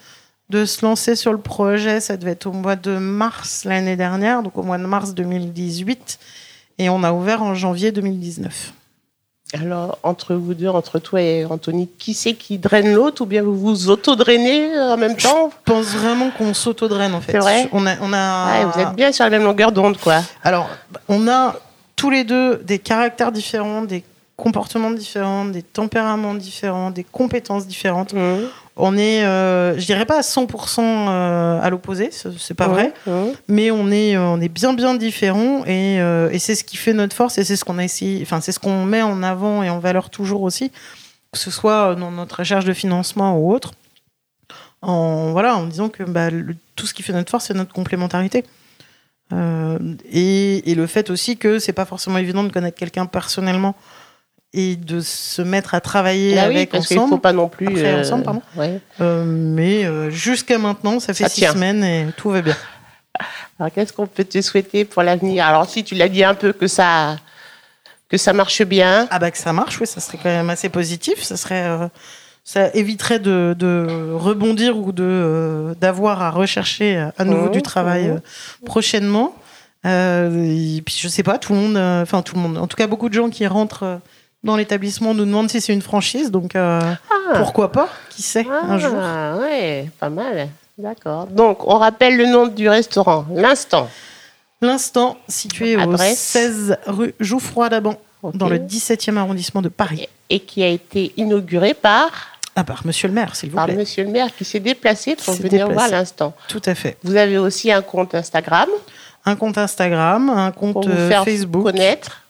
de 0.50 0.64
se 0.64 0.84
lancer 0.84 1.16
sur 1.16 1.32
le 1.32 1.38
projet, 1.38 2.00
ça 2.00 2.16
devait 2.16 2.32
être 2.32 2.46
au 2.46 2.52
mois 2.52 2.76
de 2.76 2.96
mars 2.96 3.64
l'année 3.64 3.96
dernière, 3.96 4.42
donc 4.42 4.56
au 4.56 4.62
mois 4.62 4.78
de 4.78 4.86
mars 4.86 5.14
2018, 5.14 6.18
et 6.78 6.88
on 6.88 7.02
a 7.02 7.12
ouvert 7.12 7.42
en 7.42 7.54
janvier 7.54 7.92
2019. 7.92 8.72
Alors, 9.54 9.98
entre 10.02 10.34
vous 10.34 10.52
deux, 10.52 10.68
entre 10.68 10.98
toi 10.98 11.22
et 11.22 11.46
Anthony, 11.46 11.88
qui 11.98 12.12
c'est 12.12 12.34
qui 12.34 12.58
draine 12.58 12.92
l'autre 12.92 13.22
ou 13.22 13.26
bien 13.26 13.42
vous 13.42 13.56
vous 13.56 13.88
auto-drainez 13.88 14.78
en 14.78 14.96
même 14.98 15.16
temps? 15.16 15.50
Je 15.50 15.72
pense 15.72 15.86
vraiment 15.86 16.30
qu'on 16.30 16.52
s'auto-draine 16.52 17.14
en 17.14 17.22
fait. 17.22 17.32
C'est 17.32 17.38
vrai? 17.38 17.68
On 17.72 17.86
a, 17.86 17.94
on 18.02 18.12
a... 18.12 18.66
vous 18.66 18.80
êtes 18.80 18.94
bien 18.94 19.10
sur 19.10 19.24
la 19.24 19.30
même 19.30 19.44
longueur 19.44 19.72
d'onde 19.72 19.96
quoi. 19.96 20.20
Alors, 20.42 20.68
on 21.08 21.26
a 21.28 21.56
tous 21.96 22.10
les 22.10 22.24
deux 22.24 22.56
des 22.58 22.78
caractères 22.78 23.32
différents, 23.32 23.82
des 23.82 24.04
comportements 24.36 24.90
différents, 24.90 25.46
des 25.46 25.62
tempéraments 25.62 26.34
différents, 26.34 26.90
des 26.90 27.04
compétences 27.04 27.66
différentes. 27.66 28.12
Mmh. 28.12 28.36
On 28.80 28.96
est, 28.96 29.24
euh, 29.24 29.76
je 29.76 29.84
dirais 29.84 30.06
pas 30.06 30.18
à 30.18 30.20
100% 30.20 30.80
euh, 30.80 31.60
à 31.60 31.68
l'opposé, 31.68 32.10
c'est 32.12 32.54
pas 32.54 32.68
vrai, 32.68 32.94
mais 33.48 33.72
on 33.72 33.90
est, 33.90 34.16
euh, 34.16 34.22
on 34.22 34.40
est 34.40 34.48
bien 34.48 34.72
bien 34.72 34.94
différents 34.94 35.64
et, 35.66 35.98
c'est 36.38 36.54
ce 36.54 36.62
qui 36.62 36.76
fait 36.76 36.92
notre 36.92 37.14
force 37.14 37.38
et 37.38 37.44
c'est 37.44 37.56
ce 37.56 37.64
qu'on 37.64 37.78
a 37.78 37.84
essayé, 37.84 38.22
enfin 38.22 38.40
c'est 38.40 38.52
ce 38.52 38.60
qu'on 38.60 38.84
met 38.84 39.02
en 39.02 39.24
avant 39.24 39.64
et 39.64 39.70
en 39.70 39.80
valeur 39.80 40.10
toujours 40.10 40.42
aussi, 40.42 40.70
que 41.32 41.38
ce 41.38 41.50
soit 41.50 41.96
dans 41.96 42.12
notre 42.12 42.36
recherche 42.36 42.64
de 42.64 42.72
financement 42.72 43.36
ou 43.36 43.52
autre, 43.52 43.72
en 44.80 45.32
voilà, 45.32 45.56
en 45.56 45.66
disant 45.66 45.88
que 45.88 46.04
bah, 46.04 46.28
tout 46.76 46.86
ce 46.86 46.94
qui 46.94 47.02
fait 47.02 47.12
notre 47.12 47.32
force 47.32 47.46
c'est 47.46 47.54
notre 47.54 47.74
complémentarité. 47.74 48.44
Et, 50.10 50.70
et, 50.70 50.74
le 50.74 50.86
fait 50.86 51.10
aussi 51.10 51.36
que 51.36 51.58
c'est 51.58 51.74
pas 51.74 51.84
forcément 51.84 52.16
évident 52.16 52.44
de 52.44 52.50
connaître 52.50 52.78
quelqu'un 52.78 53.04
personnellement 53.04 53.74
et 54.54 54.76
de 54.76 55.00
se 55.00 55.42
mettre 55.42 55.74
à 55.74 55.80
travailler 55.80 56.34
bah 56.34 56.44
avec 56.44 56.70
parce 56.70 56.90
ensemble. 56.90 57.10
faut 57.10 57.18
pas 57.18 57.32
non 57.32 57.48
plus. 57.48 57.68
Euh, 57.76 58.00
ensemble, 58.00 58.24
pardon. 58.24 58.42
Euh, 59.00 59.24
mais 59.26 59.84
euh, 59.84 60.10
jusqu'à 60.10 60.58
maintenant, 60.58 61.00
ça 61.00 61.12
fait 61.12 61.28
six 61.28 61.44
semaines 61.44 61.84
et 61.84 62.06
tout 62.16 62.30
va 62.30 62.42
bien. 62.42 62.56
Alors, 63.58 63.72
qu'est-ce 63.72 63.92
qu'on 63.92 64.06
peut 64.06 64.24
te 64.24 64.40
souhaiter 64.40 64.84
pour 64.84 65.02
l'avenir? 65.02 65.44
Alors, 65.44 65.68
si 65.68 65.84
tu 65.84 65.94
l'as 65.94 66.08
dit 66.08 66.24
un 66.24 66.34
peu 66.34 66.52
que 66.52 66.66
ça, 66.66 67.16
que 68.08 68.16
ça 68.16 68.32
marche 68.32 68.62
bien. 68.62 69.06
Ah 69.10 69.18
bah 69.18 69.30
que 69.30 69.38
ça 69.38 69.52
marche, 69.52 69.80
oui, 69.80 69.86
ça 69.86 70.00
serait 70.00 70.18
quand 70.22 70.30
même 70.30 70.48
assez 70.48 70.68
positif. 70.68 71.22
Ça 71.22 71.36
serait, 71.36 71.90
ça 72.44 72.70
éviterait 72.74 73.18
de, 73.18 73.56
de, 73.58 74.12
rebondir 74.14 74.78
ou 74.78 74.92
de 74.92 75.74
d'avoir 75.80 76.22
à 76.22 76.30
rechercher 76.30 77.08
à 77.18 77.24
nouveau 77.24 77.48
mmh, 77.48 77.52
du 77.52 77.62
travail 77.62 78.08
mmh. 78.08 78.64
prochainement. 78.64 79.34
et 79.84 80.82
puis 80.86 80.96
je 80.96 81.08
sais 81.08 81.24
pas, 81.24 81.38
tout 81.38 81.52
le 81.52 81.58
monde, 81.58 81.76
enfin 81.76 82.22
tout 82.22 82.36
le 82.36 82.40
monde, 82.40 82.56
en 82.56 82.68
tout 82.68 82.76
cas 82.76 82.86
beaucoup 82.86 83.08
de 83.08 83.14
gens 83.14 83.28
qui 83.28 83.44
rentrent 83.48 84.00
dans 84.48 84.56
l'établissement 84.56 85.12
nous 85.12 85.26
demande 85.26 85.50
si 85.50 85.60
c'est 85.60 85.74
une 85.74 85.82
franchise, 85.82 86.30
donc 86.30 86.56
euh, 86.56 86.80
ah. 86.82 87.38
pourquoi 87.38 87.70
pas 87.70 87.90
Qui 88.08 88.22
sait 88.22 88.46
un 88.46 88.70
ah, 88.70 88.78
jour 88.78 89.42
Ouais, 89.42 89.90
pas 90.00 90.08
mal. 90.08 90.48
D'accord. 90.78 91.26
Donc, 91.26 91.68
on 91.68 91.76
rappelle 91.76 92.16
le 92.16 92.24
nom 92.24 92.46
du 92.46 92.66
restaurant, 92.66 93.26
l'Instant. 93.34 93.90
L'Instant, 94.62 95.18
situé 95.28 95.76
au 95.76 95.96
16 95.98 96.78
rue 96.86 97.14
Jouffroy 97.20 97.68
d'Aban, 97.68 97.96
dans 98.32 98.48
le 98.48 98.58
17e 98.58 99.18
arrondissement 99.18 99.60
de 99.60 99.68
Paris. 99.68 100.08
Et 100.30 100.40
qui 100.40 100.62
a 100.62 100.68
été 100.68 101.12
inauguré 101.18 101.74
par 101.74 102.10
ah, 102.56 102.64
par 102.64 102.84
Monsieur 102.86 103.06
le 103.06 103.14
maire, 103.14 103.36
s'il 103.36 103.50
vous 103.50 103.56
plaît. 103.56 103.66
Par 103.66 103.76
Monsieur 103.76 104.02
le 104.02 104.10
maire 104.10 104.34
qui 104.34 104.44
s'est 104.44 104.60
déplacé 104.60 105.14
pour 105.14 105.34
venir 105.34 105.70
voir 105.70 105.88
l'instant. 105.90 106.32
Tout 106.48 106.62
à 106.64 106.74
fait. 106.74 106.96
Vous 107.04 107.14
avez 107.16 107.38
aussi 107.38 107.70
un 107.70 107.82
compte 107.82 108.14
Instagram. 108.14 108.68
Un 109.26 109.36
compte 109.36 109.58
Instagram, 109.58 110.30
un 110.30 110.50
compte 110.52 110.72
pour 110.72 110.88
vous 110.88 110.90
euh, 110.90 111.08
faire 111.08 111.24
Facebook. 111.24 111.64
Connaître. 111.64 112.22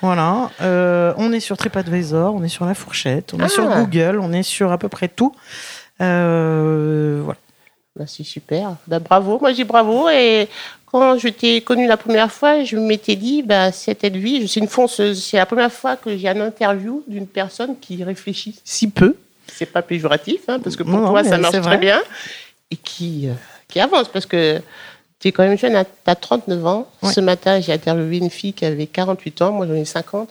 Voilà. 0.00 0.50
Euh, 0.60 1.14
on 1.16 1.32
est 1.32 1.40
sur 1.40 1.56
TripAdvisor, 1.56 2.34
on 2.34 2.42
est 2.42 2.48
sur 2.48 2.64
La 2.64 2.74
Fourchette, 2.74 3.34
on 3.34 3.40
est 3.40 3.48
sur 3.48 3.68
ah. 3.70 3.80
Google, 3.80 4.18
on 4.20 4.32
est 4.32 4.42
sur 4.42 4.72
à 4.72 4.78
peu 4.78 4.88
près 4.88 5.08
tout. 5.08 5.34
Euh, 6.00 7.20
voilà. 7.24 7.38
Bah, 7.96 8.04
c'est 8.08 8.24
super. 8.24 8.76
Bah, 8.86 8.98
bravo. 8.98 9.38
Moi, 9.40 9.52
j'ai 9.52 9.64
bravo. 9.64 10.08
Et 10.08 10.48
quand 10.86 11.18
je 11.18 11.28
t'ai 11.28 11.60
connue 11.60 11.86
la 11.86 11.96
première 11.96 12.32
fois, 12.32 12.64
je 12.64 12.76
m'étais 12.76 13.16
dit, 13.16 13.42
bah, 13.42 13.70
cette 13.70 14.04
vie, 14.04 14.42
je 14.42 14.46
suis 14.46 14.60
une 14.60 14.68
fonceuse. 14.68 15.22
C'est 15.22 15.36
la 15.36 15.46
première 15.46 15.72
fois 15.72 15.96
que 15.96 16.16
j'ai 16.16 16.28
un 16.28 16.40
interview 16.40 17.04
d'une 17.06 17.26
personne 17.26 17.78
qui 17.80 18.02
réfléchit 18.02 18.58
si 18.64 18.90
peu. 18.90 19.16
C'est 19.46 19.66
pas 19.66 19.82
péjoratif, 19.82 20.40
hein, 20.48 20.58
parce 20.58 20.74
que 20.74 20.82
pour 20.82 20.98
toi, 20.98 21.22
ça 21.22 21.38
marche 21.38 21.60
très 21.60 21.78
bien. 21.78 22.00
Et 22.70 22.76
qui, 22.76 23.28
euh, 23.28 23.34
qui 23.68 23.78
avance. 23.78 24.08
Parce 24.08 24.26
que 24.26 24.60
tu 25.24 25.28
es 25.28 25.32
quand 25.32 25.44
même 25.44 25.56
jeune, 25.56 25.72
tu 25.72 26.10
as 26.10 26.14
39 26.14 26.66
ans. 26.66 26.86
Ce 27.02 27.18
matin, 27.18 27.58
j'ai 27.58 27.72
interviewé 27.72 28.18
une 28.18 28.28
fille 28.28 28.52
qui 28.52 28.66
avait 28.66 28.86
48 28.86 29.40
ans, 29.40 29.52
moi 29.52 29.66
j'en 29.66 29.72
ai 29.72 29.86
50. 29.86 30.28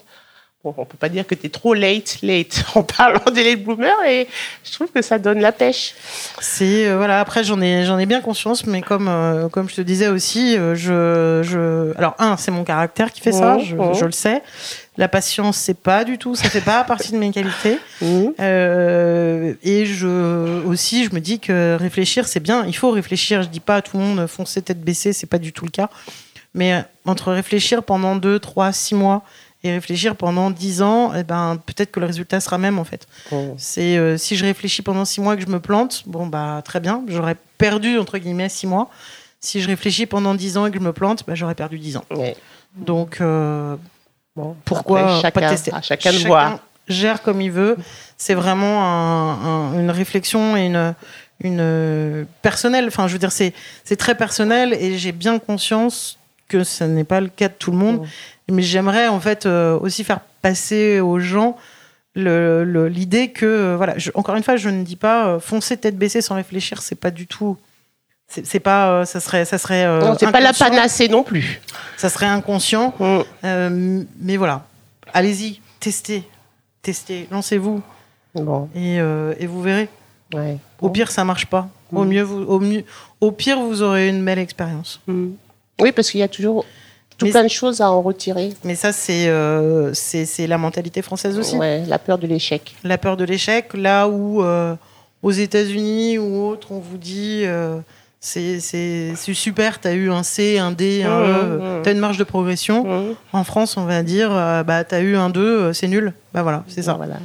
Bon, 0.62 0.72
on 0.78 0.84
peut 0.84 0.96
pas 0.96 1.08
dire 1.08 1.26
que 1.26 1.34
tu 1.34 1.46
es 1.46 1.48
trop 1.48 1.74
late, 1.74 2.18
late 2.22 2.64
en 2.76 2.84
parlant 2.84 3.30
des 3.34 3.42
late 3.42 3.64
bloomers 3.64 4.04
et 4.08 4.28
je 4.62 4.72
trouve 4.72 4.86
que 4.92 5.02
ça 5.02 5.18
donne 5.18 5.40
la 5.40 5.50
pêche. 5.50 5.96
C'est 6.38 6.86
euh, 6.86 6.96
voilà, 6.96 7.20
après 7.20 7.42
j'en 7.42 7.60
ai 7.60 7.84
j'en 7.84 7.98
ai 7.98 8.06
bien 8.06 8.20
conscience 8.20 8.66
mais 8.66 8.80
comme 8.82 9.08
euh, 9.08 9.48
comme 9.48 9.68
je 9.68 9.74
te 9.74 9.80
disais 9.80 10.06
aussi, 10.06 10.56
euh, 10.56 10.76
je, 10.76 11.42
je 11.42 11.92
alors 11.98 12.14
un, 12.20 12.36
c'est 12.36 12.52
mon 12.52 12.62
caractère 12.62 13.12
qui 13.12 13.20
fait 13.20 13.32
ça, 13.32 13.58
je, 13.58 13.76
je, 13.94 14.04
le 14.04 14.12
sais. 14.12 14.42
La 14.96 15.08
patience, 15.08 15.56
c'est 15.56 15.78
pas 15.78 16.04
du 16.04 16.18
tout, 16.18 16.36
ça 16.36 16.48
fait 16.48 16.60
pas 16.60 16.84
partie 16.84 17.12
de 17.12 17.18
mes 17.18 17.30
qualités. 17.32 17.78
Mmh. 18.00 18.28
Euh, 18.38 19.54
et 19.62 19.86
je 19.86 20.62
aussi, 20.64 21.04
je 21.04 21.14
me 21.14 21.20
dis 21.20 21.40
que 21.40 21.76
réfléchir, 21.76 22.28
c'est 22.28 22.40
bien. 22.40 22.64
Il 22.66 22.76
faut 22.76 22.90
réfléchir. 22.90 23.42
Je 23.42 23.48
dis 23.48 23.60
pas 23.60 23.76
à 23.76 23.82
tout 23.82 23.98
le 23.98 24.04
monde 24.04 24.26
foncer 24.26 24.62
tête 24.62 24.80
baissée, 24.82 25.12
c'est 25.12 25.26
pas 25.26 25.38
du 25.38 25.52
tout 25.52 25.64
le 25.64 25.70
cas. 25.70 25.90
Mais 26.54 26.74
euh, 26.74 26.80
entre 27.04 27.32
réfléchir 27.32 27.82
pendant 27.82 28.14
2, 28.14 28.38
3, 28.38 28.72
6 28.72 28.94
mois 28.94 29.24
et 29.64 29.72
réfléchir 29.72 30.14
pendant 30.14 30.50
10 30.50 30.82
ans, 30.82 31.12
eh 31.14 31.24
ben, 31.24 31.58
peut-être 31.66 31.90
que 31.90 31.98
le 31.98 32.06
résultat 32.06 32.38
sera 32.38 32.58
même 32.58 32.78
en 32.78 32.84
fait. 32.84 33.08
Oh. 33.32 33.54
C'est 33.58 33.96
euh, 33.96 34.16
si 34.16 34.36
je 34.36 34.44
réfléchis 34.44 34.82
pendant 34.82 35.04
6 35.04 35.20
mois 35.22 35.34
et 35.34 35.36
que 35.38 35.42
je 35.42 35.48
me 35.48 35.58
plante, 35.58 36.04
bon 36.06 36.26
bah 36.26 36.62
très 36.64 36.80
bien, 36.80 37.02
j'aurais 37.08 37.36
perdu 37.58 37.98
entre 37.98 38.18
guillemets 38.18 38.48
6 38.48 38.68
mois. 38.68 38.90
Si 39.40 39.60
je 39.60 39.66
réfléchis 39.66 40.06
pendant 40.06 40.34
10 40.34 40.56
ans 40.56 40.66
et 40.66 40.70
que 40.70 40.78
je 40.78 40.84
me 40.84 40.92
plante, 40.92 41.24
bah, 41.26 41.34
j'aurais 41.34 41.54
perdu 41.54 41.78
10 41.78 41.96
ans. 41.96 42.04
Donc 42.76 43.20
pourquoi 44.64 45.20
chacun, 45.20 45.40
pas 45.40 45.48
tester? 45.50 45.70
Chacun, 45.82 46.12
chacun 46.12 46.60
gère 46.88 47.22
comme 47.22 47.40
il 47.40 47.50
veut. 47.50 47.76
C'est 48.16 48.34
vraiment 48.34 48.82
une 49.74 49.90
réflexion 49.90 50.56
et 50.56 50.66
une, 50.66 50.94
une 51.40 52.26
personnelle. 52.42 52.86
Enfin, 52.88 53.06
je 53.08 53.12
veux 53.12 53.18
dire, 53.18 53.32
c'est 53.32 53.52
très 53.96 54.14
personnel 54.14 54.72
et 54.74 54.98
j'ai 54.98 55.12
bien 55.12 55.38
conscience 55.38 56.18
que 56.48 56.64
ce 56.64 56.84
n'est 56.84 57.04
pas 57.04 57.20
le 57.20 57.28
cas 57.28 57.48
de 57.48 57.54
tout 57.54 57.70
le 57.70 57.78
monde. 57.78 58.06
Mais 58.50 58.62
j'aimerais 58.62 59.08
en 59.08 59.20
fait 59.20 59.46
euh, 59.46 59.78
aussi 59.78 60.04
faire 60.04 60.20
passer 60.42 61.00
aux 61.00 61.18
gens 61.18 61.56
l'idée 62.14 63.30
que, 63.30 63.46
euh, 63.46 63.76
voilà, 63.76 63.94
encore 64.14 64.36
une 64.36 64.42
fois, 64.42 64.56
je 64.56 64.68
ne 64.68 64.84
dis 64.84 64.96
pas 64.96 65.26
euh, 65.26 65.40
foncer 65.40 65.76
tête 65.76 65.96
baissée 65.98 66.20
sans 66.20 66.36
réfléchir, 66.36 66.82
c'est 66.82 66.94
pas 66.94 67.10
du 67.10 67.26
tout 67.26 67.56
c'est 68.44 68.60
pas 68.60 68.90
euh, 68.90 69.04
ça 69.04 69.20
serait 69.20 69.44
ça 69.44 69.58
serait 69.58 69.84
euh, 69.84 70.14
c'est 70.18 70.30
pas 70.32 70.40
la 70.40 70.52
panacée 70.52 71.08
non 71.08 71.22
plus 71.22 71.60
ça 71.96 72.08
serait 72.08 72.26
inconscient 72.26 72.94
mm. 72.98 73.18
euh, 73.44 74.02
mais 74.20 74.36
voilà 74.36 74.66
allez-y 75.12 75.60
testez 75.80 76.24
testez 76.82 77.28
lancez-vous 77.30 77.80
Bon, 78.34 78.68
Et, 78.74 78.98
euh, 78.98 79.32
et 79.38 79.46
vous 79.46 79.62
verrez. 79.62 79.88
ouais. 80.34 80.56
Au 80.80 80.90
pire, 80.90 81.12
ça 81.12 81.22
marche 81.22 81.46
pas. 81.46 81.68
Au, 81.92 82.02
Mm. 82.02 82.08
mieux, 82.08 82.22
vous, 82.22 82.42
au, 82.42 82.58
mieux, 82.58 82.82
au 83.20 83.30
pire, 83.30 83.60
vous 83.60 83.80
aurez 83.80 84.08
une 84.08 84.24
belle 84.24 84.40
expérience. 84.40 85.00
Mm. 85.06 85.28
Oui, 85.80 85.92
parce 85.92 86.10
qu'il 86.10 86.18
y 86.18 86.24
a 86.24 86.26
toujours 86.28 86.64
tout 87.16 87.26
Mais- 87.26 87.30
plein 87.30 87.44
de 87.44 87.48
choses 87.48 87.80
à 87.80 87.88
en 87.92 88.02
retirer. 88.02 88.52
Mais 88.64 88.74
ça, 88.74 88.90
c'est 88.90 89.30
c'est 89.94 90.46
la 90.48 90.58
mentalité 90.58 91.00
française 91.00 91.38
aussi. 91.38 91.56
Ouais, 91.56 91.84
la 91.86 92.00
peur 92.00 92.18
de 92.18 92.26
l'échec. 92.26 92.74
La 92.82 92.98
peur 92.98 93.16
de 93.16 93.22
l'échec, 93.24 93.72
là 93.74 94.08
où 94.08 94.42
aux 95.22 95.30
États-Unis 95.30 96.18
ou 96.18 96.44
autres, 96.48 96.72
on 96.72 96.80
vous 96.80 96.98
dit 96.98 97.44
c'est 98.26 99.14
super, 99.34 99.80
tu 99.80 99.88
as 99.88 99.92
eu 99.92 100.10
un 100.10 100.22
C, 100.22 100.58
un 100.58 100.72
D, 100.72 101.02
un 101.02 101.20
E, 101.20 101.80
tu 101.82 101.88
as 101.88 101.92
une 101.92 101.98
marge 101.98 102.16
de 102.16 102.24
progression. 102.24 103.14
En 103.32 103.44
France, 103.44 103.76
on 103.76 103.84
va 103.84 104.02
dire 104.02 104.30
euh, 104.32 104.62
bah, 104.62 104.82
tu 104.84 104.94
as 104.94 105.00
eu 105.00 105.14
un 105.16 105.28
2, 105.30 105.40
euh, 105.40 105.72
c'est 105.74 105.88
nul. 105.88 106.14
Bah 106.32 106.42
voilà, 106.42 106.64
c'est 106.66 106.82
ça. 106.82 106.94
Voilà. 106.94 107.16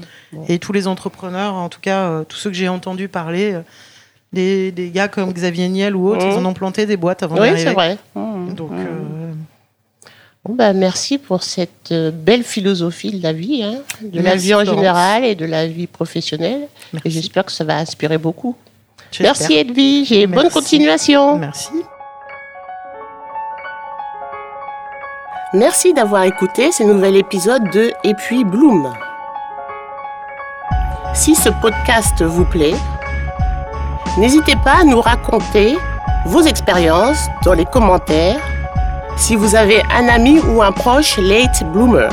Et 0.49 0.59
tous 0.59 0.73
les 0.73 0.87
entrepreneurs, 0.87 1.53
en 1.53 1.69
tout 1.69 1.79
cas, 1.79 2.03
euh, 2.09 2.23
tous 2.23 2.37
ceux 2.37 2.49
que 2.49 2.55
j'ai 2.55 2.67
entendus 2.67 3.07
parler, 3.07 3.53
euh, 3.53 3.61
des, 4.33 4.71
des 4.71 4.89
gars 4.89 5.07
comme 5.07 5.31
Xavier 5.31 5.69
Niel 5.69 5.95
ou 5.95 6.09
autres, 6.09 6.25
ils 6.25 6.33
en 6.37 6.45
ont 6.45 6.53
planté 6.53 6.85
des 6.85 6.97
boîtes 6.97 7.23
avant 7.23 7.35
Oui, 7.35 7.41
d'arriver. 7.47 7.63
c'est 7.63 7.73
vrai. 7.73 7.97
Donc, 8.15 8.71
Mm. 8.71 8.75
euh, 8.77 9.31
Bon, 10.45 10.55
bah, 10.55 10.71
merci 10.71 11.17
pour 11.17 11.43
cette 11.43 11.93
belle 11.93 12.43
philosophie 12.43 13.11
de 13.11 13.21
la 13.21 13.33
vie, 13.33 13.61
hein, 13.61 13.75
de 14.01 14.21
la 14.21 14.35
vie 14.37 14.53
en 14.53 14.59
Florence. 14.61 14.79
général 14.79 15.25
et 15.25 15.35
de 15.35 15.43
la 15.45 15.67
vie 15.67 15.85
professionnelle. 15.87 16.61
J'espère 17.05 17.43
que 17.43 17.51
ça 17.51 17.65
va 17.65 17.75
inspirer 17.77 18.17
beaucoup. 18.17 18.55
Merci 19.19 19.53
Edwige 19.57 20.11
et 20.11 20.27
bonne 20.27 20.49
continuation. 20.49 21.37
Merci. 21.37 21.71
Merci 25.53 25.93
d'avoir 25.93 26.23
écouté 26.25 26.71
ce 26.71 26.83
nouvel 26.83 27.15
épisode 27.15 27.63
de 27.71 27.91
Et 28.03 28.13
puis 28.13 28.43
Bloom. 28.43 28.93
Si 31.15 31.33
ce 31.33 31.49
podcast 31.49 32.21
vous 32.21 32.45
plaît, 32.45 32.75
n'hésitez 34.17 34.55
pas 34.63 34.81
à 34.81 34.83
nous 34.83 35.01
raconter 35.01 35.75
vos 36.25 36.41
expériences 36.41 37.27
dans 37.43 37.53
les 37.53 37.65
commentaires 37.65 38.39
si 39.17 39.35
vous 39.35 39.55
avez 39.55 39.81
un 39.91 40.07
ami 40.07 40.39
ou 40.39 40.61
un 40.61 40.71
proche 40.71 41.17
late 41.17 41.63
bloomer 41.73 42.09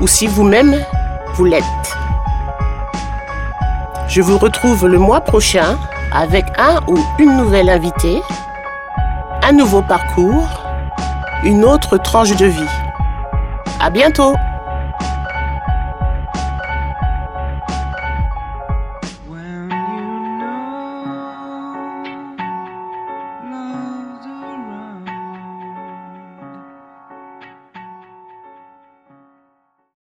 ou 0.00 0.06
si 0.06 0.26
vous-même 0.28 0.76
vous 1.34 1.44
l'êtes. 1.44 1.64
Je 4.10 4.22
vous 4.22 4.38
retrouve 4.38 4.86
le 4.86 4.98
mois 4.98 5.20
prochain 5.20 5.78
avec 6.12 6.44
un 6.58 6.80
ou 6.88 6.98
une 7.18 7.36
nouvelle 7.36 7.70
invitée, 7.70 8.20
un 9.42 9.52
nouveau 9.52 9.82
parcours 9.82 10.60
une 11.44 11.64
autre 11.64 11.96
tranche 11.96 12.36
de 12.36 12.46
vie. 12.46 12.68
À 13.80 13.88
bientôt! 13.88 14.34